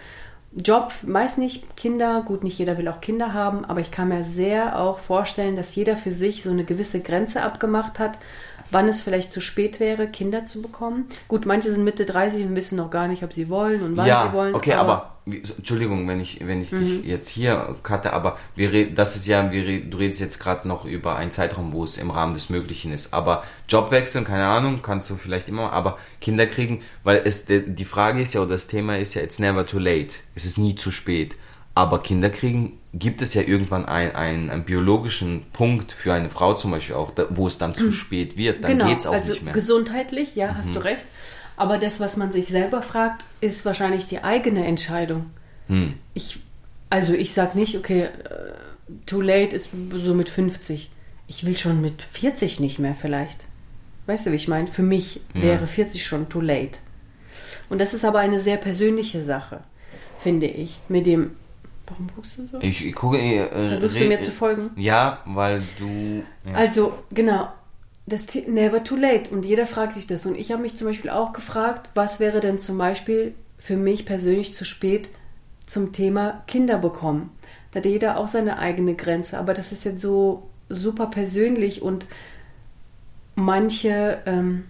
Job, 0.54 0.92
weiß 1.04 1.38
nicht, 1.38 1.78
Kinder, 1.78 2.24
gut, 2.26 2.44
nicht 2.44 2.60
jeder 2.60 2.78
will 2.78 2.90
auch 2.90 3.00
Kinder 3.00 3.34
haben, 3.34 3.64
aber 3.64 3.80
ich 3.80 3.90
kann 3.90 4.10
mir 4.10 4.26
sehr 4.26 4.78
auch 4.78 5.00
vorstellen, 5.00 5.56
dass 5.56 5.76
jeder 5.76 5.96
für 5.96 6.12
sich 6.12 6.44
so 6.44 6.50
eine 6.50 6.66
gewisse 6.66 7.00
Grenze 7.00 7.42
abgemacht 7.42 8.00
hat, 8.00 8.18
wann 8.72 8.88
es 8.88 9.02
vielleicht 9.02 9.34
zu 9.34 9.42
spät 9.42 9.80
wäre, 9.80 10.08
Kinder 10.08 10.46
zu 10.46 10.62
bekommen. 10.62 11.06
Gut, 11.28 11.46
manche 11.46 11.72
sind 11.72 11.84
Mitte 11.84 12.06
30 12.06 12.46
und 12.46 12.56
wissen 12.56 12.76
noch 12.78 12.90
gar 12.90 13.08
nicht, 13.08 13.24
ob 13.24 13.34
sie 13.34 13.50
wollen 13.50 13.82
und 13.84 13.98
wann 13.98 14.08
ja, 14.08 14.28
sie 14.28 14.34
wollen. 14.34 14.56
okay, 14.56 14.74
aber, 14.74 15.18
so, 15.44 15.54
Entschuldigung, 15.56 16.08
wenn 16.08 16.20
ich, 16.20 16.46
wenn 16.46 16.62
ich 16.62 16.72
Mhm. 16.72 16.80
dich 16.80 17.04
jetzt 17.06 17.30
hier 17.30 17.76
cutte, 17.84 18.12
aber 18.14 18.38
wir 18.56 18.94
das 18.94 19.16
ist 19.16 19.28
ja, 19.28 19.52
wir 19.52 19.82
du 19.82 19.98
redest 19.98 20.20
jetzt 20.20 20.40
gerade 20.40 20.68
noch 20.68 20.86
über 20.86 21.16
einen 21.16 21.32
Zeitraum, 21.32 21.74
wo 21.74 21.84
es 21.84 21.98
im 21.98 22.10
Rahmen 22.10 22.34
des 22.34 22.50
Möglichen 22.50 22.92
ist. 22.92 23.14
Aber 23.14 23.44
Job 23.70 23.92
wechseln, 23.92 24.24
keine 24.26 24.48
Ahnung, 24.48 24.82
kannst 24.82 25.10
du 25.10 25.16
vielleicht 25.16 25.48
immer, 25.48 25.72
aber 25.74 25.98
Kinder 26.22 26.48
kriegen, 26.48 26.82
weil 27.04 27.22
es 27.24 27.46
die 27.46 27.86
Frage 27.86 28.22
ist 28.22 28.34
ja, 28.34 28.42
oder 28.42 28.52
das 28.52 28.68
Thema 28.68 28.98
ist 28.98 29.14
ja, 29.14 29.22
it's 29.22 29.38
never 29.40 29.66
too 29.66 29.80
late. 29.80 30.16
Es 30.34 30.46
ist 30.46 30.58
nie 30.58 30.76
zu 30.76 30.90
spät. 30.92 31.36
Aber 31.76 32.02
Kinder 32.02 32.30
kriegen, 32.30 32.80
gibt 32.94 33.22
es 33.22 33.34
ja 33.34 33.42
irgendwann 33.44 33.86
ein- 33.86 34.16
ein- 34.16 34.50
einen 34.50 34.64
biologischen 34.64 35.44
Punkt 35.54 35.92
für 35.94 36.14
eine 36.14 36.30
Frau 36.30 36.54
zum 36.56 36.72
Beispiel 36.72 36.96
auch, 36.96 37.12
da, 37.12 37.26
wo 37.30 37.48
es 37.48 37.58
dann 37.58 37.74
zu 37.76 37.92
spät 37.94 38.36
wird. 38.38 38.64
Dann 38.64 38.72
genau, 38.78 38.88
geht's 38.88 39.08
auch 39.08 39.14
also 39.14 39.32
nicht 39.32 39.44
mehr. 39.44 39.54
Mhm. 39.54 39.56
gesundheitlich, 39.56 40.36
ja, 40.36 40.56
hast 40.56 40.76
du 40.76 40.80
recht. 40.84 41.04
Aber 41.56 41.78
das, 41.78 42.00
was 42.00 42.18
man 42.18 42.32
sich 42.34 42.48
selber 42.50 42.82
fragt, 42.82 43.24
ist 43.40 43.66
wahrscheinlich 43.66 44.06
die 44.08 44.24
eigene 44.24 44.66
Entscheidung. 44.66 45.28
Hm. 45.68 45.94
Ich, 46.14 46.40
also 46.90 47.14
ich 47.14 47.34
sag 47.34 47.56
nicht, 47.56 47.78
okay, 47.78 48.04
äh, 48.04 48.10
too 49.06 49.22
late 49.22 49.56
ist 49.56 49.70
so 49.94 50.14
mit 50.14 50.28
50. 50.30 50.90
Ich 51.28 51.46
will 51.46 51.56
schon 51.56 51.80
mit 51.82 52.02
40 52.02 52.60
nicht 52.60 52.80
mehr 52.80 52.96
vielleicht. 53.00 53.46
Weißt 54.08 54.26
du, 54.26 54.32
wie 54.32 54.36
ich 54.36 54.48
meine? 54.50 54.68
Für 54.68 54.82
mich 54.84 55.22
Ja. 55.34 55.44
wäre 55.44 55.68
40 55.68 56.06
schon 56.06 56.28
too 56.28 56.42
late. 56.42 56.80
Und 57.70 57.80
das 57.80 57.94
ist 57.94 58.04
aber 58.04 58.20
eine 58.20 58.40
sehr 58.42 58.58
persönliche 58.58 59.22
Sache, 59.22 59.62
finde 60.20 60.48
ich. 60.48 60.80
Mit 60.90 61.06
dem. 61.06 61.32
Warum 61.92 62.10
guckst 62.16 62.38
du 62.38 62.46
so? 62.48 62.60
Ich, 62.62 62.86
ich 62.86 62.96
gucke, 62.96 63.18
äh, 63.20 63.48
Versuchst 63.70 64.00
du 64.00 64.06
mir 64.06 64.22
zu 64.22 64.32
folgen? 64.32 64.72
Ja, 64.76 65.20
weil 65.26 65.62
du. 65.78 66.24
Ja. 66.50 66.56
Also, 66.56 66.94
genau. 67.12 67.50
Das 68.08 68.26
The- 68.28 68.46
Never 68.50 68.84
too 68.84 68.96
late. 68.96 69.30
Und 69.30 69.46
jeder 69.46 69.68
fragt 69.68 69.96
sich 69.96 70.08
das. 70.08 70.26
Und 70.26 70.36
ich 70.36 70.52
habe 70.52 70.62
mich 70.62 70.78
zum 70.78 70.88
Beispiel 70.88 71.10
auch 71.12 71.34
gefragt, 71.34 71.90
was 71.94 72.20
wäre 72.20 72.40
denn 72.40 72.60
zum 72.60 72.78
Beispiel 72.78 73.36
für 73.60 73.78
mich 73.78 74.06
persönlich 74.06 74.56
zu 74.56 74.66
spät 74.66 75.10
zum 75.68 75.94
Thema 75.94 76.44
Kinder 76.48 76.78
bekommen. 76.80 77.30
Da 77.72 77.78
hat 77.78 77.86
jeder 77.86 78.18
auch 78.18 78.28
seine 78.28 78.58
eigene 78.58 78.96
Grenze. 78.96 79.38
Aber 79.38 79.54
das 79.54 79.72
ist 79.72 79.86
jetzt 79.86 80.02
so 80.02 80.50
super 80.68 81.08
persönlich 81.08 81.82
und 81.82 82.06
manche 83.36 84.20
ähm, 84.26 84.64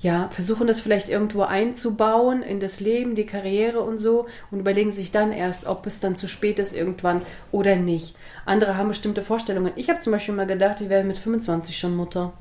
ja, 0.00 0.28
versuchen 0.28 0.68
das 0.68 0.80
vielleicht 0.80 1.08
irgendwo 1.08 1.42
einzubauen 1.42 2.42
in 2.42 2.60
das 2.60 2.78
Leben, 2.78 3.16
die 3.16 3.26
Karriere 3.26 3.80
und 3.80 3.98
so 3.98 4.26
und 4.50 4.60
überlegen 4.60 4.92
sich 4.92 5.10
dann 5.10 5.32
erst, 5.32 5.66
ob 5.66 5.86
es 5.86 5.98
dann 5.98 6.16
zu 6.16 6.28
spät 6.28 6.60
ist 6.60 6.72
irgendwann 6.72 7.22
oder 7.50 7.74
nicht. 7.74 8.14
Andere 8.46 8.76
haben 8.76 8.88
bestimmte 8.88 9.22
Vorstellungen. 9.22 9.72
Ich 9.74 9.90
habe 9.90 10.00
zum 10.00 10.12
Beispiel 10.12 10.34
mal 10.34 10.46
gedacht, 10.46 10.80
ich 10.80 10.88
wäre 10.88 11.02
mit 11.02 11.18
25 11.18 11.76
schon 11.76 11.96
Mutter. 11.96 12.32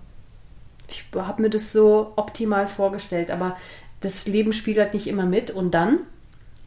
Ich 0.88 1.04
habe 1.15 1.41
mir 1.41 1.50
das 1.50 1.72
so 1.72 2.13
optimal 2.15 2.67
vorgestellt, 2.67 3.32
aber 3.32 3.58
das 4.02 4.28
Leben 4.28 4.54
spielt 4.54 4.78
halt 4.78 4.93
nicht 4.93 5.08
immer 5.08 5.26
mit 5.26 5.50
und 5.50 5.72
dann 5.72 6.00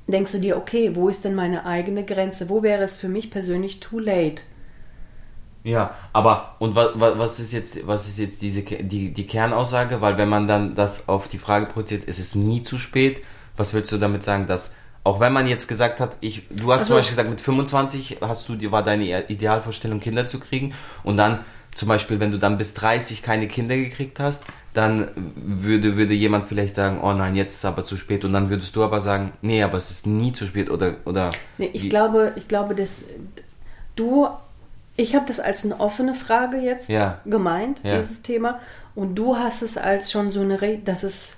denkst 0.09 0.33
du 0.33 0.39
dir, 0.39 0.57
okay, 0.57 0.97
wo 0.97 1.09
ist 1.09 1.25
denn 1.25 1.37
meine 1.37 1.67
eigene 1.67 2.05
Grenze? 2.05 2.49
Wo 2.49 2.65
wäre 2.65 2.83
es 2.83 2.97
für 2.97 3.09
mich 3.09 3.31
persönlich 3.31 3.79
too 3.79 4.01
late? 4.01 4.43
Ja, 5.63 5.95
aber 6.13 6.57
und 6.59 6.75
was, 6.75 6.91
was 6.95 7.39
ist 7.39 7.53
jetzt, 7.53 7.87
was 7.87 8.09
ist 8.09 8.19
jetzt 8.19 8.41
diese 8.43 8.63
die, 8.63 9.13
die 9.13 9.27
Kernaussage? 9.27 10.01
Weil 10.01 10.17
wenn 10.17 10.29
man 10.29 10.47
dann 10.47 10.75
das 10.75 11.09
auf 11.09 11.29
die 11.29 11.39
Frage 11.39 11.67
projiziert, 11.67 12.05
ist 12.05 12.19
es 12.19 12.35
nie 12.35 12.63
zu 12.63 12.79
spät. 12.79 13.23
Was 13.57 13.75
willst 13.75 13.93
du 13.93 13.99
damit 13.99 14.23
sagen, 14.23 14.47
dass 14.47 14.75
auch 15.05 15.21
wenn 15.21 15.33
man 15.33 15.47
jetzt 15.47 15.67
gesagt 15.67 16.01
hat, 16.01 16.17
ich, 16.21 16.47
du 16.51 16.73
hast 16.73 16.81
also, 16.81 16.85
zum 16.91 16.97
Beispiel 16.99 17.13
gesagt, 17.13 17.31
mit 17.31 17.41
25 17.41 18.19
hast 18.21 18.49
du, 18.49 18.71
war 18.71 18.83
deine 18.83 19.29
Idealvorstellung, 19.29 20.01
Kinder 20.01 20.27
zu 20.27 20.39
kriegen 20.39 20.75
und 21.05 21.17
dann 21.17 21.41
zum 21.75 21.89
Beispiel, 21.89 22.21
wenn 22.21 22.33
du 22.33 22.39
dann 22.39 22.59
bis 22.59 22.75
30 22.75 23.23
keine 23.23 23.47
Kinder 23.47 23.77
gekriegt 23.77 24.19
hast, 24.19 24.45
dann 24.75 25.11
würde, 25.35 25.97
würde 25.97 26.15
jemand 26.15 26.45
vielleicht 26.45 26.75
sagen, 26.75 27.01
oh 27.03 27.13
nein, 27.13 27.37
jetzt 27.37 27.53
ist 27.53 27.59
es 27.59 27.65
aber 27.65 27.85
zu 27.85 27.97
spät. 27.97 28.25
Und 28.25 28.33
dann 28.33 28.51
würdest 28.51 28.75
du 28.77 28.85
aber 28.85 29.01
sagen, 29.01 29.33
nee, 29.41 29.63
aber 29.63 29.77
es 29.77 29.91
ist 29.91 30.07
nie 30.07 30.33
zu 30.33 30.47
spät 30.47 30.71
oder. 30.71 30.97
oder 31.05 31.31
nee, 31.59 31.71
ich, 31.73 31.89
glaube, 31.89 32.33
ich 32.37 32.49
glaube, 32.49 32.75
dass 32.75 33.07
du, 33.97 34.29
ich 35.01 35.15
habe 35.15 35.27
das 35.27 35.41
als 35.41 35.65
eine 35.65 35.81
offene 35.81 36.15
Frage 36.15 36.59
jetzt 36.59 36.89
ja. 36.89 37.21
gemeint, 37.25 37.81
ja. 37.83 38.01
dieses 38.01 38.23
Thema. 38.23 38.61
Und 38.95 39.15
du 39.15 39.37
hast 39.37 39.63
es 39.63 39.77
als 39.77 40.11
schon 40.11 40.33
so 40.33 40.41
eine, 40.41 40.79
das 40.85 41.05
ist, 41.05 41.37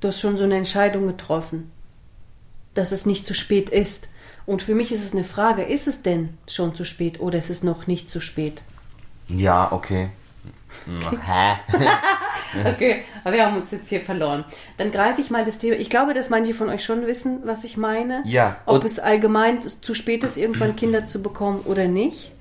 du 0.00 0.08
hast 0.08 0.20
schon 0.20 0.36
so 0.36 0.44
eine 0.44 0.56
Entscheidung 0.56 1.06
getroffen, 1.06 1.70
dass 2.74 2.92
es 2.92 3.06
nicht 3.06 3.26
zu 3.26 3.34
spät 3.34 3.68
ist. 3.68 4.08
Und 4.46 4.62
für 4.62 4.74
mich 4.74 4.92
ist 4.92 5.04
es 5.04 5.12
eine 5.12 5.24
Frage, 5.24 5.62
ist 5.62 5.86
es 5.86 6.02
denn 6.02 6.36
schon 6.48 6.74
zu 6.74 6.84
spät 6.84 7.20
oder 7.20 7.38
ist 7.38 7.50
es 7.50 7.62
noch 7.62 7.86
nicht 7.86 8.10
zu 8.10 8.20
spät? 8.20 8.62
Ja, 9.28 9.70
okay. 9.70 10.10
Hä? 11.26 11.56
okay, 12.68 13.04
aber 13.24 13.34
wir 13.34 13.46
haben 13.46 13.56
uns 13.60 13.70
jetzt 13.72 13.88
hier 13.88 14.00
verloren. 14.00 14.44
Dann 14.76 14.90
greife 14.90 15.20
ich 15.20 15.30
mal 15.30 15.44
das 15.44 15.58
Thema. 15.58 15.76
Ich 15.76 15.90
glaube, 15.90 16.14
dass 16.14 16.30
manche 16.30 16.54
von 16.54 16.68
euch 16.68 16.84
schon 16.84 17.06
wissen, 17.06 17.40
was 17.44 17.64
ich 17.64 17.76
meine. 17.76 18.22
Ja. 18.24 18.56
Ob 18.66 18.84
es 18.84 18.98
allgemein 18.98 19.60
zu 19.62 19.94
spät 19.94 20.24
ist, 20.24 20.36
irgendwann 20.36 20.76
Kinder 20.76 21.06
zu 21.06 21.22
bekommen 21.22 21.60
oder 21.66 21.86
nicht. 21.86 22.32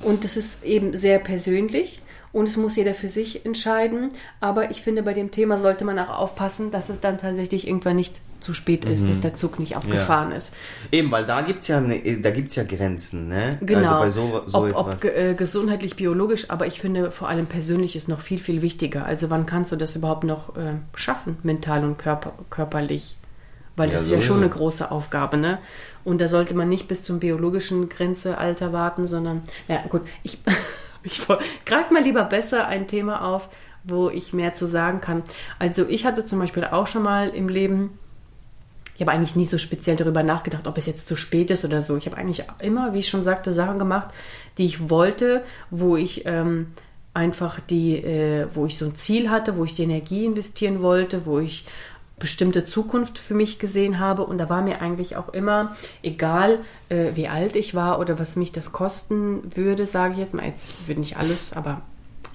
Und 0.00 0.24
das 0.24 0.36
ist 0.36 0.64
eben 0.64 0.96
sehr 0.96 1.18
persönlich 1.18 2.02
und 2.32 2.48
es 2.48 2.56
muss 2.56 2.76
jeder 2.76 2.94
für 2.94 3.08
sich 3.08 3.46
entscheiden. 3.46 4.10
Aber 4.40 4.70
ich 4.70 4.82
finde, 4.82 5.02
bei 5.02 5.14
dem 5.14 5.30
Thema 5.30 5.56
sollte 5.56 5.84
man 5.84 5.98
auch 5.98 6.10
aufpassen, 6.10 6.70
dass 6.70 6.88
es 6.88 7.00
dann 7.00 7.16
tatsächlich 7.16 7.66
irgendwann 7.68 7.96
nicht 7.96 8.20
zu 8.40 8.52
spät 8.52 8.84
ist, 8.84 9.02
mhm. 9.04 9.08
dass 9.08 9.20
der 9.20 9.34
Zug 9.34 9.58
nicht 9.58 9.76
abgefahren 9.76 10.30
ja. 10.30 10.36
ist. 10.36 10.52
Eben, 10.92 11.10
weil 11.10 11.24
da 11.24 11.40
gibt 11.40 11.62
es 11.62 11.68
ja, 11.68 11.80
ne, 11.80 12.02
ja 12.04 12.64
Grenzen, 12.64 13.28
ne? 13.28 13.58
Genau. 13.62 14.00
Also 14.00 14.28
bei 14.28 14.46
so, 14.46 14.46
so 14.46 14.76
ob, 14.76 14.76
ob 14.76 15.04
äh, 15.04 15.34
gesundheitlich, 15.34 15.96
biologisch, 15.96 16.50
aber 16.50 16.66
ich 16.66 16.80
finde 16.80 17.10
vor 17.10 17.28
allem 17.28 17.46
persönlich 17.46 17.96
ist 17.96 18.08
noch 18.08 18.20
viel, 18.20 18.38
viel 18.38 18.62
wichtiger. 18.62 19.06
Also 19.06 19.30
wann 19.30 19.46
kannst 19.46 19.72
du 19.72 19.76
das 19.76 19.96
überhaupt 19.96 20.24
noch 20.24 20.56
äh, 20.56 20.74
schaffen, 20.94 21.38
mental 21.42 21.84
und 21.84 21.98
körper, 21.98 22.34
körperlich? 22.50 23.16
Weil 23.76 23.90
das 23.90 24.02
ja, 24.02 24.06
ist 24.06 24.12
ja 24.12 24.28
schon 24.28 24.38
eine 24.38 24.48
große 24.48 24.90
Aufgabe, 24.90 25.36
ne? 25.36 25.58
Und 26.04 26.20
da 26.20 26.28
sollte 26.28 26.54
man 26.54 26.68
nicht 26.68 26.86
bis 26.86 27.02
zum 27.02 27.18
biologischen 27.18 27.88
Grenzealter 27.88 28.72
warten, 28.72 29.08
sondern, 29.08 29.42
ja 29.68 29.82
gut, 29.88 30.02
ich 30.22 30.38
Ich 31.04 31.20
greife 31.66 31.92
mal 31.92 32.02
lieber 32.02 32.24
besser 32.24 32.66
ein 32.66 32.88
Thema 32.88 33.24
auf, 33.24 33.50
wo 33.84 34.08
ich 34.08 34.32
mehr 34.32 34.54
zu 34.54 34.66
sagen 34.66 35.02
kann. 35.02 35.22
Also 35.58 35.86
ich 35.86 36.06
hatte 36.06 36.24
zum 36.24 36.38
Beispiel 36.38 36.64
auch 36.64 36.86
schon 36.86 37.02
mal 37.02 37.28
im 37.28 37.48
Leben, 37.48 37.98
ich 38.94 39.02
habe 39.02 39.12
eigentlich 39.12 39.36
nie 39.36 39.44
so 39.44 39.58
speziell 39.58 39.96
darüber 39.96 40.22
nachgedacht, 40.22 40.66
ob 40.66 40.78
es 40.78 40.86
jetzt 40.86 41.06
zu 41.06 41.14
spät 41.14 41.50
ist 41.50 41.64
oder 41.64 41.82
so. 41.82 41.96
Ich 41.98 42.06
habe 42.06 42.16
eigentlich 42.16 42.44
immer, 42.60 42.94
wie 42.94 43.00
ich 43.00 43.08
schon 43.08 43.22
sagte, 43.22 43.52
Sachen 43.52 43.78
gemacht, 43.78 44.14
die 44.56 44.64
ich 44.64 44.88
wollte, 44.88 45.44
wo 45.70 45.96
ich 45.96 46.24
ähm, 46.24 46.68
einfach 47.12 47.60
die, 47.60 47.96
äh, 47.96 48.46
wo 48.54 48.64
ich 48.64 48.78
so 48.78 48.86
ein 48.86 48.94
Ziel 48.94 49.28
hatte, 49.28 49.58
wo 49.58 49.64
ich 49.64 49.74
die 49.74 49.82
Energie 49.82 50.24
investieren 50.24 50.80
wollte, 50.80 51.26
wo 51.26 51.38
ich 51.38 51.66
bestimmte 52.18 52.64
Zukunft 52.64 53.18
für 53.18 53.34
mich 53.34 53.58
gesehen 53.58 53.98
habe. 53.98 54.24
Und 54.24 54.38
da 54.38 54.48
war 54.48 54.62
mir 54.62 54.80
eigentlich 54.80 55.16
auch 55.16 55.30
immer, 55.30 55.76
egal 56.02 56.60
äh, 56.88 57.10
wie 57.14 57.28
alt 57.28 57.56
ich 57.56 57.74
war 57.74 57.98
oder 57.98 58.18
was 58.18 58.36
mich 58.36 58.52
das 58.52 58.72
kosten 58.72 59.42
würde, 59.56 59.86
sage 59.86 60.14
ich 60.14 60.18
jetzt 60.18 60.34
mal, 60.34 60.46
jetzt 60.46 60.70
wird 60.86 60.98
nicht 60.98 61.16
alles, 61.16 61.52
aber 61.52 61.82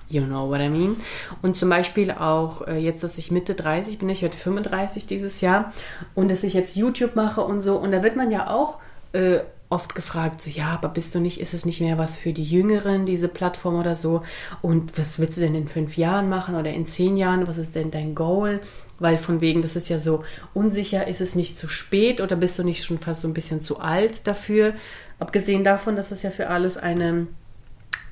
you 0.09 0.23
know 0.25 0.49
what 0.49 0.59
I 0.59 0.69
mean. 0.69 0.97
Und 1.41 1.55
zum 1.55 1.69
Beispiel 1.69 2.11
auch 2.11 2.67
äh, 2.67 2.77
jetzt, 2.77 3.03
dass 3.03 3.17
ich 3.17 3.31
Mitte 3.31 3.55
30 3.55 3.99
bin, 3.99 4.09
ich 4.09 4.21
werde 4.21 4.35
35 4.35 5.05
dieses 5.05 5.41
Jahr 5.41 5.71
und 6.15 6.29
dass 6.29 6.43
ich 6.43 6.53
jetzt 6.53 6.75
YouTube 6.75 7.15
mache 7.15 7.41
und 7.41 7.61
so. 7.61 7.77
Und 7.77 7.91
da 7.91 8.03
wird 8.03 8.15
man 8.15 8.31
ja 8.31 8.49
auch 8.49 8.79
äh, 9.13 9.39
oft 9.69 9.93
gefragt, 9.93 10.41
so 10.41 10.49
ja, 10.49 10.69
aber 10.69 10.89
bist 10.89 11.13
du 11.13 11.19
nicht, 11.19 11.39
ist 11.39 11.53
es 11.53 11.65
nicht 11.65 11.79
mehr 11.79 11.97
was 11.97 12.17
für 12.17 12.33
die 12.33 12.43
Jüngeren, 12.43 13.05
diese 13.05 13.27
Plattform 13.27 13.79
oder 13.79 13.93
so? 13.93 14.23
Und 14.61 14.97
was 14.97 15.19
willst 15.19 15.37
du 15.37 15.41
denn 15.41 15.55
in 15.55 15.67
fünf 15.67 15.95
Jahren 15.95 16.27
machen 16.27 16.55
oder 16.55 16.71
in 16.71 16.87
zehn 16.87 17.17
Jahren? 17.17 17.47
Was 17.47 17.57
ist 17.57 17.75
denn 17.75 17.91
dein 17.91 18.15
Goal? 18.15 18.61
Weil 18.99 19.17
von 19.17 19.41
wegen, 19.41 19.61
das 19.61 19.75
ist 19.75 19.89
ja 19.89 19.99
so 19.99 20.23
unsicher, 20.53 21.07
ist 21.07 21.21
es 21.21 21.35
nicht 21.35 21.57
zu 21.57 21.69
spät 21.69 22.21
oder 22.21 22.35
bist 22.35 22.59
du 22.59 22.63
nicht 22.63 22.83
schon 22.83 22.99
fast 22.99 23.21
so 23.21 23.27
ein 23.27 23.33
bisschen 23.33 23.61
zu 23.61 23.79
alt 23.79 24.27
dafür? 24.27 24.73
Abgesehen 25.19 25.63
davon, 25.63 25.95
dass 25.95 26.11
es 26.11 26.23
ja 26.23 26.31
für 26.31 26.49
alles 26.49 26.77
eine 26.77 27.27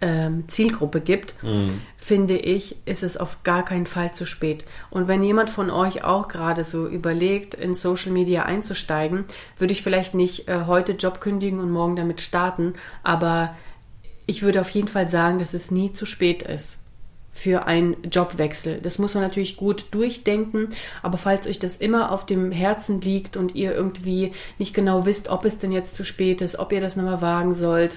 ähm, 0.02 0.47
Zielgruppe 0.47 1.02
gibt, 1.02 1.41
mhm. 1.43 1.82
finde 1.97 2.38
ich, 2.38 2.78
ist 2.86 3.04
es 3.04 3.17
auf 3.17 3.43
gar 3.43 3.65
keinen 3.65 3.88
Fall 3.88 4.13
zu 4.13 4.26
spät. 4.26 4.65
Und 4.89 5.08
wenn 5.08 5.23
jemand 5.23 5.50
von 5.50 5.69
euch 5.69 6.04
auch 6.04 6.28
gerade 6.28 6.63
so 6.63 6.88
überlegt, 6.88 7.56
in 7.56 7.73
Social 7.73 8.12
Media 8.12 8.43
einzusteigen, 8.43 9.26
würde 9.58 9.73
ich 9.73 9.82
vielleicht 9.82 10.13
nicht 10.13 10.47
äh, 10.47 10.65
heute 10.67 10.93
Job 10.93 11.21
kündigen 11.21 11.60
und 11.60 11.71
morgen 11.71 11.95
damit 11.95 12.21
starten, 12.21 12.73
aber 13.04 13.56
ich 14.26 14.43
würde 14.43 14.62
auf 14.62 14.69
jeden 14.69 14.89
Fall 14.89 15.10
sagen, 15.10 15.39
dass 15.39 15.54
es 15.54 15.71
nie 15.71 15.93
zu 15.93 16.06
spät 16.06 16.43
ist 16.43 16.78
für 17.38 17.67
einen 17.67 17.95
Jobwechsel. 18.12 18.80
Das 18.82 18.97
muss 18.97 19.13
man 19.13 19.21
natürlich 19.21 19.58
gut 19.58 19.86
durchdenken, 19.91 20.69
aber 21.04 21.19
falls 21.19 21.45
euch 21.45 21.60
das 21.60 21.78
immer 21.78 22.12
auf 22.12 22.26
dem 22.26 22.52
Herzen 22.52 23.00
liegt 23.00 23.38
und 23.38 23.54
ihr 23.54 23.76
irgendwie 23.76 24.32
nicht 24.58 24.73
genau 24.73 25.06
wisst, 25.06 25.30
ob 25.30 25.45
es 25.45 25.60
denn 25.60 25.71
jetzt 25.71 25.95
zu 25.95 26.04
spät 26.04 26.41
ist, 26.41 26.58
ob 26.58 26.71
ihr 26.71 26.82
das 26.82 26.95
nochmal 26.95 27.21
wagen 27.21 27.54
sollt, 27.54 27.95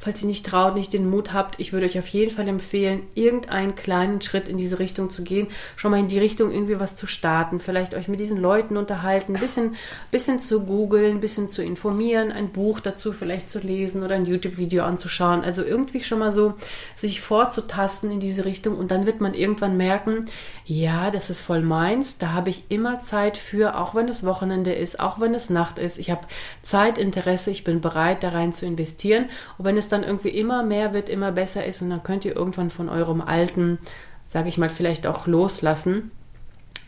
falls 0.00 0.22
ihr 0.22 0.26
nicht 0.26 0.44
traut, 0.44 0.74
nicht 0.74 0.92
den 0.92 1.08
Mut 1.08 1.32
habt, 1.32 1.60
ich 1.60 1.72
würde 1.72 1.86
euch 1.86 1.96
auf 1.96 2.08
jeden 2.08 2.32
Fall 2.32 2.48
empfehlen, 2.48 3.02
irgendeinen 3.14 3.76
kleinen 3.76 4.20
Schritt 4.20 4.48
in 4.48 4.58
diese 4.58 4.80
Richtung 4.80 5.10
zu 5.10 5.22
gehen, 5.22 5.46
schon 5.76 5.92
mal 5.92 6.00
in 6.00 6.08
die 6.08 6.18
Richtung 6.18 6.50
irgendwie 6.50 6.80
was 6.80 6.96
zu 6.96 7.06
starten, 7.06 7.60
vielleicht 7.60 7.94
euch 7.94 8.08
mit 8.08 8.18
diesen 8.18 8.38
Leuten 8.38 8.76
unterhalten, 8.76 9.36
ein 9.36 9.40
bisschen, 9.40 9.76
bisschen 10.10 10.40
zu 10.40 10.62
googeln, 10.62 11.18
ein 11.18 11.20
bisschen 11.20 11.52
zu 11.52 11.62
informieren, 11.62 12.32
ein 12.32 12.50
Buch 12.50 12.80
dazu 12.80 13.12
vielleicht 13.12 13.52
zu 13.52 13.60
lesen 13.60 14.02
oder 14.02 14.16
ein 14.16 14.26
YouTube-Video 14.26 14.82
anzuschauen, 14.82 15.44
also 15.44 15.62
irgendwie 15.62 16.02
schon 16.02 16.18
mal 16.18 16.32
so 16.32 16.54
sich 16.96 17.20
vorzutasten 17.20 18.10
in 18.10 18.18
diese 18.18 18.44
Richtung, 18.44 18.71
Richtung 18.72 18.78
und 18.78 18.90
dann 18.90 19.06
wird 19.06 19.20
man 19.20 19.34
irgendwann 19.34 19.76
merken, 19.76 20.26
ja, 20.64 21.10
das 21.10 21.30
ist 21.30 21.40
voll 21.40 21.62
meins, 21.62 22.18
da 22.18 22.32
habe 22.32 22.50
ich 22.50 22.64
immer 22.68 23.00
Zeit 23.00 23.36
für, 23.36 23.78
auch 23.78 23.94
wenn 23.94 24.08
es 24.08 24.24
Wochenende 24.24 24.72
ist, 24.72 25.00
auch 25.00 25.20
wenn 25.20 25.34
es 25.34 25.50
Nacht 25.50 25.78
ist. 25.78 25.98
Ich 25.98 26.10
habe 26.10 26.26
Zeit, 26.62 26.98
Interesse, 26.98 27.50
ich 27.50 27.64
bin 27.64 27.80
bereit, 27.80 28.22
da 28.22 28.30
rein 28.30 28.52
zu 28.52 28.66
investieren. 28.66 29.26
Und 29.58 29.64
wenn 29.64 29.76
es 29.76 29.88
dann 29.88 30.02
irgendwie 30.02 30.30
immer 30.30 30.62
mehr 30.62 30.92
wird, 30.92 31.08
immer 31.08 31.32
besser 31.32 31.64
ist 31.64 31.82
und 31.82 31.90
dann 31.90 32.02
könnt 32.02 32.24
ihr 32.24 32.36
irgendwann 32.36 32.70
von 32.70 32.88
eurem 32.88 33.20
alten, 33.20 33.78
sage 34.26 34.48
ich 34.48 34.58
mal, 34.58 34.70
vielleicht 34.70 35.06
auch 35.06 35.26
loslassen. 35.26 36.10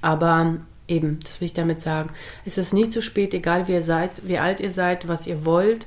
Aber 0.00 0.56
eben, 0.86 1.18
das 1.22 1.40
will 1.40 1.46
ich 1.46 1.54
damit 1.54 1.80
sagen. 1.80 2.10
Es 2.44 2.58
ist 2.58 2.74
nie 2.74 2.90
zu 2.90 3.02
spät, 3.02 3.34
egal 3.34 3.68
wie 3.68 3.72
ihr 3.72 3.82
seid, 3.82 4.10
wie 4.28 4.38
alt 4.38 4.60
ihr 4.60 4.70
seid, 4.70 5.08
was 5.08 5.26
ihr 5.26 5.44
wollt. 5.44 5.86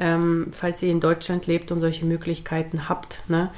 Ähm, 0.00 0.48
falls 0.52 0.80
ihr 0.84 0.92
in 0.92 1.00
Deutschland 1.00 1.48
lebt 1.48 1.72
und 1.72 1.80
solche 1.80 2.06
Möglichkeiten 2.06 2.88
habt, 2.88 3.18
ne? 3.26 3.50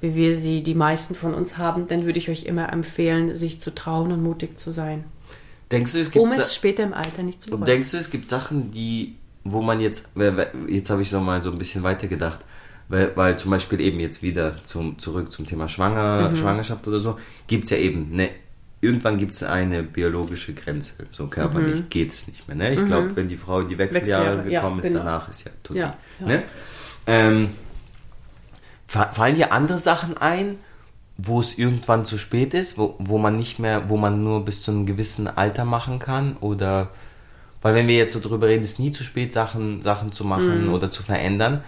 Wie 0.00 0.14
wir 0.14 0.36
sie 0.36 0.62
die 0.62 0.74
meisten 0.74 1.14
von 1.14 1.34
uns 1.34 1.58
haben, 1.58 1.86
dann 1.86 2.04
würde 2.04 2.18
ich 2.18 2.28
euch 2.28 2.44
immer 2.44 2.72
empfehlen, 2.72 3.34
sich 3.34 3.60
zu 3.60 3.74
trauen 3.74 4.12
und 4.12 4.22
mutig 4.22 4.58
zu 4.58 4.70
sein. 4.70 5.04
Denkst 5.70 5.92
du, 5.92 5.98
es 5.98 6.10
gibt 6.10 6.24
um 6.24 6.32
es 6.32 6.54
später 6.54 6.82
im 6.84 6.94
Alter 6.94 7.22
nicht 7.22 7.42
zu 7.42 7.50
bereuen. 7.50 7.64
Denkst 7.64 7.90
du, 7.90 7.96
es 7.96 8.10
gibt 8.10 8.28
Sachen, 8.28 8.70
die, 8.70 9.16
wo 9.42 9.62
man 9.62 9.80
jetzt, 9.80 10.10
jetzt 10.68 10.90
habe 10.90 11.02
ich 11.02 11.10
so 11.10 11.20
mal 11.20 11.42
so 11.42 11.50
ein 11.50 11.58
bisschen 11.58 11.82
weitergedacht, 11.82 12.40
weil, 12.88 13.16
weil 13.16 13.36
zum 13.38 13.50
Beispiel 13.50 13.80
eben 13.80 13.98
jetzt 13.98 14.22
wieder 14.22 14.62
zum, 14.64 14.98
zurück 14.98 15.32
zum 15.32 15.46
Thema 15.46 15.66
Schwanger, 15.66 16.30
mhm. 16.30 16.36
Schwangerschaft 16.36 16.86
oder 16.86 17.00
so, 17.00 17.18
gibt 17.46 17.64
es 17.64 17.70
ja 17.70 17.78
eben 17.78 18.10
eine 18.12 18.30
irgendwann 18.80 19.16
gibt 19.16 19.32
es 19.32 19.42
eine 19.42 19.82
biologische 19.82 20.54
Grenze. 20.54 21.06
So 21.10 21.26
körperlich 21.26 21.80
mhm. 21.80 21.90
geht 21.90 22.12
es 22.12 22.28
nicht 22.28 22.46
mehr. 22.46 22.56
Ne? 22.56 22.74
Ich 22.74 22.80
mhm. 22.80 22.86
glaube, 22.86 23.16
wenn 23.16 23.28
die 23.28 23.36
Frau 23.36 23.60
in 23.60 23.68
die 23.68 23.78
Wechseljahre, 23.78 24.38
Wechseljahre 24.38 24.50
gekommen 24.50 24.76
ja, 24.76 24.80
ist, 24.80 24.88
genau. 24.88 24.98
danach 25.00 25.28
ist 25.28 25.44
ja 25.44 25.50
tot. 25.62 25.76
Ja, 25.76 25.96
ja. 26.20 26.26
Ne? 26.26 26.42
Ähm, 27.06 27.48
Fallen 28.86 29.34
dir 29.34 29.52
andere 29.52 29.78
Sachen 29.78 30.16
ein, 30.16 30.58
wo 31.16 31.40
es 31.40 31.58
irgendwann 31.58 32.04
zu 32.04 32.18
spät 32.18 32.54
ist, 32.54 32.78
wo, 32.78 32.94
wo 32.98 33.18
man 33.18 33.36
nicht 33.36 33.58
mehr, 33.58 33.88
wo 33.88 33.96
man 33.96 34.22
nur 34.22 34.44
bis 34.44 34.62
zu 34.62 34.70
einem 34.70 34.86
gewissen 34.86 35.28
Alter 35.28 35.64
machen 35.64 35.98
kann? 35.98 36.36
Oder 36.40 36.90
weil 37.62 37.74
wenn 37.74 37.88
wir 37.88 37.96
jetzt 37.96 38.12
so 38.12 38.20
drüber 38.20 38.46
reden, 38.46 38.62
ist 38.62 38.78
nie 38.78 38.92
zu 38.92 39.02
spät, 39.02 39.32
Sachen, 39.32 39.82
Sachen 39.82 40.12
zu 40.12 40.24
machen 40.24 40.66
mhm. 40.66 40.72
oder 40.72 40.90
zu 40.90 41.02
verändern. 41.02 41.64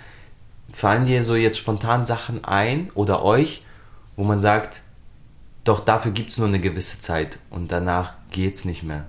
Fallen 0.71 1.07
dir 1.07 1.23
so 1.25 1.35
jetzt 1.35 1.59
spontan 1.59 2.05
Sachen 2.05 2.45
ein 2.45 2.91
oder 2.95 3.25
euch, 3.25 3.63
wo 4.17 4.23
man 4.23 4.41
sagt, 4.41 4.83
doch 5.65 5.81
dafür 5.81 6.13
gibt 6.13 6.31
es 6.31 6.39
nur 6.39 6.47
eine 6.47 6.61
gewisse 6.61 7.01
Zeit 7.01 7.39
und 7.51 7.73
danach 7.73 8.15
geht 8.31 8.55
es 8.55 8.65
nicht 8.65 8.83
mehr? 8.83 9.07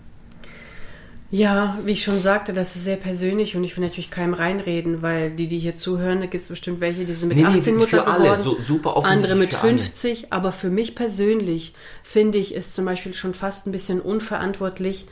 Ja, 1.32 1.78
wie 1.86 1.92
ich 1.92 2.04
schon 2.04 2.20
sagte, 2.20 2.54
das 2.54 2.76
ist 2.76 2.86
sehr 2.86 2.96
persönlich 2.96 3.56
und 3.56 3.64
ich 3.64 3.78
will 3.78 3.84
natürlich 3.84 4.10
keinem 4.10 4.34
reinreden, 4.34 5.04
weil 5.04 5.30
die, 5.30 5.48
die 5.48 5.60
hier 5.60 5.76
zuhören, 5.76 6.22
da 6.22 6.26
gibt 6.26 6.42
es 6.42 6.50
bestimmt 6.50 6.82
welche, 6.82 7.06
die 7.06 7.14
sind 7.14 7.30
mit 7.30 7.38
nee, 7.38 7.46
18 7.46 7.76
nee, 7.76 7.82
Mutter 7.82 8.02
geworden, 8.02 8.28
alle, 8.28 8.42
so, 8.42 8.60
super 8.60 8.98
andere 9.06 9.36
mit 9.36 9.54
50, 9.54 10.32
alle. 10.32 10.32
aber 10.32 10.52
für 10.52 10.72
mich 10.72 10.96
persönlich 10.96 11.76
finde 12.02 12.40
ich 12.40 12.58
es 12.58 12.74
zum 12.74 12.86
Beispiel 12.86 13.14
schon 13.14 13.36
fast 13.36 13.68
ein 13.68 13.72
bisschen 13.72 14.02
unverantwortlich, 14.02 15.08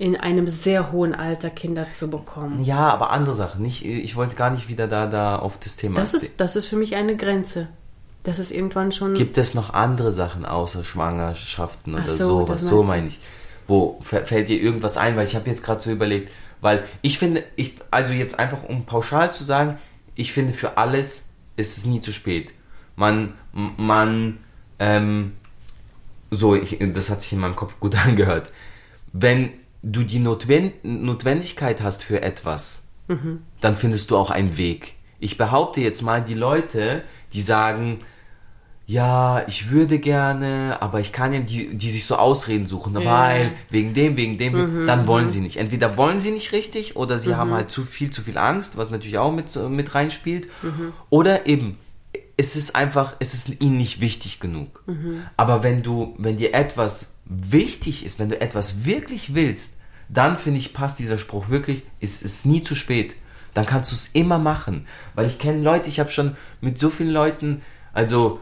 in 0.00 0.16
einem 0.16 0.48
sehr 0.48 0.92
hohen 0.92 1.14
Alter 1.14 1.50
Kinder 1.50 1.86
zu 1.94 2.08
bekommen. 2.08 2.64
Ja, 2.64 2.88
aber 2.88 3.10
andere 3.10 3.34
Sachen. 3.34 3.60
Nicht, 3.60 3.84
ich 3.84 4.16
wollte 4.16 4.34
gar 4.34 4.48
nicht 4.48 4.70
wieder 4.70 4.88
da, 4.88 5.06
da 5.06 5.36
auf 5.36 5.58
das 5.58 5.76
Thema. 5.76 6.00
Das 6.00 6.14
ist, 6.14 6.40
das 6.40 6.56
ist 6.56 6.66
für 6.68 6.76
mich 6.76 6.96
eine 6.96 7.16
Grenze. 7.16 7.68
Das 8.22 8.38
ist 8.38 8.50
irgendwann 8.50 8.92
schon. 8.92 9.12
Gibt 9.12 9.36
es 9.36 9.52
noch 9.52 9.74
andere 9.74 10.10
Sachen 10.10 10.46
außer 10.46 10.84
Schwangerschaften 10.84 11.94
oder 11.94 12.06
so, 12.06 12.46
sowas? 12.46 12.62
So 12.62 12.82
meine 12.82 13.08
ich. 13.08 13.20
Wo 13.70 14.00
fällt 14.02 14.48
dir 14.48 14.60
irgendwas 14.60 14.96
ein? 14.96 15.14
Weil 15.14 15.28
ich 15.28 15.36
habe 15.36 15.48
jetzt 15.48 15.62
gerade 15.62 15.80
so 15.80 15.92
überlegt, 15.92 16.32
weil 16.60 16.82
ich 17.02 17.20
finde, 17.20 17.44
ich, 17.54 17.74
also 17.92 18.12
jetzt 18.12 18.36
einfach 18.40 18.64
um 18.64 18.84
pauschal 18.84 19.32
zu 19.32 19.44
sagen, 19.44 19.78
ich 20.16 20.32
finde 20.32 20.54
für 20.54 20.76
alles 20.76 21.28
ist 21.56 21.78
es 21.78 21.86
nie 21.86 22.00
zu 22.00 22.12
spät. 22.12 22.52
Man, 22.96 23.34
man, 23.52 24.38
ähm, 24.80 25.34
so, 26.32 26.56
ich, 26.56 26.78
das 26.80 27.10
hat 27.10 27.22
sich 27.22 27.32
in 27.32 27.38
meinem 27.38 27.54
Kopf 27.54 27.78
gut 27.78 27.94
angehört. 28.06 28.52
Wenn 29.12 29.50
du 29.84 30.02
die 30.02 30.18
Notwend 30.18 30.84
Notwendigkeit 30.84 31.80
hast 31.80 32.02
für 32.02 32.22
etwas, 32.22 32.84
dann 33.60 33.76
findest 33.76 34.10
du 34.10 34.16
auch 34.16 34.30
einen 34.30 34.56
Weg. 34.56 34.94
Ich 35.20 35.36
behaupte 35.36 35.80
jetzt 35.80 36.02
mal, 36.02 36.22
die 36.22 36.34
Leute, 36.34 37.02
die 37.32 37.40
sagen, 37.40 38.00
ja, 38.90 39.44
ich 39.46 39.70
würde 39.70 40.00
gerne, 40.00 40.78
aber 40.80 40.98
ich 40.98 41.12
kann 41.12 41.32
ja, 41.32 41.38
die, 41.38 41.76
die 41.76 41.90
sich 41.90 42.04
so 42.06 42.16
Ausreden 42.16 42.66
suchen, 42.66 42.92
Ja. 43.00 43.04
weil, 43.04 43.52
wegen 43.70 43.94
dem, 43.94 44.16
wegen 44.16 44.36
dem, 44.36 44.84
dann 44.84 45.06
wollen 45.06 45.28
sie 45.28 45.40
nicht. 45.40 45.58
Entweder 45.58 45.96
wollen 45.96 46.18
sie 46.18 46.32
nicht 46.32 46.50
richtig 46.52 46.96
oder 46.96 47.16
sie 47.16 47.36
haben 47.36 47.52
halt 47.54 47.70
zu 47.70 47.84
viel, 47.84 48.10
zu 48.10 48.20
viel 48.20 48.36
Angst, 48.36 48.76
was 48.76 48.90
natürlich 48.90 49.18
auch 49.18 49.30
mit, 49.32 49.54
mit 49.70 49.94
reinspielt. 49.94 50.48
Oder 51.08 51.46
eben, 51.46 51.76
es 52.36 52.56
ist 52.56 52.74
einfach, 52.74 53.14
es 53.20 53.32
ist 53.34 53.62
ihnen 53.62 53.76
nicht 53.76 54.00
wichtig 54.00 54.40
genug. 54.40 54.82
Aber 55.36 55.62
wenn 55.62 55.84
du, 55.84 56.14
wenn 56.18 56.36
dir 56.36 56.52
etwas 56.52 57.14
wichtig 57.26 58.04
ist, 58.04 58.18
wenn 58.18 58.30
du 58.30 58.40
etwas 58.40 58.84
wirklich 58.84 59.34
willst, 59.36 59.76
dann 60.08 60.36
finde 60.36 60.58
ich, 60.58 60.72
passt 60.72 60.98
dieser 60.98 61.18
Spruch 61.18 61.48
wirklich, 61.48 61.84
es 62.00 62.22
ist 62.22 62.44
nie 62.44 62.62
zu 62.62 62.74
spät. 62.74 63.14
Dann 63.54 63.66
kannst 63.66 63.92
du 63.92 63.94
es 63.94 64.08
immer 64.14 64.38
machen. 64.38 64.86
Weil 65.14 65.26
ich 65.28 65.38
kenne 65.38 65.62
Leute, 65.62 65.88
ich 65.88 66.00
habe 66.00 66.10
schon 66.10 66.36
mit 66.60 66.76
so 66.80 66.90
vielen 66.90 67.10
Leuten, 67.12 67.62
also 67.92 68.40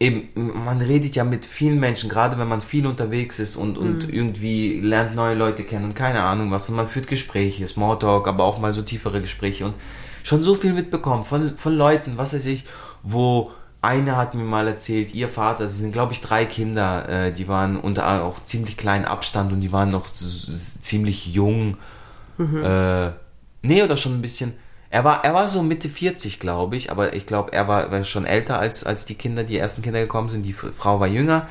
eben, 0.00 0.28
man 0.34 0.80
redet 0.80 1.16
ja 1.16 1.24
mit 1.24 1.44
vielen 1.44 1.78
Menschen, 1.78 2.10
gerade 2.10 2.38
wenn 2.38 2.48
man 2.48 2.60
viel 2.60 2.86
unterwegs 2.86 3.38
ist 3.38 3.56
und, 3.56 3.78
und 3.78 4.12
irgendwie 4.12 4.80
lernt 4.80 5.14
neue 5.14 5.34
Leute 5.34 5.64
kennen 5.64 5.84
und 5.84 5.94
keine 5.94 6.22
Ahnung 6.22 6.50
was. 6.50 6.68
Und 6.68 6.76
man 6.76 6.88
führt 6.88 7.06
Gespräche, 7.06 7.66
Smalltalk, 7.66 8.26
aber 8.26 8.44
auch 8.44 8.58
mal 8.58 8.72
so 8.72 8.82
tiefere 8.82 9.20
Gespräche 9.20 9.66
und 9.66 9.74
schon 10.22 10.42
so 10.42 10.54
viel 10.54 10.72
mitbekommen 10.72 11.24
von, 11.24 11.56
von 11.56 11.74
Leuten, 11.76 12.16
was 12.16 12.34
weiß 12.34 12.46
ich, 12.46 12.64
wo 13.02 13.52
eine 13.82 14.16
hat 14.16 14.34
mir 14.34 14.44
mal 14.44 14.66
erzählt, 14.66 15.14
ihr 15.14 15.28
Vater, 15.28 15.68
sie 15.68 15.82
sind 15.82 15.92
glaube 15.92 16.14
ich 16.14 16.20
drei 16.22 16.46
Kinder, 16.46 17.08
äh, 17.08 17.32
die 17.32 17.48
waren 17.48 17.76
unter 17.76 18.24
auch 18.24 18.42
ziemlich 18.42 18.76
kleinen 18.76 19.04
Abstand 19.04 19.52
und 19.52 19.60
die 19.60 19.72
waren 19.72 19.90
noch 19.90 20.08
ziemlich 20.10 21.34
jung. 21.34 21.76
Äh, 22.64 23.12
nee, 23.62 23.82
oder 23.82 23.96
schon 23.96 24.14
ein 24.14 24.22
bisschen. 24.22 24.54
Er 24.94 25.02
war, 25.02 25.24
er 25.24 25.34
war 25.34 25.48
so 25.48 25.60
Mitte 25.64 25.88
40, 25.88 26.38
glaube 26.38 26.76
ich, 26.76 26.92
aber 26.92 27.14
ich 27.14 27.26
glaube, 27.26 27.52
er 27.52 27.66
war, 27.66 27.90
war 27.90 28.04
schon 28.04 28.24
älter 28.24 28.60
als, 28.60 28.84
als 28.84 29.04
die 29.04 29.16
Kinder, 29.16 29.42
die 29.42 29.58
ersten 29.58 29.82
Kinder 29.82 29.98
gekommen 29.98 30.28
sind. 30.28 30.44
Die 30.44 30.52
Frau 30.52 31.00
war 31.00 31.08
jünger. 31.08 31.48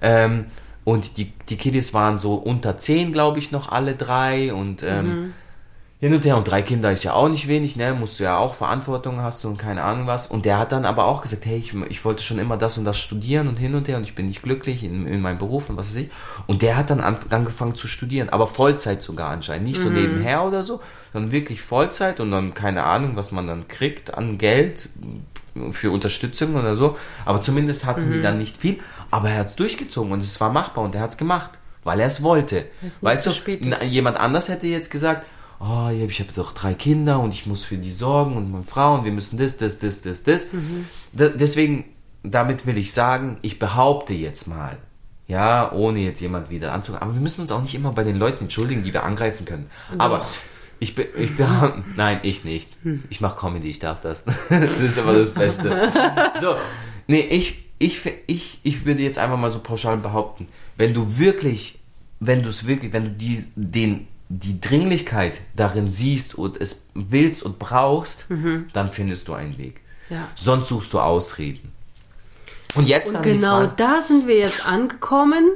Ähm, 0.00 0.46
und 0.84 1.18
die, 1.18 1.34
die 1.50 1.58
Kiddies 1.58 1.92
waren 1.92 2.18
so 2.18 2.36
unter 2.36 2.78
10, 2.78 3.12
glaube 3.12 3.40
ich, 3.40 3.52
noch 3.52 3.70
alle 3.70 3.94
drei. 3.94 4.54
Und 4.54 4.82
ähm, 4.84 5.34
hin 6.00 6.14
und 6.14 6.24
her. 6.24 6.36
Und 6.36 6.46
drei 6.46 6.62
Kinder 6.62 6.92
ist 6.92 7.04
ja 7.04 7.12
auch 7.12 7.28
nicht 7.28 7.48
wenig, 7.48 7.76
ne? 7.76 7.92
Musst 7.92 8.20
du 8.20 8.24
ja 8.24 8.36
auch 8.36 8.54
Verantwortung 8.54 9.20
hast 9.20 9.42
du 9.42 9.48
und 9.48 9.56
keine 9.56 9.82
Ahnung 9.82 10.06
was. 10.06 10.28
Und 10.28 10.44
der 10.44 10.58
hat 10.58 10.72
dann 10.72 10.84
aber 10.84 11.06
auch 11.06 11.22
gesagt, 11.22 11.44
hey, 11.44 11.56
ich, 11.56 11.74
ich 11.88 12.04
wollte 12.04 12.22
schon 12.22 12.38
immer 12.38 12.56
das 12.56 12.78
und 12.78 12.84
das 12.84 12.98
studieren 12.98 13.48
und 13.48 13.58
hin 13.58 13.74
und 13.74 13.88
her 13.88 13.96
und 13.96 14.04
ich 14.04 14.14
bin 14.14 14.28
nicht 14.28 14.42
glücklich 14.42 14.84
in, 14.84 15.06
in 15.06 15.20
meinem 15.20 15.38
Beruf 15.38 15.68
und 15.68 15.76
was 15.76 15.88
weiß 15.90 15.96
ich. 15.96 16.10
Und 16.46 16.62
der 16.62 16.76
hat 16.76 16.90
dann 16.90 17.00
an, 17.00 17.16
angefangen 17.30 17.74
zu 17.74 17.88
studieren, 17.88 18.28
aber 18.28 18.46
Vollzeit 18.46 19.02
sogar 19.02 19.30
anscheinend. 19.30 19.66
Nicht 19.66 19.80
so 19.80 19.90
nebenher 19.90 20.44
oder 20.44 20.62
so, 20.62 20.80
sondern 21.12 21.32
wirklich 21.32 21.62
Vollzeit 21.62 22.20
und 22.20 22.30
dann 22.30 22.54
keine 22.54 22.84
Ahnung, 22.84 23.16
was 23.16 23.32
man 23.32 23.46
dann 23.48 23.66
kriegt 23.66 24.14
an 24.14 24.38
Geld 24.38 24.88
für 25.72 25.90
Unterstützung 25.90 26.54
oder 26.54 26.76
so. 26.76 26.96
Aber 27.24 27.40
zumindest 27.40 27.86
hatten 27.86 28.12
die 28.12 28.22
dann 28.22 28.38
nicht 28.38 28.56
viel. 28.56 28.78
Aber 29.10 29.30
er 29.30 29.38
hat 29.38 29.46
es 29.46 29.56
durchgezogen 29.56 30.12
und 30.12 30.22
es 30.22 30.40
war 30.40 30.52
machbar 30.52 30.84
und 30.84 30.94
er 30.94 31.00
hat 31.00 31.10
es 31.10 31.16
gemacht, 31.16 31.50
weil 31.82 31.98
er 31.98 32.06
es 32.06 32.22
wollte. 32.22 32.66
Weißt 33.00 33.26
du, 33.26 33.32
jemand 33.84 34.16
anders 34.18 34.48
hätte 34.48 34.68
jetzt 34.68 34.92
gesagt, 34.92 35.26
oh, 35.60 35.88
ja, 35.90 36.04
ich 36.04 36.20
habe 36.20 36.32
doch 36.34 36.52
drei 36.52 36.74
Kinder 36.74 37.20
und 37.20 37.32
ich 37.32 37.46
muss 37.46 37.64
für 37.64 37.76
die 37.76 37.92
sorgen 37.92 38.36
und 38.36 38.50
meine 38.50 38.64
Frau 38.64 38.94
und 38.94 39.04
wir 39.04 39.12
müssen 39.12 39.38
das, 39.38 39.56
das, 39.56 39.78
das, 39.78 40.02
das, 40.02 40.22
das. 40.22 40.46
Da, 41.12 41.28
deswegen, 41.28 41.84
damit 42.22 42.66
will 42.66 42.78
ich 42.78 42.92
sagen, 42.92 43.38
ich 43.42 43.58
behaupte 43.58 44.14
jetzt 44.14 44.46
mal, 44.46 44.78
ja, 45.26 45.72
ohne 45.72 46.00
jetzt 46.00 46.20
jemand 46.20 46.50
wieder 46.50 46.72
anzugehen, 46.72 47.02
aber 47.02 47.12
wir 47.12 47.20
müssen 47.20 47.42
uns 47.42 47.52
auch 47.52 47.60
nicht 47.60 47.74
immer 47.74 47.92
bei 47.92 48.04
den 48.04 48.16
Leuten 48.16 48.44
entschuldigen, 48.44 48.82
die 48.82 48.92
wir 48.92 49.04
angreifen 49.04 49.44
können. 49.44 49.68
Aber 49.98 50.26
ich 50.80 50.94
bin, 50.94 51.06
ich 51.16 51.36
bin, 51.36 51.46
nein, 51.96 52.20
ich 52.22 52.44
nicht. 52.44 52.70
Ich 53.10 53.20
mache 53.20 53.36
Comedy, 53.36 53.68
ich 53.68 53.78
darf 53.78 54.00
das. 54.00 54.24
das 54.48 54.80
ist 54.80 54.98
immer 54.98 55.12
das 55.12 55.32
Beste. 55.32 55.92
So, 56.40 56.56
nee, 57.06 57.20
ich, 57.20 57.64
ich, 57.78 58.00
ich, 58.26 58.60
ich 58.62 58.84
würde 58.86 59.02
jetzt 59.02 59.18
einfach 59.18 59.36
mal 59.36 59.50
so 59.50 59.58
pauschal 59.60 59.98
behaupten, 59.98 60.46
wenn 60.76 60.94
du 60.94 61.18
wirklich, 61.18 61.78
wenn 62.20 62.42
du 62.42 62.48
es 62.48 62.66
wirklich, 62.66 62.92
wenn 62.92 63.04
du 63.04 63.10
die, 63.10 63.44
den, 63.54 64.08
die 64.28 64.60
Dringlichkeit 64.60 65.40
darin 65.56 65.88
siehst 65.88 66.34
und 66.34 66.60
es 66.60 66.86
willst 66.94 67.42
und 67.42 67.58
brauchst, 67.58 68.26
dann 68.72 68.92
findest 68.92 69.28
du 69.28 69.34
einen 69.34 69.56
Weg. 69.58 69.80
Ja. 70.10 70.28
Sonst 70.34 70.68
suchst 70.68 70.92
du 70.92 71.00
Ausreden. 71.00 71.72
Und 72.74 72.88
jetzt 72.88 73.14
Und 73.14 73.22
genau 73.22 73.66
da 73.66 74.02
sind 74.02 74.26
wir 74.26 74.36
jetzt 74.36 74.66
angekommen, 74.66 75.50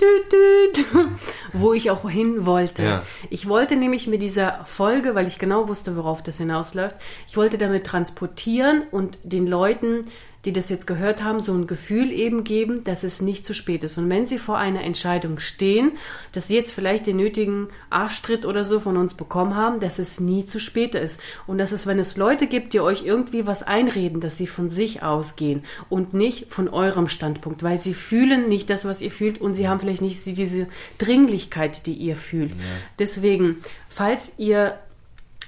wo 1.52 1.72
ich 1.72 1.90
auch 1.90 2.08
hin 2.08 2.44
wollte. 2.46 2.82
Ja. 2.82 3.02
Ich 3.30 3.48
wollte 3.48 3.76
nämlich 3.76 4.06
mit 4.06 4.22
dieser 4.22 4.64
Folge, 4.64 5.14
weil 5.14 5.28
ich 5.28 5.38
genau 5.38 5.68
wusste, 5.68 5.96
worauf 5.96 6.22
das 6.22 6.38
hinausläuft, 6.38 6.96
ich 7.28 7.36
wollte 7.36 7.58
damit 7.58 7.84
transportieren 7.86 8.82
und 8.90 9.18
den 9.22 9.46
Leuten, 9.46 10.06
die 10.44 10.52
das 10.52 10.70
jetzt 10.70 10.86
gehört 10.86 11.22
haben, 11.22 11.40
so 11.40 11.52
ein 11.54 11.66
Gefühl 11.66 12.10
eben 12.10 12.42
geben, 12.42 12.82
dass 12.84 13.04
es 13.04 13.22
nicht 13.22 13.46
zu 13.46 13.54
spät 13.54 13.84
ist. 13.84 13.96
Und 13.96 14.10
wenn 14.10 14.26
sie 14.26 14.38
vor 14.38 14.58
einer 14.58 14.82
Entscheidung 14.82 15.38
stehen, 15.38 15.92
dass 16.32 16.48
sie 16.48 16.56
jetzt 16.56 16.72
vielleicht 16.72 17.06
den 17.06 17.16
nötigen 17.16 17.68
Arschtritt 17.90 18.44
oder 18.44 18.64
so 18.64 18.80
von 18.80 18.96
uns 18.96 19.14
bekommen 19.14 19.54
haben, 19.54 19.78
dass 19.78 19.98
es 20.00 20.18
nie 20.18 20.44
zu 20.44 20.58
spät 20.58 20.94
ist. 20.94 21.20
Und 21.46 21.58
dass 21.58 21.70
es, 21.70 21.86
wenn 21.86 21.98
es 21.98 22.16
Leute 22.16 22.48
gibt, 22.48 22.72
die 22.72 22.80
euch 22.80 23.04
irgendwie 23.04 23.46
was 23.46 23.62
einreden, 23.62 24.20
dass 24.20 24.36
sie 24.36 24.48
von 24.48 24.68
sich 24.68 25.02
ausgehen 25.02 25.62
und 25.88 26.12
nicht 26.12 26.52
von 26.52 26.68
eurem 26.68 27.08
Standpunkt, 27.08 27.62
weil 27.62 27.80
sie 27.80 27.94
fühlen 27.94 28.48
nicht 28.48 28.68
das, 28.68 28.84
was 28.84 29.00
ihr 29.00 29.10
fühlt 29.10 29.40
und 29.40 29.54
sie 29.54 29.68
haben 29.68 29.80
vielleicht 29.80 30.02
nicht 30.02 30.26
diese 30.26 30.66
Dringlichkeit, 30.98 31.86
die 31.86 31.94
ihr 31.94 32.16
fühlt. 32.16 32.52
Deswegen, 32.98 33.58
falls 33.88 34.34
ihr 34.38 34.78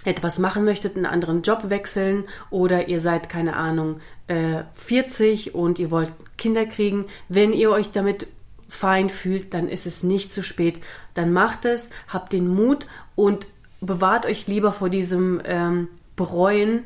etwas 0.05 0.39
machen 0.39 0.65
möchtet, 0.65 0.97
einen 0.97 1.07
anderen 1.07 1.43
Job 1.43 1.71
wechseln 1.71 2.25
oder 2.51 2.89
ihr 2.89 3.01
seid, 3.01 3.29
keine 3.29 3.57
Ahnung, 3.57 4.01
äh, 4.27 4.63
40 4.75 5.55
und 5.55 5.79
ihr 5.79 5.91
wollt 5.91 6.13
Kinder 6.39 6.67
kriegen, 6.67 7.07
wenn 7.29 7.53
ihr 7.53 7.71
euch 7.71 7.91
damit 7.93 8.27
fein 8.69 9.09
fühlt, 9.09 9.55
dann 9.55 9.69
ist 9.69 9.87
es 9.87 10.03
nicht 10.03 10.35
zu 10.35 10.43
spät. 10.43 10.81
Dann 11.15 11.33
macht 11.33 11.65
es, 11.65 11.89
habt 12.09 12.33
den 12.33 12.49
Mut 12.49 12.87
und 13.15 13.47
bewahrt 13.81 14.27
euch 14.27 14.47
lieber 14.47 14.73
vor 14.73 14.89
diesem 14.89 15.41
ähm, 15.45 15.89
Bereuen 16.17 16.83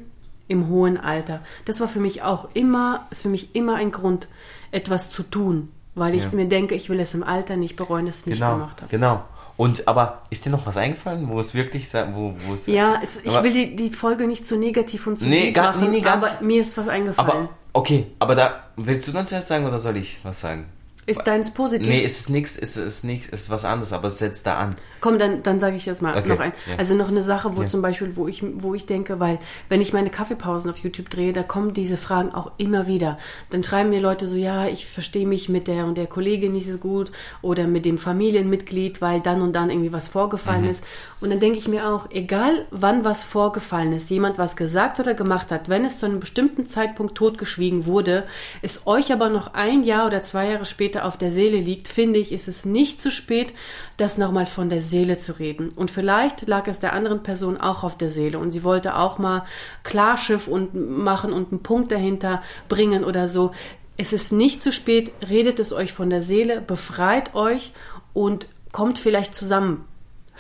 im 0.49 0.69
hohen 0.69 0.97
Alter. 0.99 1.41
Das 1.65 1.81
war 1.81 1.89
für 1.89 2.01
mich 2.01 2.23
auch 2.23 2.49
immer, 2.55 3.07
ist 3.11 3.23
für 3.23 3.29
mich 3.29 3.55
immer 3.55 3.77
ein 3.77 3.93
Grund, 3.93 4.29
etwas 4.71 5.11
zu 5.11 5.23
tun, 5.23 5.71
weil 5.95 6.15
ich 6.15 6.25
Ja. 6.25 6.31
mir 6.33 6.47
denke, 6.47 6.75
ich 6.75 6.89
will 6.91 7.01
es 7.01 7.15
im 7.15 7.23
Alter 7.23 7.57
nicht 7.57 7.77
bereuen, 7.77 8.07
dass 8.07 8.17
ich 8.17 8.21
es 8.23 8.27
nicht 8.27 8.39
genau, 8.41 8.55
gemacht 8.55 8.81
habe. 8.83 8.91
genau. 8.91 9.25
Und 9.59 9.87
aber 9.89 10.23
ist 10.31 10.47
dir 10.47 10.51
noch 10.51 10.65
was 10.67 10.77
eingefallen, 10.79 11.29
wo 11.29 11.39
es 11.41 11.53
wirklich, 11.53 11.93
wo, 12.13 12.33
wo 12.47 12.55
es 12.55 12.67
Ja, 12.69 13.03
es, 13.05 13.21
ich 13.23 13.29
aber, 13.31 13.43
will 13.45 13.53
die, 13.53 13.77
die 13.77 13.91
Folge 13.93 14.27
nicht 14.27 14.47
zu 14.49 14.57
negativ 14.57 15.07
und 15.07 15.19
zu 15.19 15.27
Nee, 15.27 15.47
deep 15.47 15.55
gar- 15.55 15.73
machen, 15.75 15.91
nee, 15.91 15.97
nee, 15.99 16.01
gar 16.01 16.15
aber 16.15 16.29
nicht. 16.31 16.43
mir 16.43 16.61
ist 16.63 16.77
was 16.79 16.89
eingefallen. 16.89 17.29
aber 17.29 17.49
okay, 17.73 18.07
aber 18.21 18.35
da 18.37 18.63
willst 18.77 19.07
du 19.09 19.13
dann 19.13 19.27
zuerst 19.27 19.49
sagen 19.49 19.67
oder 19.67 19.79
soll 19.79 19.97
ich 19.99 20.19
was 20.23 20.41
sagen? 20.41 20.67
ist 21.07 21.21
deins 21.27 21.51
positiv? 21.53 21.89
Nee, 21.89 22.05
es 22.05 22.21
ist 22.21 22.29
nichts, 22.31 22.57
es 22.57 22.77
ist 22.77 23.03
nichts, 23.03 23.29
es 23.33 23.41
ist 23.43 23.51
was 23.51 23.65
anderes, 23.65 23.93
aber 23.95 24.09
es 24.09 24.19
setzt 24.19 24.47
da 24.47 24.59
an. 24.59 24.75
Komm, 25.01 25.19
dann, 25.19 25.43
dann 25.43 25.61
sage 25.61 25.77
ich 25.77 25.87
jetzt 25.87 26.03
mal 26.03 26.17
Okay, 26.19 26.29
noch 26.29 26.41
ein. 26.41 26.53
ja. 26.69 26.77
Also 26.77 26.95
noch 26.95 27.09
eine 27.09 27.23
Sache, 27.23 27.57
wo 27.57 27.63
Ja. 27.63 27.67
zum 27.69 27.83
Beispiel, 27.83 28.17
wo 28.17 28.27
ich, 28.29 28.43
wo 28.45 28.75
ich 28.75 28.87
denke, 28.87 29.21
weil 29.21 29.39
wenn 29.69 29.81
ich 29.81 29.93
meine 29.93 30.11
Kaffeepausen 30.11 30.71
auf 30.71 30.79
YouTube 30.79 31.11
drehe, 31.11 31.33
da 31.33 31.43
kommen 31.43 31.73
diese 31.75 31.97
Fragen 31.97 32.35
auch 32.35 32.53
immer 32.59 32.87
wieder. 32.87 33.19
Dann 33.51 33.63
schreiben 33.65 33.91
mir 33.91 34.01
Leute 34.01 34.27
so, 34.27 34.37
ja, 34.37 34.67
ich 34.67 34.87
verstehe 34.87 35.27
mich 35.27 35.49
mit 35.49 35.69
der 35.69 35.85
und 35.87 35.97
der 35.97 36.07
Kollegin 36.07 36.53
nicht 36.53 36.69
so 36.69 36.79
gut 36.79 37.13
oder 37.43 37.67
mit 37.67 37.85
dem 37.85 37.99
Familienmitglied, 37.99 39.01
weil 39.01 39.21
dann 39.21 39.43
und 39.43 39.53
dann 39.55 39.71
irgendwie 39.71 39.93
was 39.93 40.09
vorgefallen 40.09 40.63
Mhm. 40.65 40.71
ist. 40.71 40.85
Und 41.21 41.31
dann 41.31 41.41
denke 41.41 41.59
ich 41.59 41.69
mir 41.69 41.89
auch, 41.89 42.11
egal 42.11 42.67
wann 42.71 43.05
was 43.05 43.25
vorgefallen 43.25 43.93
ist, 43.93 44.11
jemand 44.11 44.39
was 44.39 44.57
gesagt 44.57 45.01
oder 45.01 45.15
gemacht 45.15 45.51
hat, 45.51 45.69
wenn 45.69 45.85
es 45.85 45.99
zu 45.99 46.07
einem 46.07 46.21
bestimmten 46.21 46.69
Zeitpunkt 46.69 47.15
totgeschwiegen 47.17 47.87
wurde, 47.87 48.25
es 48.63 48.87
euch 48.87 49.13
aber 49.13 49.29
noch 49.29 49.55
ein 49.55 49.83
Jahr 49.83 50.07
oder 50.07 50.23
zwei 50.23 50.49
Jahre 50.51 50.65
später 50.65 51.05
auf 51.05 51.17
der 51.17 51.33
Seele 51.33 51.59
liegt, 51.59 51.89
finde 51.89 52.19
ich, 52.19 52.33
ist 52.33 52.49
es 52.49 52.65
nicht 52.65 53.03
zu 53.03 53.11
spät, 53.11 53.53
das 53.97 54.19
nochmal 54.19 54.47
von 54.47 54.69
der 54.69 54.81
Seele 54.89 55.19
zu 55.19 55.39
reden. 55.39 55.69
Und 55.77 55.91
vielleicht 55.91 56.47
lag 56.49 56.67
es 56.67 56.81
der 56.81 56.93
anderen 56.93 57.23
Person 57.23 57.57
auch 57.61 57.85
auf 57.85 57.97
der 57.97 58.11
Seele 58.11 58.39
und 58.39 58.51
sie 58.51 58.65
wollte 58.65 58.97
auch 58.97 59.19
mal 59.19 59.45
Klarschiff 59.85 60.49
und 60.49 60.75
machen 60.75 61.33
und 61.33 61.53
einen 61.53 61.63
Punkt 61.63 61.93
dahinter 61.93 62.43
bringen 62.69 63.05
oder 63.05 63.29
so. 63.29 63.53
Es 63.97 64.13
ist 64.13 64.33
nicht 64.33 64.63
zu 64.63 64.73
spät, 64.73 65.13
redet 65.29 65.59
es 65.61 65.73
euch 65.73 65.93
von 65.93 66.11
der 66.11 66.23
Seele, 66.23 66.61
befreit 66.61 67.35
euch 67.35 67.73
und 68.13 68.47
kommt 68.73 68.99
vielleicht 68.99 69.35
zusammen. 69.35 69.85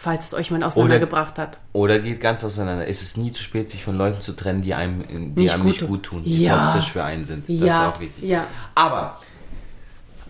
falls 0.00 0.26
es 0.28 0.34
euch 0.34 0.52
mal 0.52 0.62
auseinandergebracht 0.62 1.38
hat. 1.40 1.58
Oder 1.72 1.98
geht 1.98 2.20
ganz 2.20 2.44
auseinander. 2.44 2.86
Es 2.86 3.02
ist 3.02 3.16
nie 3.18 3.32
zu 3.32 3.42
spät, 3.42 3.68
sich 3.68 3.82
von 3.82 3.98
Leuten 3.98 4.20
zu 4.20 4.32
trennen, 4.32 4.62
die 4.62 4.72
einem, 4.72 5.02
die 5.34 5.42
Nicht 5.42 5.52
einem 5.52 5.62
gut 5.64 5.68
nicht 5.70 5.80
tun. 5.80 5.88
gut 5.88 6.02
tun, 6.04 6.22
die 6.24 6.44
Ja. 6.44 6.62
toxisch 6.62 6.92
für 6.92 7.02
einen 7.02 7.24
sind. 7.24 7.48
Das 7.48 7.56
Ja, 7.58 7.66
ist 7.88 7.96
auch 7.96 8.00
wichtig. 8.00 8.22
ja. 8.30 8.46
Aber, 8.76 9.18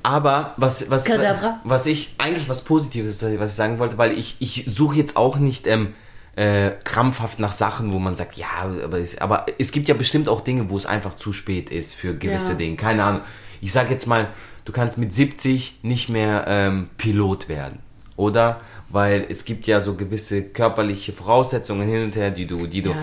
aber 0.03 0.55
was, 0.57 0.91
was, 0.91 1.05
Kadabra. 1.05 1.61
was 1.65 1.87
ich 1.87 2.15
eigentlich 2.19 2.49
was 2.49 2.63
Positives, 2.63 3.23
was 3.23 3.51
ich 3.51 3.57
sagen 3.57 3.79
wollte, 3.79 3.99
weil 3.99 4.17
ich, 4.19 4.37
ich 4.41 4.65
suche 4.67 4.97
jetzt 4.97 5.17
auch 5.17 5.37
nicht 5.37 5.67
ähm, 5.67 5.95
äh, 6.37 6.71
krampfhaft 6.85 7.41
nach 7.41 7.53
Sachen, 7.53 7.93
wo 7.93 7.99
man 7.99 8.15
sagt, 8.15 8.37
ja, 8.37 8.47
aber 8.85 8.99
es, 9.01 9.19
aber 9.21 9.47
es 9.59 9.73
gibt 9.73 9.89
ja 9.89 9.95
bestimmt 9.95 10.29
auch 10.29 10.41
Dinge, 10.41 10.71
wo 10.71 10.77
es 10.77 10.87
einfach 10.87 11.15
zu 11.17 11.33
spät 11.33 11.71
ist 11.71 11.95
für 11.95 12.15
gewisse 12.15 12.53
Ja. 12.53 12.59
Dinge. 12.59 12.77
Keine 12.77 13.03
Ahnung. 13.03 13.23
Ich 13.61 13.73
sag 13.73 13.91
jetzt 13.91 14.07
mal, 14.07 14.29
du 14.65 14.71
kannst 14.73 14.99
mit 14.99 15.13
70 15.13 15.81
nicht 15.83 16.09
mehr 16.09 16.45
ähm, 16.47 16.91
Pilot 16.97 17.49
werden, 17.49 17.81
oder? 18.15 18.61
Weil 18.89 19.27
es 19.29 19.45
gibt 19.45 19.67
ja 19.67 19.81
so 19.81 19.95
gewisse 19.97 20.45
körperliche 20.45 21.13
Voraussetzungen 21.13 21.89
hin 21.89 22.05
und 22.05 22.17
her, 22.17 22.31
die 22.31 22.47
du, 22.47 22.69
die 22.69 22.83
du. 22.83 22.91
Ja, 22.91 22.97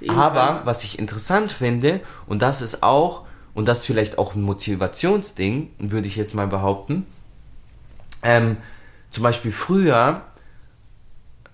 irgendwann. 0.00 0.18
Aber 0.18 0.62
was 0.64 0.84
ich 0.84 0.98
interessant 0.98 1.52
finde, 1.52 2.00
und 2.26 2.40
das 2.40 2.62
ist 2.62 2.82
auch, 2.82 3.25
und 3.56 3.66
das 3.66 3.80
ist 3.80 3.86
vielleicht 3.86 4.18
auch 4.18 4.34
ein 4.34 4.42
Motivationsding, 4.42 5.70
würde 5.78 6.06
ich 6.06 6.16
jetzt 6.16 6.34
mal 6.34 6.46
behaupten, 6.46 7.06
ähm, 8.22 8.58
zum 9.10 9.22
Beispiel 9.22 9.50
früher, 9.50 10.20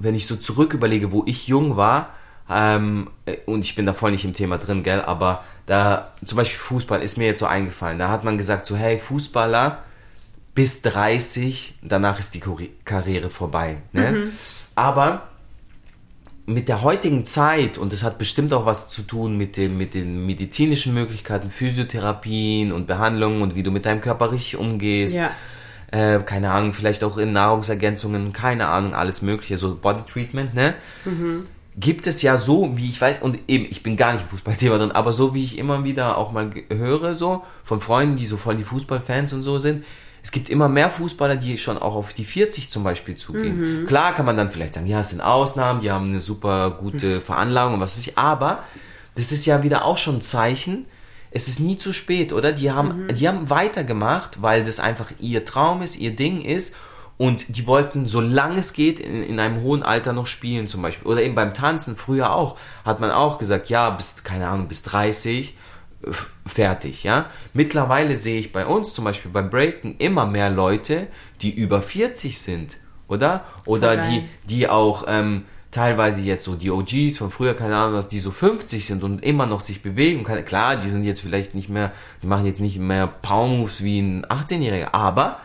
wenn 0.01 0.17
ich 0.17 0.27
so 0.27 0.35
zurück 0.35 0.75
überlege, 0.75 1.13
wo 1.13 1.23
ich 1.27 1.47
jung 1.47 1.77
war, 1.77 2.11
ähm, 2.51 3.09
äh, 3.25 3.37
und 3.47 3.61
ich 3.61 3.77
bin 3.77 3.87
da 3.87 3.95
voll 3.95 4.11
nicht 4.11 4.25
im 4.25 4.33
Thema 4.33 4.59
drin, 4.59 4.83
gell, 4.83 5.01
aber 5.01 5.45
da, 5.67 6.13
zum 6.25 6.37
Beispiel 6.37 6.59
Fußball 6.59 7.01
ist 7.03 7.19
mir 7.19 7.27
jetzt 7.27 7.39
so 7.39 7.47
eingefallen, 7.47 8.01
da 8.01 8.09
hat 8.09 8.25
man 8.25 8.37
gesagt 8.37 8.67
so, 8.67 8.77
hey, 8.77 8.99
Fußballer 8.99 9.85
bis 10.57 10.83
30, 10.83 11.79
danach 11.83 12.19
ist 12.19 12.35
die 12.35 12.43
Karriere 12.85 13.31
vorbei, 13.31 13.77
ne? 13.93 14.33
Aber 14.75 15.29
mit 16.47 16.69
der 16.69 16.83
heutigen 16.83 17.25
Zeit, 17.25 17.79
und 17.79 17.93
das 17.93 18.03
hat 18.03 18.19
bestimmt 18.19 18.53
auch 18.53 18.67
was 18.67 18.89
zu 18.89 19.03
tun 19.03 19.37
mit, 19.37 19.57
dem, 19.57 19.79
mit 19.79 19.95
den 19.95 20.27
medizinischen 20.27 20.93
Möglichkeiten, 20.93 21.51
Physiotherapien 21.51 22.73
und 22.73 22.87
Behandlungen 22.87 23.43
und 23.43 23.55
wie 23.55 23.63
du 23.63 23.71
mit 23.71 23.87
deinem 23.87 24.01
Körper 24.01 24.33
richtig 24.33 24.57
umgehst, 24.57 25.15
Ja. 25.15 25.31
äh, 25.93 26.19
keine 26.21 26.51
Ahnung, 26.51 26.73
vielleicht 26.73 27.05
auch 27.05 27.17
in 27.19 27.33
Nahrungsergänzungen, 27.33 28.33
keine 28.33 28.67
Ahnung, 28.69 28.95
alles 28.95 29.23
mögliche, 29.23 29.57
so 29.57 29.77
Body 29.77 30.03
Treatment, 30.07 30.55
ne? 30.55 30.75
Gibt 31.79 32.07
es 32.07 32.21
ja 32.21 32.37
so, 32.37 32.77
wie 32.77 32.89
ich 32.91 33.01
weiß, 33.01 33.23
und 33.23 33.39
eben, 33.49 33.67
ich 33.71 33.83
bin 33.83 33.97
gar 33.97 34.13
nicht 34.13 34.23
im 34.25 34.29
Fußballthema 34.29 34.77
drin, 34.79 34.93
aber 34.93 35.13
so 35.15 35.35
wie 35.35 35.43
ich 35.45 35.57
immer 35.59 35.85
wieder 35.85 36.19
auch 36.19 36.31
mal 36.33 36.51
höre, 36.71 37.15
so, 37.15 37.45
von 37.65 37.81
Freunden, 37.81 38.17
die 38.17 38.27
so 38.27 38.37
voll 38.37 38.57
die 38.57 38.65
Fußballfans 38.65 39.33
und 39.33 39.43
so 39.43 39.59
sind, 39.59 39.85
es 40.23 40.31
gibt 40.31 40.49
immer 40.51 40.69
mehr 40.69 40.89
Fußballer, 40.91 41.37
die 41.37 41.59
schon 41.59 41.79
auch 41.79 41.97
auf 41.97 42.15
die 42.15 42.25
40 42.25 42.71
zum 42.71 42.85
Beispiel 42.85 43.17
zugehen. 43.17 43.87
Klar 43.87 44.15
kann 44.15 44.25
man 44.27 44.37
dann 44.37 44.51
vielleicht 44.51 44.75
sagen, 44.75 44.87
ja, 44.87 45.01
es 45.01 45.11
sind 45.11 45.21
Ausnahmen, 45.21 45.81
die 45.81 45.91
haben 45.91 46.09
eine 46.09 46.21
super 46.21 46.71
gute 46.71 47.21
Veranlagung 47.21 47.75
und 47.75 47.81
was 47.81 47.97
weiß 47.99 48.07
ich, 48.07 48.19
aber 48.19 48.63
das 49.17 49.33
ist 49.33 49.45
ja 49.47 49.63
wieder 49.63 49.85
auch 49.85 49.99
schon 49.99 50.17
ein 50.17 50.23
Zeichen, 50.23 50.87
es 51.33 51.49
ist 51.49 51.61
nie 51.61 51.77
zu 51.79 51.93
spät, 51.93 52.33
oder? 52.33 52.53
Die 52.53 52.71
haben, 52.71 53.09
die 53.15 53.27
haben 53.27 53.49
weitergemacht, 53.51 54.43
weil 54.43 54.65
das 54.65 54.81
einfach 54.81 55.11
ihr 55.19 55.45
Traum 55.45 55.83
ist, 55.83 55.97
ihr 55.97 56.15
Ding 56.15 56.43
ist. 56.43 56.75
Und 57.19 57.57
die 57.57 57.67
wollten, 57.67 58.07
solange 58.07 58.59
es 58.59 58.73
geht, 58.73 58.99
in, 58.99 59.23
in 59.23 59.39
einem 59.41 59.63
hohen 59.63 59.83
Alter 59.83 60.13
noch 60.13 60.27
spielen 60.27 60.67
zum 60.67 60.83
Beispiel. 60.83 61.07
Oder 61.11 61.23
eben 61.23 61.35
beim 61.35 61.55
Tanzen, 61.55 61.95
früher 61.97 62.35
auch, 62.35 62.57
hat 62.85 63.01
man 63.01 63.11
auch 63.11 63.39
gesagt, 63.39 63.69
ja, 63.71 63.91
bis, 63.91 64.25
keine 64.25 64.49
Ahnung, 64.49 64.67
bis 64.67 64.83
30, 64.83 65.51
f- 65.51 65.55
fertig, 66.47 67.05
ja. 67.05 67.27
Mittlerweile 67.53 68.17
sehe 68.17 68.39
ich 68.39 68.53
bei 68.53 68.67
uns, 68.67 68.95
zum 68.95 69.05
Beispiel 69.05 69.31
beim 69.31 69.51
Breaken, 69.51 69.97
immer 69.99 70.27
mehr 70.27 70.51
Leute, 70.51 71.09
die 71.41 71.51
über 71.51 71.83
40 71.83 72.39
sind, 72.39 72.79
oder? 73.09 73.45
Oder 73.65 73.97
die, 73.97 74.29
die 74.49 74.69
auch 74.69 75.05
ähm, 75.07 75.45
teilweise 75.71 76.23
jetzt 76.23 76.45
so 76.45 76.55
die 76.55 76.71
OGs 76.71 77.17
von 77.17 77.31
früher, 77.31 77.55
keine 77.55 77.77
Ahnung, 77.77 77.95
was 77.95 78.09
die 78.09 78.21
so 78.21 78.31
50 78.31 78.87
sind 78.87 79.03
und 79.03 79.25
immer 79.25 79.47
noch 79.47 79.61
sich 79.61 79.83
bewegen. 79.83 80.23
Kann, 80.23 80.45
klar, 80.45 80.77
die 80.77 80.89
sind 80.89 81.05
jetzt 81.05 81.21
vielleicht 81.21 81.55
nicht 81.55 81.69
mehr, 81.69 81.93
die 82.23 82.27
machen 82.27 82.47
jetzt 82.47 82.61
nicht 82.61 82.79
mehr 82.79 83.07
Power 83.07 83.49
Moves 83.49 83.83
wie 83.83 84.01
ein 84.01 84.25
18-Jähriger, 84.27 84.93
aber 84.93 85.41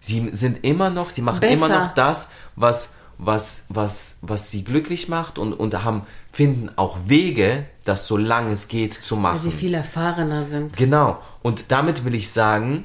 sie 0.00 0.30
sind 0.32 0.64
immer 0.64 0.90
noch, 0.90 1.10
sie 1.10 1.22
machen 1.22 1.40
Besser. 1.40 1.54
immer 1.54 1.68
noch 1.68 1.94
das, 1.94 2.30
was 2.56 2.94
was 3.22 3.66
was 3.68 4.16
was 4.22 4.50
sie 4.50 4.64
glücklich 4.64 5.08
macht 5.08 5.38
und 5.38 5.52
und 5.52 5.84
haben 5.84 6.02
finden 6.32 6.70
auch 6.76 6.96
Wege, 7.06 7.66
das 7.84 8.06
so 8.06 8.16
lange 8.16 8.52
es 8.52 8.68
geht 8.68 8.94
zu 8.94 9.16
machen. 9.16 9.36
Weil 9.36 9.42
sie 9.42 9.56
viel 9.56 9.74
erfahrener 9.74 10.44
sind. 10.44 10.76
Genau. 10.76 11.20
Und 11.42 11.64
damit 11.68 12.04
will 12.04 12.14
ich 12.14 12.30
sagen, 12.30 12.84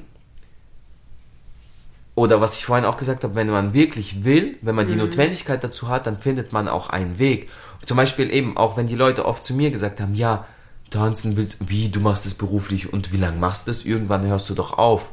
oder 2.14 2.40
was 2.40 2.58
ich 2.58 2.64
vorhin 2.64 2.84
auch 2.84 2.96
gesagt 2.96 3.24
habe, 3.24 3.34
wenn 3.34 3.48
man 3.48 3.74
wirklich 3.74 4.24
will, 4.24 4.56
wenn 4.62 4.74
man 4.74 4.86
die 4.86 4.96
Notwendigkeit 4.96 5.62
dazu 5.62 5.88
hat, 5.88 6.06
dann 6.06 6.18
findet 6.18 6.52
man 6.52 6.66
auch 6.66 6.88
einen 6.88 7.18
Weg. 7.18 7.48
Zum 7.84 7.98
Beispiel 7.98 8.32
eben, 8.32 8.56
auch 8.56 8.76
wenn 8.76 8.86
die 8.86 8.94
Leute 8.94 9.26
oft 9.26 9.44
zu 9.44 9.54
mir 9.54 9.70
gesagt 9.70 10.00
haben, 10.00 10.14
ja, 10.14 10.46
tanzen 10.90 11.36
willst, 11.36 11.58
wie, 11.60 11.88
du 11.88 12.00
machst 12.00 12.26
es 12.26 12.34
beruflich 12.34 12.92
und 12.92 13.12
wie 13.12 13.18
lange 13.18 13.38
machst 13.38 13.66
du 13.66 13.70
das? 13.70 13.84
Irgendwann 13.84 14.26
hörst 14.26 14.48
du 14.48 14.54
doch 14.54 14.78
auf. 14.78 15.12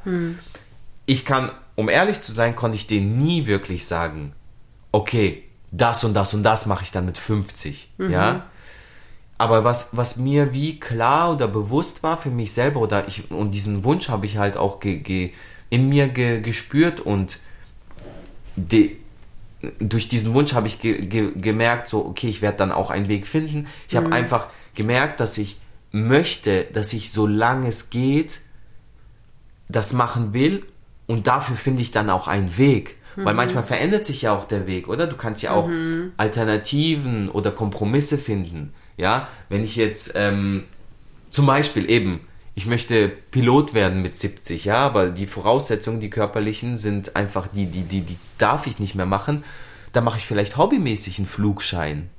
Ich 1.05 1.25
kann, 1.25 1.51
um 1.75 1.89
ehrlich 1.89 2.21
zu 2.21 2.31
sein, 2.31 2.55
konnte 2.55 2.77
ich 2.77 2.87
denen 2.87 3.17
nie 3.17 3.47
wirklich 3.47 3.85
sagen, 3.85 4.33
okay, 4.93 5.43
das 5.71 6.05
und 6.05 6.13
das 6.13 6.33
und 6.33 6.43
das 6.43 6.65
mache 6.65 6.83
ich 6.83 6.91
dann 6.91 7.05
mit 7.05 7.17
50, 7.17 7.91
ja. 7.97 8.45
Aber 9.37 9.65
was, 9.65 9.89
was 9.97 10.15
mir 10.15 10.53
wie 10.53 10.79
klar 10.79 11.33
oder 11.33 11.47
bewusst 11.49 12.03
war 12.03 12.17
für 12.17 12.29
mich 12.29 12.53
selber 12.53 12.79
oder 12.79 13.07
ich, 13.07 13.29
und 13.29 13.51
diesen 13.51 13.83
Wunsch 13.83 14.07
habe 14.07 14.25
ich 14.25 14.37
halt 14.37 14.55
auch 14.55 14.79
ge, 14.79 14.99
ge, 14.99 15.33
in 15.69 15.89
mir 15.89 16.07
ge, 16.07 16.39
gespürt 16.39 17.01
und 17.01 17.39
de, 18.55 18.95
durch 19.79 20.07
diesen 20.07 20.33
Wunsch 20.33 20.53
habe 20.53 20.67
ich 20.67 20.79
ge, 20.79 21.07
ge, 21.07 21.31
gemerkt, 21.35 21.87
so, 21.87 22.05
okay, 22.05 22.29
ich 22.29 22.41
werde 22.41 22.57
dann 22.57 22.71
auch 22.71 22.91
einen 22.91 23.09
Weg 23.09 23.25
finden. 23.25 23.67
Ich 23.89 23.95
habe 23.95 24.11
einfach 24.11 24.47
gemerkt, 24.75 25.19
dass 25.19 25.37
ich 25.37 25.57
möchte, 25.91 26.65
dass 26.65 26.93
ich, 26.93 27.11
solange 27.11 27.67
es 27.67 27.89
geht, 27.89 28.41
das 29.67 29.93
machen 29.93 30.33
will 30.33 30.63
und 31.07 31.27
dafür 31.27 31.55
finde 31.55 31.81
ich 31.81 31.91
dann 31.91 32.09
auch 32.09 32.27
einen 32.27 32.57
Weg. 32.57 32.97
Weil 33.15 33.33
manchmal 33.33 33.63
verändert 33.63 34.05
sich 34.05 34.23
ja 34.23 34.35
auch 34.35 34.45
der 34.45 34.67
Weg, 34.67 34.87
oder? 34.87 35.07
Du 35.07 35.15
kannst 35.15 35.43
ja 35.43 35.51
auch 35.51 35.69
Alternativen 36.17 37.29
oder 37.29 37.51
Kompromisse 37.51 38.17
finden. 38.17 38.73
Ja, 38.97 39.27
wenn 39.49 39.63
ich 39.63 39.75
jetzt 39.75 40.11
ähm, 40.15 40.65
zum 41.31 41.45
Beispiel 41.45 41.89
eben, 41.89 42.21
ich 42.55 42.65
möchte 42.65 43.09
Pilot 43.09 43.73
werden 43.73 44.01
mit 44.01 44.17
70, 44.17 44.65
ja, 44.65 44.77
aber 44.77 45.09
die 45.09 45.25
Voraussetzungen, 45.25 45.99
die 45.99 46.09
körperlichen, 46.09 46.77
sind 46.77 47.15
einfach 47.15 47.47
die, 47.47 47.65
die, 47.65 47.83
die, 47.83 48.01
die 48.01 48.17
darf 48.37 48.67
ich 48.67 48.79
nicht 48.79 48.93
mehr 48.95 49.07
machen. 49.07 49.43
Dann 49.93 50.03
mache 50.03 50.17
ich 50.17 50.25
vielleicht 50.25 50.57
hobbymäßig 50.57 51.17
einen 51.17 51.27
Flugschein. 51.27 52.09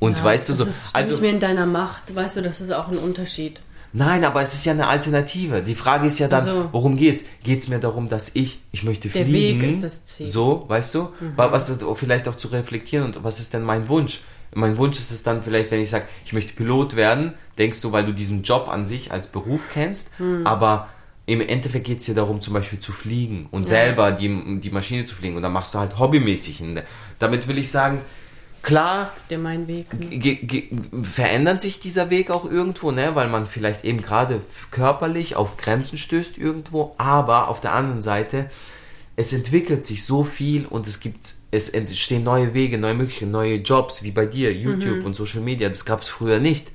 Und 0.00 0.18
Ja, 0.18 0.24
weißt 0.24 0.48
du 0.48 0.52
das 0.54 0.58
so, 0.58 0.68
ist 0.68 0.94
also 0.94 1.12
nicht 1.14 1.22
mehr 1.22 1.30
in 1.30 1.40
deiner 1.40 1.66
Macht, 1.66 2.14
weißt 2.14 2.36
du, 2.36 2.42
das 2.42 2.60
ist 2.60 2.72
auch 2.72 2.88
ein 2.88 2.98
Unterschied. 2.98 3.60
Nein, 3.96 4.24
aber 4.24 4.42
es 4.42 4.52
ist 4.54 4.64
ja 4.66 4.72
eine 4.72 4.88
Alternative. 4.88 5.62
Die 5.62 5.76
Frage 5.76 6.08
ist 6.08 6.18
ja 6.18 6.26
dann, 6.26 6.44
So. 6.44 6.68
worum 6.72 6.96
geht's? 6.96 7.24
Geht's 7.44 7.68
mir 7.68 7.78
darum, 7.78 8.08
dass 8.08 8.32
ich, 8.34 8.58
ich 8.72 8.82
möchte 8.82 9.08
Der 9.08 9.24
fliegen? 9.24 9.60
Weg 9.62 9.70
ist 9.70 9.84
das 9.84 10.04
Ziel. 10.04 10.26
Mhm. 10.26 10.30
So, 10.30 10.64
weißt 10.66 10.94
du? 10.96 11.08
Wa- 11.36 11.52
Was 11.52 11.70
ist, 11.70 11.84
vielleicht 11.94 12.26
auch 12.26 12.34
zu 12.34 12.48
reflektieren 12.48 13.06
und 13.06 13.22
was 13.22 13.38
ist 13.38 13.54
denn 13.54 13.62
mein 13.62 13.88
Wunsch? 13.88 14.22
Mein 14.52 14.76
Wunsch 14.78 14.98
ist 14.98 15.12
es 15.12 15.22
dann 15.22 15.42
vielleicht, 15.44 15.70
wenn 15.70 15.80
ich 15.80 15.90
sage, 15.90 16.06
ich 16.24 16.32
möchte 16.32 16.54
Pilot 16.54 16.96
werden, 16.96 17.34
denkst 17.56 17.80
du, 17.82 17.92
weil 17.92 18.04
du 18.04 18.12
diesen 18.12 18.42
Job 18.42 18.68
an 18.68 18.84
sich 18.84 19.12
als 19.12 19.28
Beruf 19.28 19.68
kennst, 19.72 20.10
Mhm. 20.18 20.44
aber 20.44 20.88
im 21.26 21.40
Endeffekt 21.40 21.86
geht's 21.86 22.04
dir 22.04 22.14
darum, 22.14 22.40
zum 22.40 22.52
Beispiel 22.52 22.80
zu 22.80 22.92
fliegen 22.92 23.46
und 23.52 23.64
selber 23.64 24.10
die, 24.12 24.60
die 24.60 24.70
Maschine 24.70 25.04
zu 25.04 25.14
fliegen 25.14 25.36
und 25.36 25.42
dann 25.42 25.52
machst 25.52 25.72
du 25.74 25.78
halt 25.78 25.98
hobbymäßig. 25.98 26.60
einen- 26.62 26.82
Damit 27.20 27.46
will 27.48 27.58
ich 27.58 27.70
sagen, 27.70 28.00
klar, 28.64 29.12
Der 29.30 29.38
mein 29.38 29.68
Weg. 29.68 29.86
ge 30.10 30.34
ge 30.36 30.68
verändert 31.02 31.60
sich 31.60 31.78
dieser 31.78 32.10
Weg 32.10 32.30
auch 32.30 32.44
irgendwo, 32.44 32.90
ne? 32.90 33.14
weil 33.14 33.28
man 33.28 33.46
vielleicht 33.46 33.84
eben 33.84 34.02
gerade 34.02 34.40
körperlich 34.70 35.36
auf 35.36 35.56
Grenzen 35.56 35.98
stößt 35.98 36.38
irgendwo, 36.38 36.94
aber 36.98 37.48
auf 37.48 37.60
der 37.60 37.72
anderen 37.72 38.02
Seite, 38.02 38.50
es 39.16 39.32
entwickelt 39.32 39.86
sich 39.86 40.04
so 40.04 40.24
viel 40.24 40.66
und 40.66 40.88
es 40.88 40.98
gibt, 40.98 41.34
es 41.52 41.68
entstehen 41.68 42.24
neue 42.24 42.52
Wege, 42.54 42.78
neue 42.78 42.94
Möglichkeiten, 42.94 43.30
neue 43.30 43.56
Jobs, 43.56 44.02
wie 44.02 44.10
bei 44.10 44.26
dir, 44.26 44.52
YouTube 44.52 45.04
und 45.04 45.14
Social 45.14 45.40
Media, 45.40 45.68
das 45.68 45.84
gab 45.84 46.00
es 46.00 46.08
früher 46.08 46.40
nicht. 46.40 46.72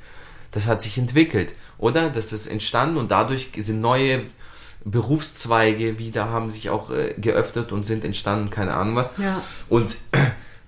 Das 0.51 0.65
hat 0.65 0.81
sich 0.81 0.97
entwickelt, 0.97 1.53
oder? 1.77 2.09
Das 2.09 2.33
ist 2.33 2.47
entstanden 2.47 2.97
und 2.97 3.11
dadurch 3.11 3.49
sind 3.57 3.81
neue 3.81 4.23
Berufszweige 4.83 5.99
wieder, 5.99 6.29
haben 6.29 6.49
sich 6.49 6.69
auch 6.69 6.89
äh, 6.89 7.13
geöffnet 7.17 7.71
und 7.71 7.83
sind 7.85 8.03
entstanden, 8.03 8.49
keine 8.49 8.73
Ahnung 8.73 8.95
was. 8.95 9.13
Ja. 9.17 9.41
Und 9.67 9.97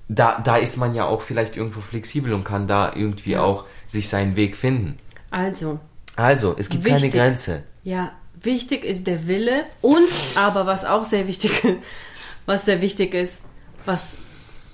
da, 0.07 0.39
da 0.43 0.57
ist 0.57 0.77
man 0.77 0.93
ja 0.95 1.05
auch 1.05 1.21
vielleicht 1.21 1.55
irgendwo 1.57 1.81
flexibel 1.81 2.33
und 2.33 2.43
kann 2.43 2.67
da 2.67 2.91
irgendwie 2.95 3.37
auch 3.37 3.65
sich 3.87 4.09
seinen 4.09 4.35
Weg 4.35 4.57
finden. 4.57 4.97
Also, 5.29 5.79
Also, 6.15 6.55
es 6.57 6.69
gibt 6.69 6.85
keine 6.85 7.11
Wichtig. 7.11 7.11
Grenze. 7.11 7.63
ja, 7.83 8.11
wichtig 8.43 8.83
ist 8.83 9.07
der 9.07 9.27
Wille 9.27 9.65
und 9.81 10.07
aber 10.35 10.65
was 10.65 10.83
auch 10.85 11.05
sehr 11.05 11.27
wichtig 11.27 11.61
was 12.45 12.65
sehr 12.65 12.81
wichtig 12.81 13.13
ist, 13.13 13.39
was 13.85 14.17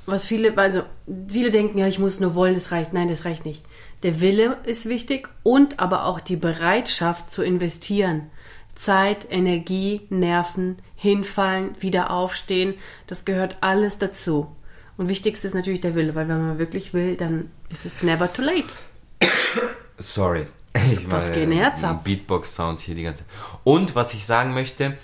was 0.06 0.26
viele 0.26 0.58
also 0.58 0.84
viele 1.28 1.52
denken, 1.52 1.78
ja, 1.78 1.88
ich 1.88 2.00
muss 2.00 2.20
nur 2.20 2.34
wollen, 2.34 2.54
das 2.56 2.72
reicht. 2.72 2.94
Nein, 2.94 3.10
das 3.10 3.26
reicht 3.26 3.46
nicht. 3.46 3.66
Der 4.04 4.22
Wille 4.22 4.58
ist 4.64 4.88
wichtig 4.88 5.30
und 5.44 5.80
aber 5.80 6.06
auch 6.06 6.20
die 6.22 6.38
Bereitschaft 6.38 7.30
zu 7.30 7.42
investieren. 7.44 8.30
Zeit, 8.76 9.28
Energie, 9.30 10.02
Nerven, 10.10 10.78
hinfallen, 10.96 11.76
wieder 11.80 12.12
aufstehen, 12.12 12.76
das 13.08 13.26
gehört 13.26 13.58
alles 13.62 13.98
dazu. 13.98 14.48
Und 14.98 15.10
wichtigste 15.10 15.48
ist 15.48 15.54
natürlich 15.54 15.82
der 15.82 15.94
Wille, 15.96 16.16
weil 16.16 16.28
wenn 16.28 16.46
man 16.48 16.58
wirklich 16.60 16.94
will, 16.94 17.16
dann 17.16 17.52
ist 17.70 17.86
es 17.86 18.02
never 18.04 18.32
too 18.32 18.42
late. 18.42 18.66
Sorry. 19.98 20.48
Was- 20.74 21.10
was 21.10 21.26
geht 21.32 21.44
denn 21.44 21.52
Herz 21.52 21.84
ab? 21.84 22.04
Beatbox-Sounds 22.04 22.82
hier 22.82 22.96
die 22.96 23.04
ganze 23.04 23.24
Und 23.64 23.96
was 23.96 24.14
ich 24.14 24.26
sagen 24.26 24.54
möchte, 24.54 24.98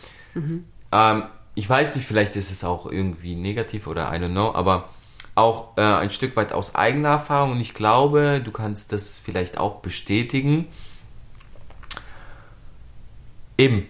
ähm, 0.92 1.24
ich 1.56 1.70
weiß 1.70 1.96
nicht, 1.96 2.06
vielleicht 2.08 2.36
ist 2.36 2.52
es 2.52 2.64
auch 2.64 2.86
irgendwie 2.88 3.36
negativ 3.36 3.88
oder 3.88 4.12
I 4.14 4.18
don't 4.18 4.32
know, 4.32 4.54
aber 4.54 4.90
auch 5.36 5.78
äh, 5.78 5.82
ein 5.82 6.10
Stück 6.12 6.36
weit 6.36 6.54
aus 6.54 6.76
eigener 6.76 7.10
Erfahrung 7.10 7.54
und 7.54 7.60
ich 7.62 7.74
glaube, 7.74 8.42
du 8.44 8.52
kannst 8.52 8.92
das 8.92 9.18
vielleicht 9.18 9.58
auch 9.60 9.80
bestätigen. 9.82 10.68
Eben, 13.58 13.88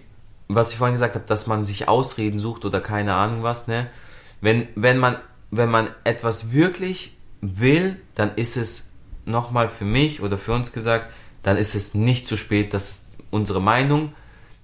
was 0.48 0.72
ich 0.72 0.78
vorhin 0.78 0.94
gesagt 0.94 1.14
habe, 1.14 1.24
dass 1.26 1.46
man 1.46 1.64
sich 1.64 1.88
Ausreden 1.88 2.38
sucht 2.38 2.64
oder 2.64 2.80
keine 2.80 3.14
Ahnung 3.14 3.42
was, 3.42 3.66
ne? 3.66 3.86
Wenn, 4.40 4.68
wenn, 4.74 4.98
man, 4.98 5.16
wenn 5.56 5.70
man 5.70 5.90
etwas 6.04 6.52
wirklich 6.52 7.16
will, 7.40 8.00
dann 8.14 8.34
ist 8.36 8.56
es 8.56 8.90
nochmal 9.24 9.68
für 9.68 9.84
mich 9.84 10.22
oder 10.22 10.38
für 10.38 10.52
uns 10.52 10.72
gesagt, 10.72 11.12
dann 11.42 11.56
ist 11.56 11.74
es 11.74 11.94
nicht 11.94 12.26
zu 12.26 12.36
spät, 12.36 12.74
das 12.74 12.90
ist 12.90 13.16
unsere 13.30 13.60
Meinung. 13.60 14.12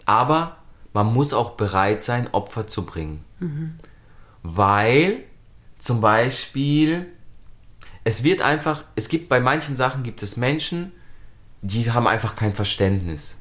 Aber 0.06 0.56
man 0.92 1.12
muss 1.12 1.32
auch 1.32 1.52
bereit 1.52 2.02
sein, 2.02 2.28
Opfer 2.32 2.66
zu 2.66 2.84
bringen. 2.84 3.24
Weil 4.42 5.24
zum 5.78 6.00
Beispiel, 6.00 7.06
es 8.04 8.24
wird 8.24 8.42
einfach, 8.42 8.84
es 8.96 9.08
gibt 9.08 9.28
bei 9.28 9.40
manchen 9.40 9.76
Sachen 9.76 10.02
gibt 10.02 10.22
es 10.22 10.36
Menschen, 10.36 10.92
die 11.62 11.90
haben 11.90 12.06
einfach 12.06 12.36
kein 12.36 12.54
Verständnis 12.54 13.38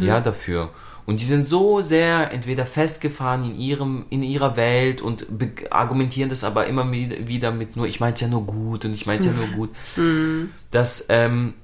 ja, 0.00 0.20
dafür. 0.20 0.70
Und 1.10 1.18
die 1.18 1.24
sind 1.24 1.44
so 1.44 1.80
sehr 1.80 2.32
entweder 2.32 2.66
festgefahren 2.66 3.44
in 3.44 3.58
ihrem, 3.58 4.04
in 4.10 4.22
ihrer 4.22 4.56
Welt 4.56 5.00
und 5.00 5.26
argumentieren 5.70 6.30
das 6.30 6.44
aber 6.44 6.68
immer 6.68 6.88
wieder 6.92 7.50
mit 7.50 7.74
nur, 7.74 7.88
ich 7.88 7.98
mein's 7.98 8.20
ja 8.20 8.28
nur 8.28 8.46
gut 8.46 8.84
und 8.84 8.92
ich 8.92 9.06
mein's 9.06 9.26
ja 9.26 9.32
nur 9.32 9.48
gut, 9.48 9.70
dass, 10.70 11.06
ähm, 11.08 11.54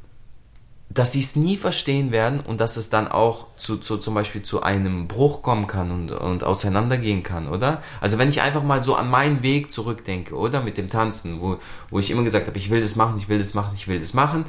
dass 0.90 1.12
sie 1.12 1.20
es 1.20 1.36
nie 1.36 1.57
verstehen 1.57 2.11
werden 2.11 2.40
und 2.40 2.61
dass 2.61 2.76
es 2.76 2.90
dann 2.90 3.07
auch 3.07 3.47
zu, 3.57 3.76
zu 3.76 3.99
zum 3.99 4.14
Beispiel 4.14 4.42
zu 4.42 4.64
einem 4.64 5.07
Bruch 5.07 5.42
kommen 5.42 5.68
kann 5.68 5.92
und, 5.92 6.11
und 6.11 6.42
auseinandergehen 6.42 7.22
kann, 7.22 7.47
oder? 7.47 7.82
Also 8.01 8.18
wenn 8.18 8.28
ich 8.28 8.42
einfach 8.42 8.64
mal 8.64 8.82
so 8.82 8.97
an 8.97 9.09
meinen 9.09 9.44
Weg 9.44 9.70
zurückdenke, 9.70 10.34
oder? 10.34 10.61
Mit 10.61 10.76
dem 10.76 10.90
Tanzen, 10.90 11.40
wo, 11.40 11.59
wo 11.90 12.01
ich 12.01 12.11
immer 12.11 12.24
gesagt 12.24 12.49
habe, 12.49 12.59
ich 12.59 12.68
will 12.68 12.80
das 12.80 12.97
machen, 12.97 13.16
ich 13.16 13.28
will 13.28 13.38
das 13.38 13.55
machen, 13.55 13.74
ich 13.76 13.86
will 13.86 14.01
das 14.01 14.12
machen. 14.12 14.44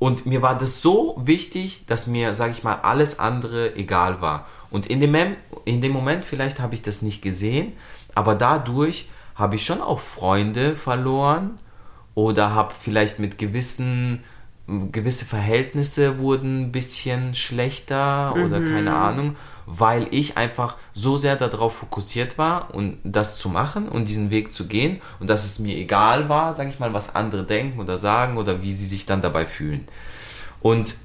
Und 0.00 0.24
mir 0.24 0.40
war 0.40 0.56
das 0.56 0.80
so 0.80 1.14
wichtig, 1.18 1.84
dass 1.86 2.06
mir, 2.06 2.34
sage 2.34 2.52
ich 2.52 2.64
mal, 2.64 2.80
alles 2.82 3.18
andere 3.18 3.76
egal 3.76 4.22
war. 4.22 4.46
Und 4.70 4.86
in 4.86 4.98
dem, 4.98 5.14
in 5.66 5.82
dem 5.82 5.92
Moment 5.92 6.24
vielleicht 6.24 6.58
habe 6.58 6.74
ich 6.74 6.80
das 6.80 7.02
nicht 7.02 7.20
gesehen, 7.20 7.74
aber 8.14 8.34
dadurch 8.34 9.10
habe 9.34 9.56
ich 9.56 9.64
schon 9.64 9.82
auch 9.82 10.00
Freunde 10.00 10.74
verloren 10.74 11.58
oder 12.14 12.54
habe 12.54 12.72
vielleicht 12.80 13.18
mit 13.18 13.36
gewissen 13.36 14.24
gewisse 14.92 15.24
Verhältnisse 15.24 16.18
wurden 16.18 16.62
ein 16.62 16.72
bisschen 16.72 17.34
schlechter 17.34 18.34
oder 18.34 18.60
keine 18.60 18.94
Ahnung, 18.94 19.36
weil 19.66 20.06
ich 20.10 20.36
einfach 20.36 20.76
so 20.94 21.16
sehr 21.16 21.36
darauf 21.36 21.76
fokussiert 21.76 22.38
war 22.38 22.74
und 22.74 22.98
das 23.04 23.38
zu 23.38 23.48
machen 23.48 23.88
und 23.88 24.08
diesen 24.08 24.30
Weg 24.30 24.52
zu 24.52 24.66
gehen 24.66 25.00
und 25.18 25.28
dass 25.28 25.44
es 25.44 25.58
mir 25.58 25.76
egal 25.76 26.28
war, 26.28 26.54
sage 26.54 26.70
ich 26.70 26.78
mal, 26.78 26.92
was 26.92 27.14
andere 27.14 27.44
denken 27.44 27.80
oder 27.80 27.98
sagen 27.98 28.36
oder 28.36 28.62
wie 28.62 28.72
sie 28.72 28.86
sich 28.86 29.06
dann 29.06 29.22
dabei 29.22 29.46
fühlen. 29.46 29.86
Und 30.60 30.96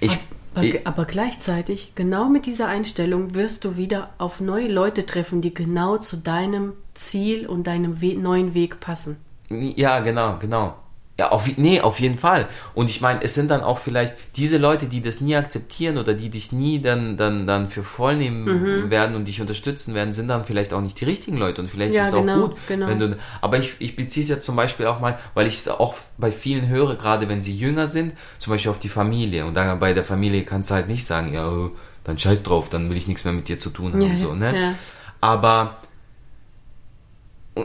ich, 0.00 0.18
Aber, 0.54 0.64
ich 0.64 0.86
aber 0.86 1.04
gleichzeitig, 1.04 1.92
genau 1.94 2.28
mit 2.28 2.46
dieser 2.46 2.68
Einstellung, 2.68 3.34
wirst 3.34 3.64
du 3.64 3.76
wieder 3.76 4.10
auf 4.18 4.40
neue 4.40 4.68
Leute 4.68 5.06
treffen, 5.06 5.40
die 5.40 5.54
genau 5.54 5.98
zu 5.98 6.16
deinem 6.16 6.72
Ziel 6.94 7.46
und 7.46 7.66
deinem 7.66 8.00
We 8.00 8.16
neuen 8.16 8.54
Weg 8.54 8.80
passen. 8.80 9.16
Ja, 9.50 10.00
genau, 10.00 10.38
genau. 10.38 10.76
Ja, 11.18 11.30
auf, 11.32 11.48
nee, 11.56 11.80
auf 11.80 11.98
jeden 11.98 12.16
Fall. 12.16 12.46
Und 12.74 12.88
ich 12.90 13.00
meine, 13.00 13.20
es 13.24 13.34
sind 13.34 13.50
dann 13.50 13.60
auch 13.62 13.78
vielleicht 13.78 14.14
diese 14.36 14.56
Leute, 14.56 14.86
die 14.86 15.00
das 15.02 15.20
nie 15.20 15.34
akzeptieren 15.34 15.98
oder 15.98 16.14
die 16.14 16.28
dich 16.28 16.52
nie 16.52 16.80
dann, 16.80 17.16
dann, 17.16 17.44
dann 17.48 17.68
für 17.70 17.82
voll 17.82 18.14
nehmen 18.14 18.44
Mhm. 18.84 18.90
werden 18.90 19.16
und 19.16 19.24
dich 19.26 19.40
unterstützen 19.40 19.94
werden, 19.94 20.12
sind 20.12 20.28
dann 20.28 20.44
vielleicht 20.44 20.72
auch 20.72 20.80
nicht 20.80 21.00
die 21.00 21.06
richtigen 21.06 21.36
Leute. 21.36 21.60
Und 21.60 21.68
vielleicht 21.72 21.92
Ja, 21.92 22.02
ist 22.02 22.08
es 22.08 22.14
auch 22.14 22.20
genau, 22.20 22.46
gut, 22.48 22.56
genau. 22.68 22.86
wenn 22.86 23.00
du. 23.00 23.16
Aber 23.40 23.58
ich, 23.58 23.74
ich 23.80 23.96
beziehe 23.96 24.22
es 24.22 24.30
jetzt 24.30 24.44
zum 24.46 24.54
Beispiel 24.54 24.86
auch 24.86 25.00
mal, 25.00 25.18
weil 25.34 25.48
ich 25.48 25.54
es 25.54 25.66
auch 25.68 25.94
bei 26.18 26.30
vielen 26.30 26.68
höre, 26.68 26.94
gerade 26.94 27.28
wenn 27.28 27.42
sie 27.42 27.56
jünger 27.56 27.88
sind, 27.88 28.12
zum 28.38 28.52
Beispiel 28.52 28.70
auf 28.70 28.78
die 28.78 28.88
Familie. 28.88 29.44
Und 29.44 29.54
dann 29.54 29.76
bei 29.80 29.92
der 29.94 30.04
Familie 30.04 30.44
kannst 30.44 30.70
du 30.70 30.74
halt 30.76 30.86
nicht 30.86 31.04
sagen, 31.04 31.34
ja, 31.34 31.48
oh, 31.50 31.72
dann 32.04 32.16
scheiß 32.16 32.44
drauf, 32.44 32.70
dann 32.70 32.90
will 32.90 32.96
ich 32.96 33.08
nichts 33.08 33.24
mehr 33.24 33.34
mit 33.34 33.48
dir 33.48 33.58
zu 33.58 33.70
tun 33.70 33.92
haben. 33.92 34.02
Ja, 34.02 34.16
so, 34.16 34.34
ne? 34.34 34.56
ja. 34.56 34.74
Aber 35.20 35.78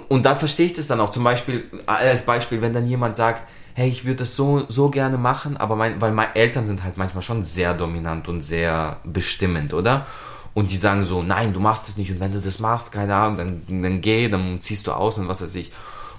und, 0.10 0.26
da 0.26 0.36
verstehe 0.36 0.68
ich 0.68 0.74
das 0.74 0.88
dann 0.88 1.00
auch. 1.00 1.10
Zum 1.10 1.24
Beispiel, 1.24 1.64
als 1.86 2.24
Beispiel, 2.24 2.62
wenn 2.62 2.74
dann 2.74 2.88
jemand 2.88 3.16
sagt, 3.16 3.48
hey, 3.76 3.90
ich 3.90 4.06
würde 4.06 4.18
das 4.18 4.36
so, 4.36 4.66
so 4.68 4.90
gerne 4.90 5.18
machen, 5.18 5.58
aber 5.58 5.76
mein, 5.76 6.00
weil 6.00 6.12
meine 6.12 6.36
Eltern 6.36 6.66
sind 6.66 6.84
halt 6.84 6.98
manchmal 6.98 7.22
schon 7.22 7.44
sehr 7.44 7.74
dominant 7.74 8.28
und 8.28 8.42
sehr 8.42 8.98
bestimmend, 9.04 9.74
oder? 9.74 10.06
Und 10.54 10.70
die 10.70 10.78
sagen 10.78 11.04
so, 11.04 11.24
nein, 11.24 11.54
du 11.54 11.60
machst 11.60 11.90
es 11.90 11.98
nicht 11.98 12.12
und 12.12 12.20
wenn 12.20 12.32
du 12.32 12.40
das 12.40 12.60
machst, 12.60 12.92
keine 12.92 13.16
Ahnung, 13.16 13.38
dann, 13.68 13.82
dann 13.82 14.02
geh, 14.02 14.30
dann 14.30 14.62
ziehst 14.62 14.86
du 14.86 14.92
aus 14.92 15.18
und 15.18 15.28
was 15.28 15.42
weiß 15.42 15.56
ich. 15.56 15.72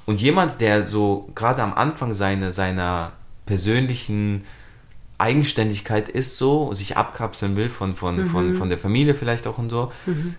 Und 0.06 0.20
jemand, 0.20 0.60
der 0.60 0.88
so 0.88 1.28
gerade 1.34 1.62
am 1.62 1.72
Anfang 1.72 2.12
seine, 2.14 2.50
seiner 2.50 3.12
persönlichen 3.46 4.44
Eigenständigkeit 5.18 6.08
ist 6.08 6.38
so, 6.38 6.72
sich 6.72 6.96
abkapseln 6.96 7.56
will 7.56 7.70
von, 7.70 7.94
von, 7.94 8.16
Mhm. 8.16 8.26
von, 8.26 8.54
von 8.54 8.68
der 8.68 8.78
Familie 8.78 9.14
vielleicht 9.14 9.46
auch 9.46 9.58
und 9.58 9.70
so. 9.70 9.92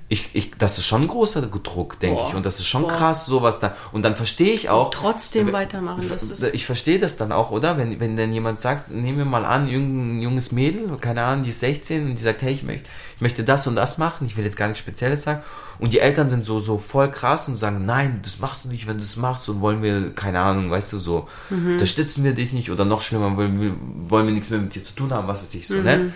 Ich, 0.09 0.30
ich, 0.34 0.51
das 0.57 0.78
ist 0.78 0.86
schon 0.86 1.03
ein 1.03 1.07
großer 1.07 1.41
Druck, 1.43 1.99
denke 1.99 2.21
ich. 2.28 2.36
Und 2.36 2.45
das 2.45 2.59
ist 2.59 2.65
schon 2.67 2.84
Boah. 2.84 2.91
krass, 2.91 3.26
sowas 3.26 3.59
da. 3.59 3.76
Und 3.93 4.03
dann 4.03 4.15
verstehe 4.15 4.53
ich 4.53 4.69
auch. 4.69 4.91
Trotzdem 4.91 5.51
weitermachen. 5.53 6.05
Das 6.07 6.23
ist, 6.30 6.53
Ich 6.53 6.65
verstehe 6.65 6.99
das 6.99 7.17
dann 7.17 7.32
auch, 7.32 7.51
oder? 7.51 7.78
Wenn, 7.78 7.99
wenn 7.99 8.15
dann 8.17 8.32
jemand 8.34 8.59
sagt, 8.59 8.91
nehmen 8.91 9.17
wir 9.17 9.26
mal 9.26 9.45
an, 9.45 9.67
irgendein 9.69 10.21
junges 10.21 10.51
Mädel, 10.51 10.97
keine 10.97 11.23
Ahnung, 11.23 11.43
die 11.43 11.49
ist 11.51 11.61
16 11.61 12.05
und 12.07 12.15
die 12.15 12.21
sagt, 12.21 12.41
hey, 12.41 12.53
ich 12.53 12.63
möchte, 12.63 12.88
ich 13.16 13.22
möchte 13.22 13.43
das 13.43 13.66
und 13.68 13.76
das 13.76 13.97
machen, 13.97 14.26
ich 14.26 14.36
will 14.38 14.43
jetzt 14.43 14.57
gar 14.57 14.68
nichts 14.68 14.80
Spezielles 14.80 15.24
sagen. 15.24 15.41
Und 15.80 15.93
die 15.93 15.99
Eltern 15.99 16.28
sind 16.30 16.43
so, 16.45 16.59
so 16.59 16.78
voll 16.78 17.09
krass 17.09 17.47
und 17.47 17.55
sagen, 17.55 17.86
nein, 17.86 18.20
das 18.24 18.39
machst 18.39 18.66
du 18.66 18.70
nicht, 18.70 18.88
wenn 18.88 18.95
du 18.97 19.01
das 19.01 19.16
machst 19.16 19.47
und 19.49 19.61
wollen 19.61 19.82
wir, 19.82 20.13
keine 20.13 20.39
Ahnung, 20.41 20.70
weißt 20.70 20.93
du, 20.93 20.99
so, 20.99 21.28
unterstützen 21.49 22.24
wir 22.24 22.34
dich 22.34 22.51
nicht 22.53 22.72
oder 22.72 22.86
noch 22.86 23.01
schlimmer, 23.01 23.36
wollen 23.38 23.59
wir, 23.61 23.76
wollen 24.09 24.26
wir 24.28 24.34
nichts 24.34 24.49
mehr 24.49 24.59
mit 24.59 24.76
dir 24.76 24.84
zu 24.84 24.95
tun 24.95 25.11
haben, 25.11 25.28
was 25.28 25.43
weiß 25.43 25.55
ich 25.55 25.68
so, 25.68 25.76
ne? 25.76 26.11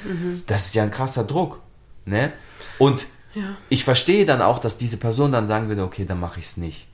Das 0.48 0.68
ist 0.68 0.76
ja 0.76 0.84
ein 0.84 0.92
krasser 0.92 1.24
Druck, 1.24 1.60
ne? 2.06 2.32
Und 2.78 3.08
Ja. 3.36 3.56
ich 3.70 3.84
verstehe 3.84 4.26
dann 4.26 4.42
auch, 4.42 4.60
dass 4.60 4.78
diese 4.78 4.98
Person 4.98 5.32
dann 5.32 5.48
sagen 5.48 5.68
würde, 5.70 5.84
okay, 5.84 6.06
dann 6.06 6.20
mache 6.20 6.40
ich 6.40 6.46
es 6.48 6.58
nicht. 6.58 6.88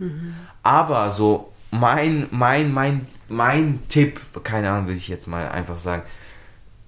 Aber 0.64 1.10
so 1.12 1.52
mein, 1.72 2.28
mein, 2.32 2.74
mein, 2.74 3.08
mein 3.28 3.80
Tipp, 3.90 4.20
keine 4.44 4.70
Ahnung, 4.70 4.86
würde 4.88 4.98
ich 4.98 5.08
jetzt 5.08 5.28
mal 5.28 5.48
einfach 5.50 5.78
sagen, 5.78 6.04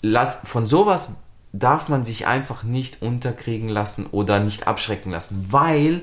lass, 0.01 0.38
von 0.43 0.68
sowas 0.68 1.15
darf 1.60 1.89
man 1.89 2.03
sich 2.03 2.28
einfach 2.28 2.64
nicht 2.64 3.01
unterkriegen 3.01 3.70
lassen 3.70 4.05
oder 4.05 4.39
nicht 4.39 4.68
abschrecken 4.68 5.12
lassen, 5.12 5.47
weil 5.49 6.01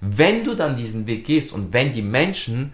wenn 0.00 0.44
du 0.44 0.54
dann 0.54 0.76
diesen 0.76 1.06
Weg 1.06 1.24
gehst 1.24 1.52
und 1.52 1.72
wenn 1.72 1.92
die 1.92 2.02
Menschen 2.02 2.72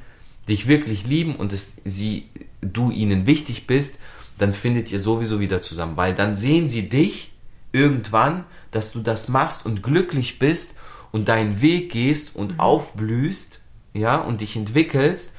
dich 0.49 0.67
wirklich 0.67 1.07
lieben 1.07 1.37
und 1.37 1.53
es, 1.53 1.81
sie, 1.85 2.29
du 2.61 2.91
ihnen 2.91 3.27
wichtig 3.27 3.67
bist, 3.67 3.99
dann 4.39 4.53
findet 4.53 4.91
ihr 4.91 5.01
sowieso 5.01 5.39
wieder 5.39 5.63
zusammen, 5.63 5.97
weil 5.97 6.15
dann 6.15 6.35
sehen 6.35 6.69
sie 6.69 6.89
dich 6.89 7.33
irgendwann, 7.73 8.45
dass 8.71 8.93
du 8.93 9.01
das 9.01 9.29
machst 9.29 9.65
und 9.65 9.83
glücklich 9.83 10.39
bist 10.39 10.75
und 11.13 11.29
deinen 11.29 11.61
Weg 11.61 11.93
gehst 11.93 12.35
und 12.35 12.59
aufblühst, 12.59 13.61
ja, 13.95 14.17
und 14.17 14.41
dich 14.41 14.57
entwickelst 14.57 15.35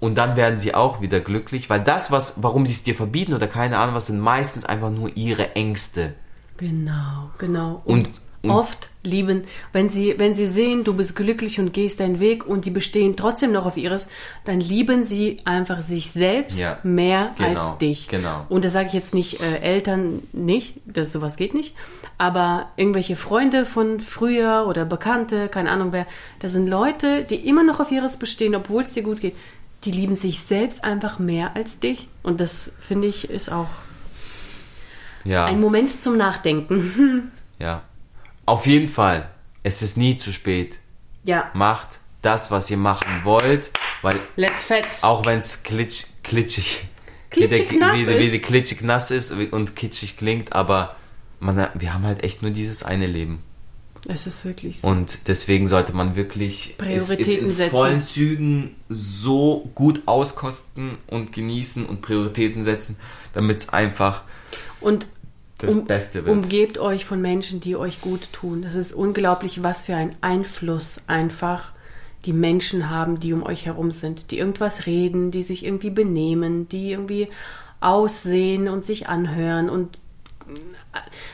und 0.00 0.16
dann 0.18 0.34
werden 0.36 0.58
sie 0.58 0.74
auch 0.74 1.00
wieder 1.00 1.20
glücklich, 1.20 1.70
weil 1.70 1.80
das, 1.80 2.10
was, 2.10 2.42
warum 2.42 2.66
sie 2.66 2.72
es 2.72 2.82
dir 2.82 2.94
verbieten 2.94 3.34
oder 3.34 3.46
keine 3.46 3.78
Ahnung 3.78 3.94
was, 3.94 4.06
sind 4.08 4.18
meistens 4.20 4.64
einfach 4.64 4.90
nur 4.90 5.14
ihre 5.16 5.54
Ängste. 5.54 6.14
Genau, 6.56 7.30
genau. 7.38 7.82
Und- 7.84 8.08
Und, 8.42 8.50
und- 8.50 8.50
oft 8.50 8.88
lieben, 9.02 9.42
wenn 9.72 9.90
sie, 9.90 10.14
wenn 10.18 10.34
sie 10.34 10.46
sehen, 10.46 10.84
du 10.84 10.94
bist 10.94 11.14
glücklich 11.16 11.58
und 11.58 11.72
gehst 11.74 12.00
deinen 12.00 12.20
Weg 12.20 12.46
und 12.46 12.64
die 12.64 12.70
bestehen 12.70 13.14
trotzdem 13.16 13.52
noch 13.52 13.66
auf 13.66 13.76
ihres, 13.76 14.08
dann 14.44 14.60
lieben 14.60 15.04
sie 15.04 15.38
einfach 15.44 15.82
sich 15.82 16.10
selbst 16.12 16.58
Ja, 16.58 16.78
mehr 16.82 17.32
genau, 17.36 17.60
als 17.70 17.78
dich. 17.78 18.08
genau. 18.08 18.44
Und 18.48 18.64
das 18.64 18.72
sage 18.72 18.88
ich 18.88 18.94
jetzt 18.94 19.12
nicht 19.14 19.40
äh, 19.40 19.58
Eltern 19.60 20.22
nicht, 20.32 20.76
das 20.86 21.12
sowas 21.12 21.36
geht 21.36 21.52
nicht, 21.54 21.74
aber 22.18 22.70
irgendwelche 22.76 23.16
Freunde 23.16 23.64
von 23.66 24.00
früher 24.00 24.64
oder 24.68 24.84
Bekannte, 24.86 25.48
keine 25.48 25.70
Ahnung 25.70 25.92
wer, 25.92 26.06
das 26.40 26.52
sind 26.52 26.66
Leute, 26.66 27.24
die 27.24 27.36
immer 27.46 27.62
noch 27.62 27.80
auf 27.80 27.90
ihres 27.90 28.16
bestehen, 28.16 28.54
obwohl 28.54 28.82
es 28.84 28.92
dir 28.94 29.02
gut 29.02 29.20
geht. 29.20 29.34
Die 29.84 29.92
lieben 29.92 30.16
sich 30.16 30.40
selbst 30.40 30.84
einfach 30.84 31.18
mehr 31.18 31.56
als 31.56 31.78
dich. 31.78 32.08
Und 32.22 32.40
das 32.40 32.70
finde 32.80 33.08
ich 33.08 33.30
ist 33.30 33.50
auch 33.50 33.68
Ja. 35.24 35.46
ein 35.46 35.60
Moment 35.60 36.02
zum 36.02 36.16
Nachdenken. 36.16 37.32
Ja. 37.58 37.82
Auf 38.46 38.66
jeden 38.66 38.88
Fall, 38.88 39.28
es 39.62 39.82
ist 39.82 39.98
nie 39.98 40.16
zu 40.16 40.32
spät. 40.32 40.78
ja, 41.24 41.50
Macht 41.52 42.00
das, 42.22 42.50
was 42.50 42.70
ihr 42.70 42.78
machen 42.78 43.20
wollt, 43.24 43.70
weil 44.00 44.16
let's 44.36 44.62
fetz. 44.62 45.04
auch 45.04 45.26
wenn 45.26 45.38
es 45.40 45.62
klitsch, 45.62 46.04
klitschig, 46.22 46.86
Klitschig 47.28 47.70
wieder, 47.72 47.88
nass 47.88 47.98
wieder, 47.98 48.16
ist. 48.16 48.32
wieder 48.32 48.42
klitschig 48.42 48.80
nass 48.80 49.10
ist 49.10 49.30
und 49.32 49.76
kitschig 49.76 50.16
klingt, 50.16 50.54
aber 50.54 50.96
man, 51.38 51.68
wir 51.74 51.92
haben 51.92 52.04
halt 52.04 52.24
echt 52.24 52.40
nur 52.40 52.50
dieses 52.50 52.82
eine 52.82 53.04
Leben. 53.06 53.42
Es 54.08 54.26
ist 54.26 54.44
wirklich 54.44 54.80
so. 54.80 54.88
Und 54.88 55.28
deswegen 55.28 55.66
sollte 55.66 55.92
man 55.92 56.16
wirklich 56.16 56.74
es, 56.78 57.02
es 57.02 57.08
Prioritäten 57.08 57.48
in 57.48 57.52
setzen. 57.52 57.70
vollen 57.70 58.02
Zügen 58.02 58.76
so 58.88 59.70
gut 59.74 60.02
auskosten 60.06 60.98
und 61.06 61.32
genießen 61.32 61.86
und 61.86 62.00
Prioritäten 62.00 62.64
setzen, 62.64 62.96
damit 63.32 63.58
es 63.58 63.68
einfach 63.68 64.24
Und 64.80 65.06
das 65.58 65.76
um, 65.76 65.84
Beste 65.86 66.24
wird. 66.24 66.34
umgebt 66.34 66.78
euch 66.78 67.04
von 67.04 67.20
Menschen, 67.20 67.60
die 67.60 67.76
euch 67.76 68.00
gut 68.00 68.32
tun. 68.32 68.64
Es 68.64 68.74
ist 68.74 68.92
unglaublich, 68.92 69.62
was 69.62 69.82
für 69.82 69.94
ein 69.94 70.16
Einfluss 70.22 71.02
einfach 71.06 71.72
die 72.24 72.32
Menschen 72.32 72.90
haben, 72.90 73.20
die 73.20 73.32
um 73.32 73.42
euch 73.42 73.66
herum 73.66 73.90
sind, 73.90 74.30
die 74.30 74.38
irgendwas 74.38 74.86
reden, 74.86 75.30
die 75.30 75.42
sich 75.42 75.64
irgendwie 75.64 75.90
benehmen, 75.90 76.68
die 76.68 76.92
irgendwie 76.92 77.28
aussehen 77.80 78.68
und 78.68 78.84
sich 78.84 79.08
anhören 79.08 79.70
und 79.70 79.98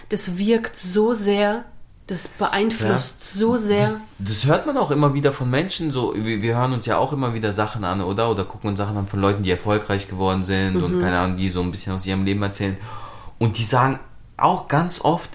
das 0.08 0.38
wirkt 0.38 0.76
so 0.76 1.14
sehr, 1.14 1.64
das 2.06 2.28
beeinflusst 2.38 3.14
so 3.36 3.56
sehr. 3.56 3.78
Das, 3.78 4.00
das 4.18 4.46
hört 4.46 4.66
man 4.66 4.76
auch 4.76 4.90
immer 4.92 5.12
wieder 5.14 5.32
von 5.32 5.50
Menschen. 5.50 5.90
So, 5.90 6.14
wir, 6.16 6.40
wir 6.40 6.56
hören 6.56 6.72
uns 6.72 6.86
ja 6.86 6.98
auch 6.98 7.12
immer 7.12 7.34
wieder 7.34 7.50
Sachen 7.52 7.82
an, 7.84 8.00
oder? 8.00 8.30
Oder 8.30 8.44
gucken 8.44 8.70
uns 8.70 8.78
Sachen 8.78 8.96
an 8.96 9.08
von 9.08 9.20
Leuten, 9.20 9.42
die 9.42 9.50
erfolgreich 9.50 10.06
geworden 10.08 10.44
sind 10.44 10.76
Mhm. 10.76 10.84
und 10.84 11.00
keine 11.00 11.18
Ahnung, 11.18 11.36
die 11.36 11.48
so 11.50 11.60
ein 11.62 11.70
bisschen 11.70 11.92
aus 11.94 12.06
ihrem 12.06 12.24
Leben 12.24 12.42
erzählen. 12.42 12.76
Und 13.38 13.58
die 13.58 13.64
sagen 13.64 13.98
auch 14.36 14.68
ganz 14.68 15.00
oft, 15.00 15.30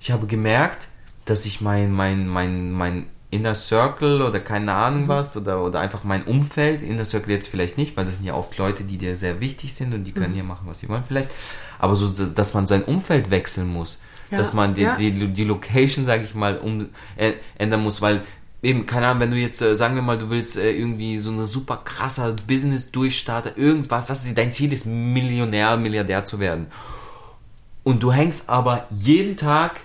ich 0.00 0.10
habe 0.10 0.26
gemerkt, 0.26 0.88
dass 1.26 1.46
ich 1.46 1.60
mein, 1.60 1.92
mein, 1.92 2.26
mein, 2.28 2.72
mein 2.72 3.06
Inner 3.30 3.54
Circle 3.54 4.22
oder 4.22 4.40
keine 4.40 4.72
Ahnung 4.72 5.04
Mhm. 5.04 5.08
was 5.08 5.36
oder, 5.36 5.62
oder 5.62 5.80
einfach 5.80 6.02
mein 6.04 6.24
Umfeld, 6.24 6.82
Inner 6.82 7.04
Circle 7.04 7.32
jetzt 7.34 7.48
vielleicht 7.48 7.76
nicht, 7.78 7.96
weil 7.96 8.04
das 8.04 8.16
sind 8.16 8.24
ja 8.24 8.34
oft 8.34 8.56
Leute, 8.58 8.82
die 8.84 8.98
dir 8.98 9.16
sehr 9.16 9.40
wichtig 9.40 9.74
sind 9.74 9.94
und 9.94 10.04
die 10.04 10.12
können 10.12 10.30
Mhm. 10.30 10.34
hier 10.34 10.44
machen, 10.44 10.66
was 10.66 10.80
sie 10.80 10.88
wollen 10.88 11.04
vielleicht. 11.04 11.30
Aber 11.78 11.94
so, 11.96 12.08
dass 12.08 12.54
man 12.54 12.66
sein 12.66 12.82
Umfeld 12.82 13.30
wechseln 13.30 13.72
muss. 13.72 14.00
Ja, 14.30 14.38
dass 14.38 14.54
man 14.54 14.74
die, 14.74 14.82
ja. 14.82 14.96
die, 14.96 15.12
die 15.12 15.44
Location, 15.44 16.04
sage 16.04 16.24
ich 16.24 16.34
mal, 16.34 16.58
um, 16.58 16.88
äh, 17.16 17.34
ändern 17.58 17.82
muss, 17.82 18.02
weil 18.02 18.22
eben, 18.62 18.86
keine 18.86 19.06
Ahnung, 19.08 19.20
wenn 19.20 19.30
du 19.30 19.36
jetzt, 19.36 19.62
äh, 19.62 19.76
sagen 19.76 19.94
wir 19.94 20.02
mal, 20.02 20.18
du 20.18 20.30
willst 20.30 20.56
äh, 20.56 20.72
irgendwie 20.72 21.18
so 21.18 21.30
eine 21.30 21.46
super 21.46 21.80
krasser 21.84 22.34
Business-Durchstarter, 22.46 23.56
irgendwas, 23.56 24.10
was 24.10 24.24
ist 24.24 24.36
dein 24.36 24.52
Ziel 24.52 24.72
ist, 24.72 24.86
Millionär, 24.86 25.76
Milliardär 25.76 26.24
zu 26.24 26.40
werden. 26.40 26.66
Und 27.84 28.02
du 28.02 28.12
hängst 28.12 28.48
aber 28.48 28.88
jeden 28.90 29.36
Tag 29.36 29.80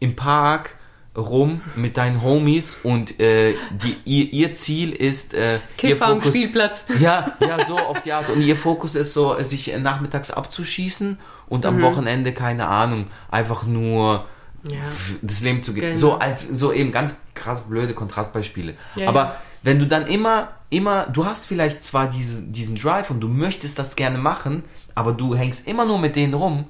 im 0.00 0.16
Park 0.16 0.76
rum 1.16 1.60
mit 1.74 1.96
deinen 1.96 2.22
Homies 2.22 2.78
und 2.82 3.18
äh, 3.20 3.54
die, 3.72 3.96
ihr, 4.04 4.32
ihr 4.32 4.54
Ziel 4.54 4.92
ist 4.92 5.34
äh, 5.34 5.54
ihr 5.54 5.60
Kiffer 5.76 6.06
am 6.06 6.20
Fokus, 6.20 6.34
Spielplatz. 6.34 6.84
ja, 7.00 7.36
ja, 7.40 7.64
so 7.64 7.78
auf 7.78 8.00
die 8.00 8.12
Art. 8.12 8.30
Und 8.30 8.42
ihr 8.42 8.56
Fokus 8.56 8.94
ist 8.94 9.12
so, 9.12 9.36
sich 9.40 9.74
nachmittags 9.78 10.30
abzuschießen 10.30 11.18
und 11.50 11.64
Mhm. 11.64 11.68
am 11.70 11.82
Wochenende, 11.82 12.32
keine 12.32 12.66
Ahnung, 12.68 13.08
einfach 13.30 13.66
nur 13.66 14.24
Ja. 14.62 14.78
das 15.20 15.40
Leben 15.42 15.60
zu 15.62 15.74
gehen. 15.74 15.82
Genau. 15.92 15.98
So 15.98 16.14
als 16.18 16.46
so 16.50 16.72
eben 16.72 16.92
ganz 16.92 17.16
krass 17.34 17.62
blöde 17.68 17.92
Kontrastbeispiele. 17.94 18.74
Ja, 18.96 19.08
Aber 19.08 19.20
ja. 19.24 19.36
wenn 19.62 19.78
du 19.78 19.86
dann 19.86 20.06
immer, 20.06 20.48
immer, 20.70 21.06
du 21.06 21.24
hast 21.26 21.46
vielleicht 21.46 21.82
zwar 21.82 22.08
diese, 22.08 22.42
diesen 22.42 22.76
Drive 22.76 23.10
und 23.10 23.20
du 23.20 23.28
möchtest 23.28 23.78
das 23.78 23.96
gerne 23.96 24.18
machen, 24.18 24.62
aber 24.94 25.12
du 25.12 25.34
hängst 25.34 25.66
immer 25.68 25.84
nur 25.84 25.98
mit 25.98 26.14
denen 26.16 26.34
rum, 26.34 26.64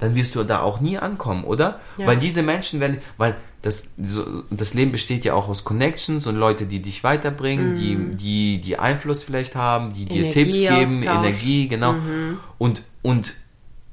dann 0.00 0.14
wirst 0.16 0.34
du 0.34 0.42
da 0.42 0.60
auch 0.60 0.80
nie 0.80 0.98
ankommen, 0.98 1.44
oder? 1.44 1.78
Weil 1.98 2.16
diese 2.16 2.42
Menschen 2.42 2.80
werden, 2.80 2.98
weil 3.16 3.36
das, 3.62 3.86
so, 4.02 4.24
das 4.50 4.74
Leben 4.74 4.90
besteht 4.92 5.24
ja 5.24 5.34
auch 5.34 5.48
aus 5.48 5.64
Connections 5.64 6.26
und 6.26 6.34
Leute, 6.36 6.66
die 6.66 6.82
dich 6.82 7.04
weiterbringen, 7.04 7.76
die, 7.76 8.16
die, 8.16 8.60
die 8.60 8.78
Einfluss 8.78 9.22
vielleicht 9.22 9.54
haben, 9.54 9.92
die 9.92 10.04
dir 10.06 10.30
Tipps 10.30 10.58
geben. 10.58 11.02
Energie, 11.04 11.68
genau. 11.68 11.94
Und, 12.58 12.82
und 13.02 13.34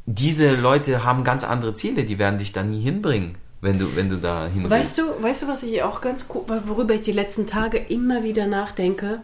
diese 0.05 0.55
Leute 0.55 1.03
haben 1.03 1.23
ganz 1.23 1.43
andere 1.43 1.73
Ziele, 1.73 2.03
die 2.03 2.19
werden 2.19 2.39
dich 2.39 2.53
da 2.53 2.63
nie 2.63 2.81
hinbringen, 2.81 3.37
wenn 3.61 3.79
du, 3.79 3.95
wenn 3.95 4.09
du 4.09 4.17
da 4.17 4.45
hinbringst. 4.45 4.71
Weißt 4.71 4.97
du, 4.97 5.23
weißt 5.23 5.43
du, 5.43 5.47
was 5.47 5.63
ich 5.63 5.83
auch 5.83 6.01
ganz 6.01 6.27
worüber 6.29 6.93
ich 6.93 7.01
die 7.01 7.11
letzten 7.11 7.47
Tage 7.47 7.77
immer 7.77 8.23
wieder 8.23 8.47
nachdenke 8.47 9.21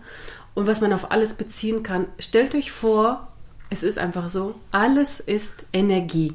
und 0.53 0.67
was 0.67 0.81
man 0.81 0.93
auf 0.93 1.11
alles 1.11 1.33
beziehen 1.33 1.83
kann? 1.83 2.05
Stellt 2.19 2.55
euch 2.55 2.71
vor, 2.71 3.27
es 3.69 3.83
ist 3.83 3.97
einfach 3.97 4.29
so, 4.29 4.55
alles 4.71 5.19
ist 5.19 5.65
Energie. 5.73 6.33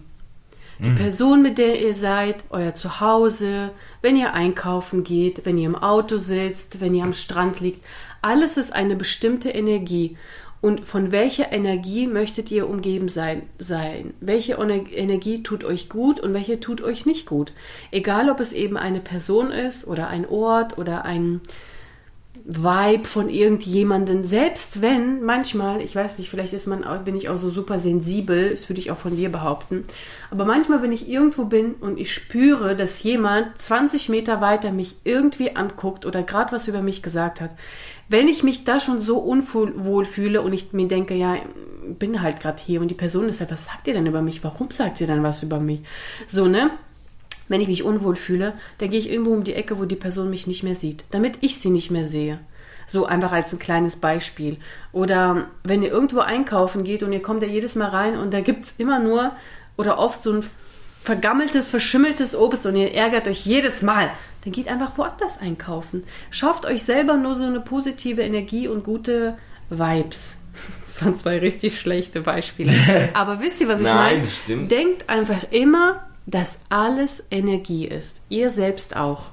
Die 0.79 0.91
Person, 0.91 1.43
mit 1.43 1.59
der 1.59 1.81
ihr 1.81 1.95
seid, 1.95 2.43
euer 2.51 2.75
Zuhause, 2.75 3.71
wenn 4.01 4.17
ihr 4.17 4.33
einkaufen 4.33 5.05
geht, 5.05 5.47
wenn 5.47 5.57
ihr 5.57 5.67
im 5.67 5.77
Auto 5.77 6.17
sitzt, 6.19 6.81
wenn 6.81 6.93
ihr 6.93 7.05
am 7.05 7.15
Strand 7.15 7.61
liegt, 7.61 7.85
alles 8.21 8.57
ist 8.57 8.73
eine 8.73 8.97
bestimmte 8.97 9.51
Energie. 9.51 10.17
Und 10.63 10.87
von 10.87 11.11
welcher 11.11 11.53
Energie 11.53 12.07
möchtet 12.07 12.51
ihr 12.53 12.71
umgeben 12.71 13.09
sein? 13.09 13.43
sein? 13.59 14.15
Welche 14.21 14.59
Ener- 14.59 14.91
Energie 14.95 15.43
tut 15.43 15.65
euch 15.65 15.89
gut 15.89 16.21
und 16.21 16.33
welche 16.33 16.61
tut 16.61 16.81
euch 16.83 17.05
nicht 17.05 17.27
gut? 17.27 17.53
Egal, 17.91 18.31
ob 18.31 18.39
es 18.39 18.53
eben 18.53 18.77
eine 18.77 19.01
Person 19.01 19.51
ist 19.51 19.87
oder 19.87 20.07
ein 20.09 20.25
Ort 20.25 20.79
oder 20.79 21.05
ein 21.05 21.41
Vibe 22.45 23.05
von 23.05 23.29
irgendjemanden, 23.29 24.25
selbst 24.25 24.83
wenn 24.83 25.23
manchmal, 25.23 25.81
ich 25.81 25.95
weiß 25.95 26.19
nicht, 26.19 26.29
vielleicht 26.29 26.53
ist 26.53 26.67
man, 26.67 26.85
bin 27.05 27.15
ich 27.17 27.29
auch 27.29 27.37
so 27.37 27.51
super 27.51 27.79
sensibel, 27.79 28.51
das 28.51 28.69
würde 28.69 28.81
ich 28.81 28.91
auch 28.91 28.97
von 28.97 29.15
dir 29.17 29.31
behaupten, 29.31 29.85
aber 30.31 30.45
manchmal, 30.45 30.83
wenn 30.83 30.91
ich 30.91 31.09
irgendwo 31.09 31.45
bin 31.45 31.75
und 31.75 32.01
ich 32.01 32.13
spüre, 32.13 32.75
dass 32.75 33.03
jemand 33.05 33.61
20 33.61 34.09
Meter 34.09 34.41
weiter 34.41 34.73
mich 34.73 34.97
irgendwie 35.05 35.55
anguckt 35.55 36.05
oder 36.05 36.23
gerade 36.25 36.53
was 36.53 36.67
über 36.67 36.83
mich 36.83 37.03
gesagt 37.03 37.41
hat, 37.41 37.51
wenn 38.09 38.29
ich 38.29 38.43
mich 38.43 38.65
da 38.65 38.81
schon 38.81 39.03
so 39.03 39.19
unwohl 39.19 40.05
fühle 40.05 40.43
und 40.43 40.53
ich 40.53 40.73
mir 40.73 40.89
denke, 40.89 41.15
ja, 41.15 41.37
bin 41.99 42.23
halt 42.23 42.41
gerade 42.41 42.63
hier 42.63 42.81
und 42.81 42.89
die 42.89 42.95
Person 42.95 43.29
ist 43.29 43.41
halt, 43.41 43.51
was 43.51 43.65
sagt 43.67 43.89
ihr 43.89 43.95
denn 43.95 44.07
über 44.07 44.23
mich? 44.23 44.45
Warum 44.45 44.71
sagt 44.71 45.01
ihr 45.01 45.07
denn 45.07 45.23
was 45.23 45.43
über 45.43 45.61
mich? 45.61 45.81
So, 46.29 46.47
ne? 46.47 46.71
wenn 47.53 47.61
ich 47.61 47.69
mich 47.69 47.83
unwohl 47.83 48.17
fühle, 48.17 48.55
dann 48.79 48.91
gehe 48.91 48.99
ich 48.99 49.11
irgendwo 49.11 49.33
um 49.33 49.45
die 49.45 49.55
Ecke, 49.55 49.79
wo 49.79 49.85
die 49.85 49.95
Person 49.95 50.31
mich 50.31 50.47
nicht 50.47 50.63
mehr 50.63 50.75
sieht, 50.75 51.05
damit 51.11 51.39
ich 51.43 51.61
sie 51.61 51.71
nicht 51.71 51.91
mehr 51.91 52.09
sehe. 52.09 52.41
So 52.87 53.07
einfach 53.07 53.31
als 53.31 53.53
ein 53.53 53.59
kleines 53.59 53.97
Beispiel. 53.97 54.57
Oder 54.93 55.49
wenn 55.63 55.83
ihr 55.83 55.91
irgendwo 55.91 56.21
einkaufen 56.21 56.83
geht 56.83 57.03
und 57.03 57.13
ihr 57.13 57.23
kommt 57.23 57.43
da 57.43 57.47
jedes 57.47 57.77
Mal 57.77 57.89
rein 57.89 58.19
und 58.19 58.33
da 58.33 58.41
gibt 58.41 58.65
es 58.65 58.75
immer 58.79 58.99
nur 58.99 59.33
oder 59.77 59.99
oft 59.99 60.23
so 60.23 60.33
ein 60.33 60.45
vergammeltes, 61.01 61.69
verschimmeltes 61.69 62.35
Obst 62.35 62.65
und 62.67 62.77
ihr 62.77 62.95
ärgert 62.95 63.29
euch 63.29 63.45
jedes 63.45 63.83
Mal, 63.83 64.11
dann 64.45 64.53
geht 64.53 64.69
einfach 64.69 64.99
woanders 64.99 65.39
einkaufen. 65.39 66.05
Schafft 66.31 66.67
euch 66.67 66.83
selber 66.83 67.17
nur 67.17 67.35
so 67.35 67.45
eine 67.45 67.61
positive 67.61 68.23
Energie 68.23 68.69
und 68.69 68.85
gute 68.85 69.39
Vibes. 69.71 70.35
Das 70.87 71.03
waren 71.03 71.17
zwei 71.17 71.39
richtig 71.39 71.81
schlechte 71.81 72.21
Beispiele. 72.21 72.75
Aber 73.15 73.41
wisst 73.41 73.63
ihr, 73.63 73.69
was 73.69 73.79
ich 73.81 73.87
Nein, 73.87 73.95
meine? 73.97 74.19
das 74.19 74.37
stimmt. 74.37 74.71
Denkt 74.71 75.09
einfach 75.09 75.51
immer, 75.51 76.03
dass 76.27 76.59
alles 76.69 77.25
Energie 77.31 77.87
ist. 77.87 78.21
Ihr 78.29 78.51
selbst 78.51 78.95
auch. 78.95 79.31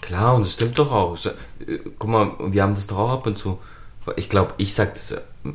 Klar, 0.00 0.34
und 0.34 0.44
das 0.44 0.54
stimmt 0.54 0.76
doch 0.76 0.90
auch. 0.90 1.16
Äh, 1.24 1.78
Guck 1.98 2.10
mal, 2.10 2.32
wir 2.40 2.64
haben 2.64 2.74
das 2.74 2.88
doch 2.88 2.98
auch 2.98 3.10
ab 3.10 3.26
und 3.28 3.38
zu. 3.38 3.60
Ich 4.16 4.28
glaube, 4.28 4.54
ich 4.56 4.74
sag 4.74 4.94
das 4.94 5.14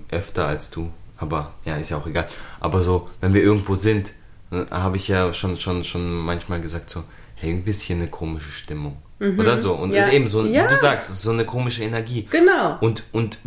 öfter 0.10 0.48
als 0.48 0.70
du. 0.70 0.92
Aber 1.18 1.54
ja, 1.66 1.76
ist 1.76 1.90
ja 1.90 1.98
auch 1.98 2.08
egal. 2.08 2.28
Aber 2.60 2.84
so, 2.84 3.10
wenn 3.20 3.34
wir 3.34 3.42
irgendwo 3.42 3.76
sind, 3.76 4.14
äh, 4.52 4.66
habe 4.72 4.96
ich 4.98 5.08
ja 5.08 5.34
schon, 5.34 5.58
schon, 5.58 5.84
schon 5.84 6.18
manchmal 6.20 6.62
gesagt 6.62 6.90
so, 6.90 7.04
hey, 7.44 7.52
irgendwie 7.52 7.70
ist 7.70 7.82
hier 7.82 7.96
eine 7.98 8.08
komische 8.08 8.52
Stimmung. 8.52 8.98
Oder 9.38 9.58
so. 9.58 9.74
Und 9.74 9.90
Mhm. 9.90 9.96
Ja. 9.96 10.02
es 10.02 10.08
ist 10.08 10.14
eben 10.14 10.28
so, 10.28 10.46
Ja. 10.46 10.64
wie 10.66 10.68
du 10.68 10.76
sagst, 10.76 11.10
ist 11.10 11.22
so 11.22 11.32
eine 11.32 11.46
komische 11.46 11.84
Energie. 11.84 12.28
Genau. 12.30 12.78
Und, 12.82 13.04
und 13.14 13.40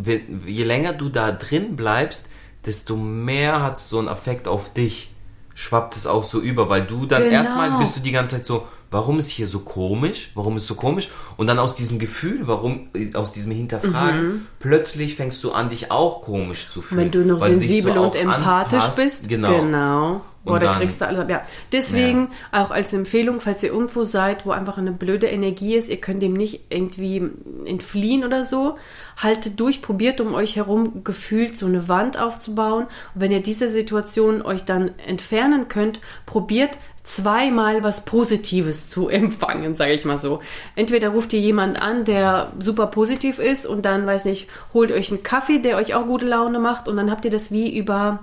je 0.46 0.64
länger 0.64 0.92
du 0.94 1.08
da 1.10 1.32
drin 1.32 1.76
bleibst, 1.76 2.28
desto 2.64 2.96
mehr 2.96 3.62
hat 3.62 3.76
es 3.76 3.88
so 3.90 3.98
einen 3.98 4.08
Effekt 4.08 4.48
auf 4.48 4.72
dich. 4.72 5.10
Schwappt 5.54 5.94
es 5.96 6.06
auch 6.06 6.22
so 6.24 6.40
über, 6.40 6.68
weil 6.68 6.86
du 6.86 7.06
dann 7.06 7.22
Genau. 7.24 7.34
erstmal 7.34 7.78
bist 7.78 7.96
du 7.96 8.00
die 8.00 8.12
ganze 8.12 8.36
Zeit 8.36 8.46
so, 8.46 8.66
warum 8.90 9.18
ist 9.18 9.28
hier 9.30 9.46
so 9.46 9.60
komisch? 9.60 10.30
Warum 10.34 10.56
ist 10.56 10.66
so 10.66 10.74
komisch? 10.76 11.08
Und 11.36 11.46
dann 11.46 11.58
aus 11.58 11.74
diesem 11.74 11.98
Gefühl, 11.98 12.40
warum, 12.46 12.88
aus 13.14 13.32
diesem 13.32 13.52
Hinterfragen, 13.52 14.46
plötzlich 14.58 15.14
fängst 15.14 15.42
du 15.44 15.52
an, 15.52 15.68
dich 15.70 15.90
auch 15.90 16.22
komisch 16.22 16.68
zu 16.68 16.80
fühlen. 16.82 17.08
Mhm. 17.08 17.12
Wenn 17.14 17.22
du 17.22 17.26
noch 17.34 17.40
sensibel 17.40 17.94
so 17.94 18.00
und 18.02 18.14
empathisch 18.16 18.80
anpasst. 18.82 18.96
bist. 19.02 19.28
Genau. 19.28 19.60
genau. 19.62 20.20
Boah, 20.46 20.60
da 20.60 20.74
kriegst 20.74 21.00
du 21.00 21.06
alles 21.06 21.18
ab. 21.18 21.28
Ja. 21.28 21.42
Deswegen 21.72 22.28
auch 22.52 22.70
als 22.70 22.92
Empfehlung, 22.92 23.40
falls 23.40 23.62
ihr 23.62 23.70
irgendwo 23.70 24.04
seid, 24.04 24.46
wo 24.46 24.52
einfach 24.52 24.78
eine 24.78 24.92
blöde 24.92 25.26
Energie 25.26 25.74
ist, 25.74 25.88
ihr 25.88 26.00
könnt 26.00 26.22
dem 26.22 26.34
nicht 26.34 26.60
irgendwie 26.70 27.30
entfliehen 27.64 28.24
oder 28.24 28.44
so, 28.44 28.76
haltet 29.16 29.58
durch, 29.58 29.82
probiert 29.82 30.20
um 30.20 30.34
euch 30.34 30.56
herum 30.56 31.02
gefühlt 31.04 31.58
so 31.58 31.66
eine 31.66 31.88
Wand 31.88 32.18
aufzubauen. 32.18 32.84
Und 32.84 33.20
wenn 33.20 33.32
ihr 33.32 33.42
diese 33.42 33.70
Situation 33.70 34.40
euch 34.40 34.64
dann 34.64 34.92
entfernen 35.04 35.68
könnt, 35.68 36.00
probiert 36.26 36.78
zweimal 37.02 37.82
was 37.82 38.04
Positives 38.04 38.90
zu 38.90 39.08
empfangen, 39.10 39.76
sage 39.76 39.94
ich 39.94 40.04
mal 40.04 40.18
so. 40.18 40.40
Entweder 40.74 41.08
ruft 41.08 41.32
ihr 41.32 41.40
jemanden 41.40 41.76
an, 41.76 42.04
der 42.04 42.52
super 42.58 42.88
positiv 42.88 43.38
ist 43.38 43.66
und 43.66 43.84
dann, 43.84 44.06
weiß 44.06 44.26
nicht, 44.26 44.48
holt 44.74 44.92
euch 44.92 45.10
einen 45.10 45.22
Kaffee, 45.22 45.58
der 45.58 45.76
euch 45.76 45.94
auch 45.94 46.06
gute 46.06 46.26
Laune 46.26 46.58
macht 46.58 46.88
und 46.88 46.96
dann 46.96 47.10
habt 47.10 47.24
ihr 47.24 47.30
das 47.30 47.50
wie 47.50 47.76
über 47.76 48.20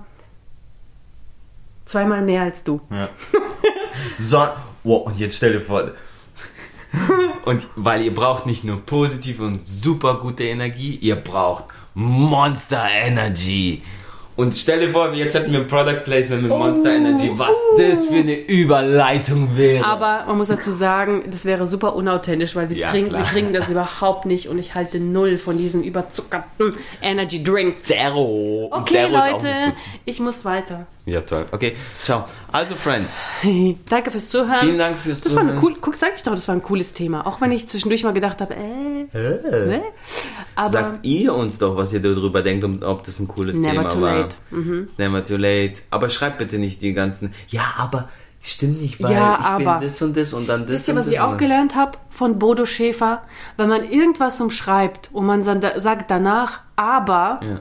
zweimal 1.85 2.21
mehr 2.21 2.41
als 2.43 2.63
du. 2.63 2.81
Ja. 2.89 3.09
So, 4.17 4.43
wow, 4.83 5.05
und 5.07 5.19
jetzt 5.19 5.37
stell 5.37 5.53
dir 5.53 5.61
vor. 5.61 5.91
Und 7.45 7.67
weil 7.75 8.03
ihr 8.03 8.13
braucht 8.13 8.45
nicht 8.45 8.63
nur 8.63 8.79
positive 8.81 9.43
und 9.43 9.67
super 9.67 10.15
gute 10.15 10.43
Energie, 10.43 10.95
ihr 10.95 11.15
braucht 11.15 11.65
Monster 11.95 12.85
Energy. 12.89 13.81
Und 14.35 14.55
stell 14.55 14.79
dir 14.79 14.91
vor, 14.91 15.13
jetzt 15.13 15.35
hätten 15.35 15.51
wir 15.51 15.59
ein 15.59 15.67
Product 15.67 16.03
Placement 16.03 16.41
mit 16.41 16.49
Monster 16.49 16.95
Energy, 16.95 17.29
was 17.35 17.55
das 17.77 18.07
für 18.07 18.15
eine 18.15 18.33
Überleitung 18.33 19.55
wäre. 19.55 19.85
Aber 19.85 20.23
man 20.25 20.37
muss 20.37 20.47
dazu 20.47 20.71
sagen, 20.71 21.25
das 21.29 21.45
wäre 21.45 21.67
super 21.67 21.95
unauthentisch, 21.95 22.55
weil 22.55 22.67
wir, 22.67 22.75
Ja, 22.75 22.89
trinken, 22.89 23.11
wir 23.11 23.25
trinken 23.25 23.53
das 23.53 23.69
überhaupt 23.69 24.25
nicht 24.25 24.47
und 24.47 24.57
ich 24.57 24.73
halte 24.73 24.99
null 24.99 25.37
von 25.37 25.59
diesem 25.59 25.83
überzuckerten 25.83 26.73
Energy 27.03 27.43
Drink. 27.43 27.83
Zero. 27.83 28.69
Okay, 28.71 29.07
Zero 29.07 29.11
Leute, 29.11 29.73
ich 30.05 30.19
muss 30.19 30.45
weiter. 30.45 30.87
Ja, 31.05 31.19
toll. 31.21 31.45
Okay, 31.51 31.75
ciao. 32.01 32.25
Also, 32.51 32.75
Friends, 32.75 33.19
Danke 33.89 34.09
fürs 34.09 34.29
Zuhören. 34.29 34.59
vielen 34.61 34.77
Dank 34.77 34.97
fürs 34.97 35.19
Das 35.19 35.35
war 35.35 35.43
Zuhören. 35.43 35.59
cool, 35.61 35.75
guck, 35.81 35.95
sag 35.97 36.11
ich 36.15 36.23
doch, 36.23 36.31
das 36.31 36.47
war 36.47 36.55
ein 36.55 36.61
cooles 36.63 36.93
Thema. 36.93 37.27
Auch 37.27 37.41
wenn 37.41 37.51
ich 37.51 37.67
zwischendurch 37.67 38.03
mal 38.03 38.13
gedacht 38.13 38.39
habe, 38.39 38.55
äh, 38.55 39.03
äh. 39.13 39.81
Aber 40.55 40.69
Sagt 40.69 41.05
ihr 41.05 41.33
uns 41.35 41.57
doch, 41.59 41.75
was 41.75 41.91
ihr 41.93 41.99
darüber 42.01 42.41
denkt 42.41 42.63
und 42.63 42.83
ob 42.85 43.03
das 43.03 43.19
ein 43.19 43.27
cooles 43.27 43.57
Never 43.57 43.71
Thema 43.81 43.89
too 43.89 44.01
war. 44.01 44.15
late. 44.21 44.35
Mhm. 44.51 44.83
It's 44.83 44.97
never 44.97 45.25
too 45.25 45.35
late. 45.35 45.81
Aber 45.89 46.07
schreibt 46.09 46.37
bitte 46.37 46.57
nicht 46.57 46.81
die 46.81 46.93
ganzen. 46.93 47.33
Ja, 47.49 47.73
aber 47.77 48.07
stimmt 48.41 48.81
nicht, 48.81 49.01
weil 49.03 49.11
Ja, 49.11 49.37
ich 49.41 49.45
aber. 49.45 49.79
bin 49.79 49.87
das 49.89 50.01
und 50.01 50.15
das 50.15 50.31
und 50.31 50.47
dann 50.47 50.61
das 50.61 50.71
Wisst 50.71 50.87
ihr, 50.87 50.95
was 50.95 51.09
ich 51.11 51.19
auch 51.19 51.37
gelernt 51.37 51.75
habe 51.75 51.97
von 52.11 52.39
Bodo 52.39 52.65
Schäfer? 52.65 53.23
Wenn 53.57 53.67
man 53.67 53.83
irgendwas 53.83 54.39
umschreibt 54.39 55.09
und 55.11 55.25
man 55.25 55.43
sagt 55.43 56.09
danach, 56.11 56.61
aber, 56.77 57.39
Ja. 57.43 57.59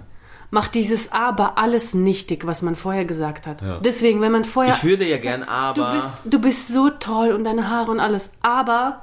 Macht 0.52 0.74
dieses 0.74 1.10
aber 1.12 1.56
alles 1.56 1.94
nichtig, 1.94 2.46
was 2.46 2.60
man 2.60 2.76
vorher 2.76 3.06
gesagt 3.06 3.46
hat. 3.46 3.62
Ja. 3.62 3.80
Deswegen, 3.80 4.20
wenn 4.20 4.30
man 4.32 4.44
vorher... 4.44 4.74
Ich 4.74 4.84
würde 4.84 5.08
ja 5.08 5.16
gern, 5.16 5.42
aber. 5.42 5.74
Du 5.74 5.92
bist, 5.92 6.08
du 6.24 6.40
bist 6.40 6.68
so 6.68 6.90
toll 6.90 7.30
und 7.32 7.44
deine 7.44 7.70
Haare 7.70 7.90
und 7.90 8.00
alles, 8.00 8.30
aber... 8.42 9.00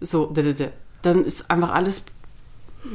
So, 0.00 0.32
dann 1.02 1.24
ist 1.24 1.50
einfach 1.50 1.72
alles 1.72 2.02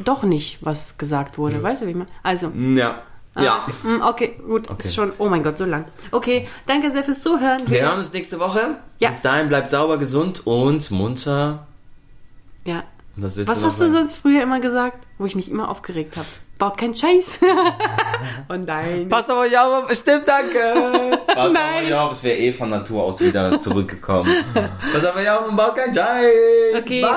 doch 0.06 0.22
nicht, 0.22 0.60
was 0.64 1.00
gesagt 1.00 1.40
wurde. 1.40 1.62
Weißt 1.62 1.82
du, 1.82 1.88
wie 1.88 1.92
ich 1.92 1.96
meine? 1.98 2.10
Also... 2.22 2.50
Ja. 2.50 3.02
Ja. 3.36 3.66
Ah, 3.66 3.88
mm, 3.88 4.02
Okay, 4.04 4.36
gut, 4.48 4.70
Okay. 4.70 4.84
ist 4.84 4.94
schon, 4.94 5.12
oh 5.18 5.28
mein 5.28 5.42
Gott, 5.42 5.58
so 5.58 5.66
lang. 5.66 5.86
Okay, 6.12 6.48
danke 6.68 6.92
sehr 6.92 7.04
fürs 7.04 7.22
Zuhören. 7.24 7.58
Wir 7.66 7.82
hören 7.82 7.98
uns 7.98 8.14
nächste 8.14 8.40
Woche. 8.40 8.78
Ja. 9.00 9.10
Bis 9.10 9.24
dahin 9.24 9.50
bleibt 9.50 9.72
sauber, 9.72 9.98
gesund 9.98 10.46
und 10.46 10.92
munter. 10.92 11.66
Ja. 12.66 12.84
Was, 13.16 13.36
Was 13.48 13.64
hast 13.64 13.78
du 13.78 13.86
sagen? 13.86 13.94
sonst 13.94 14.16
früher 14.18 14.44
immer 14.44 14.60
gesagt, 14.60 15.08
wo 15.18 15.26
ich 15.26 15.36
mich 15.36 15.50
immer 15.50 15.70
aufgeregt 15.70 16.16
habe? 16.18 16.28
Baut 16.64 16.78
keinen 16.78 16.96
Scheiß. 16.96 17.40
oh 18.50 18.54
nein. 18.54 19.10
Passt 19.10 19.30
auf 19.30 19.40
euch 19.40 19.60
auf, 19.60 19.94
stimmt, 19.94 20.26
danke. 20.26 21.20
Passt 21.28 21.54
euch 21.58 21.94
auf, 21.94 22.14
es 22.14 22.24
wäre 22.24 22.38
eh 22.38 22.54
von 22.54 22.70
Natur 22.70 23.04
aus 23.04 23.20
wieder 23.20 23.60
zurückgekommen. 23.60 24.34
Passt 24.94 25.06
auf 25.06 25.18
euch 25.18 25.30
auf 25.30 25.50
und 25.50 25.58
baut 25.58 25.76
keinen 25.76 25.94
Scheiß. 25.94 26.82
Okay. 26.82 27.02
Bye. 27.02 27.12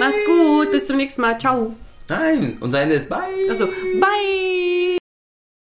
Macht's 0.00 0.18
gut. 0.26 0.72
Bis 0.72 0.86
zum 0.88 0.96
nächsten 0.96 1.20
Mal. 1.20 1.38
Ciao. 1.38 1.76
Nein, 2.08 2.56
unser 2.58 2.80
Ende 2.80 2.96
ist 2.96 3.08
bye. 3.08 3.20
Also, 3.48 3.66
bye. 4.00 4.97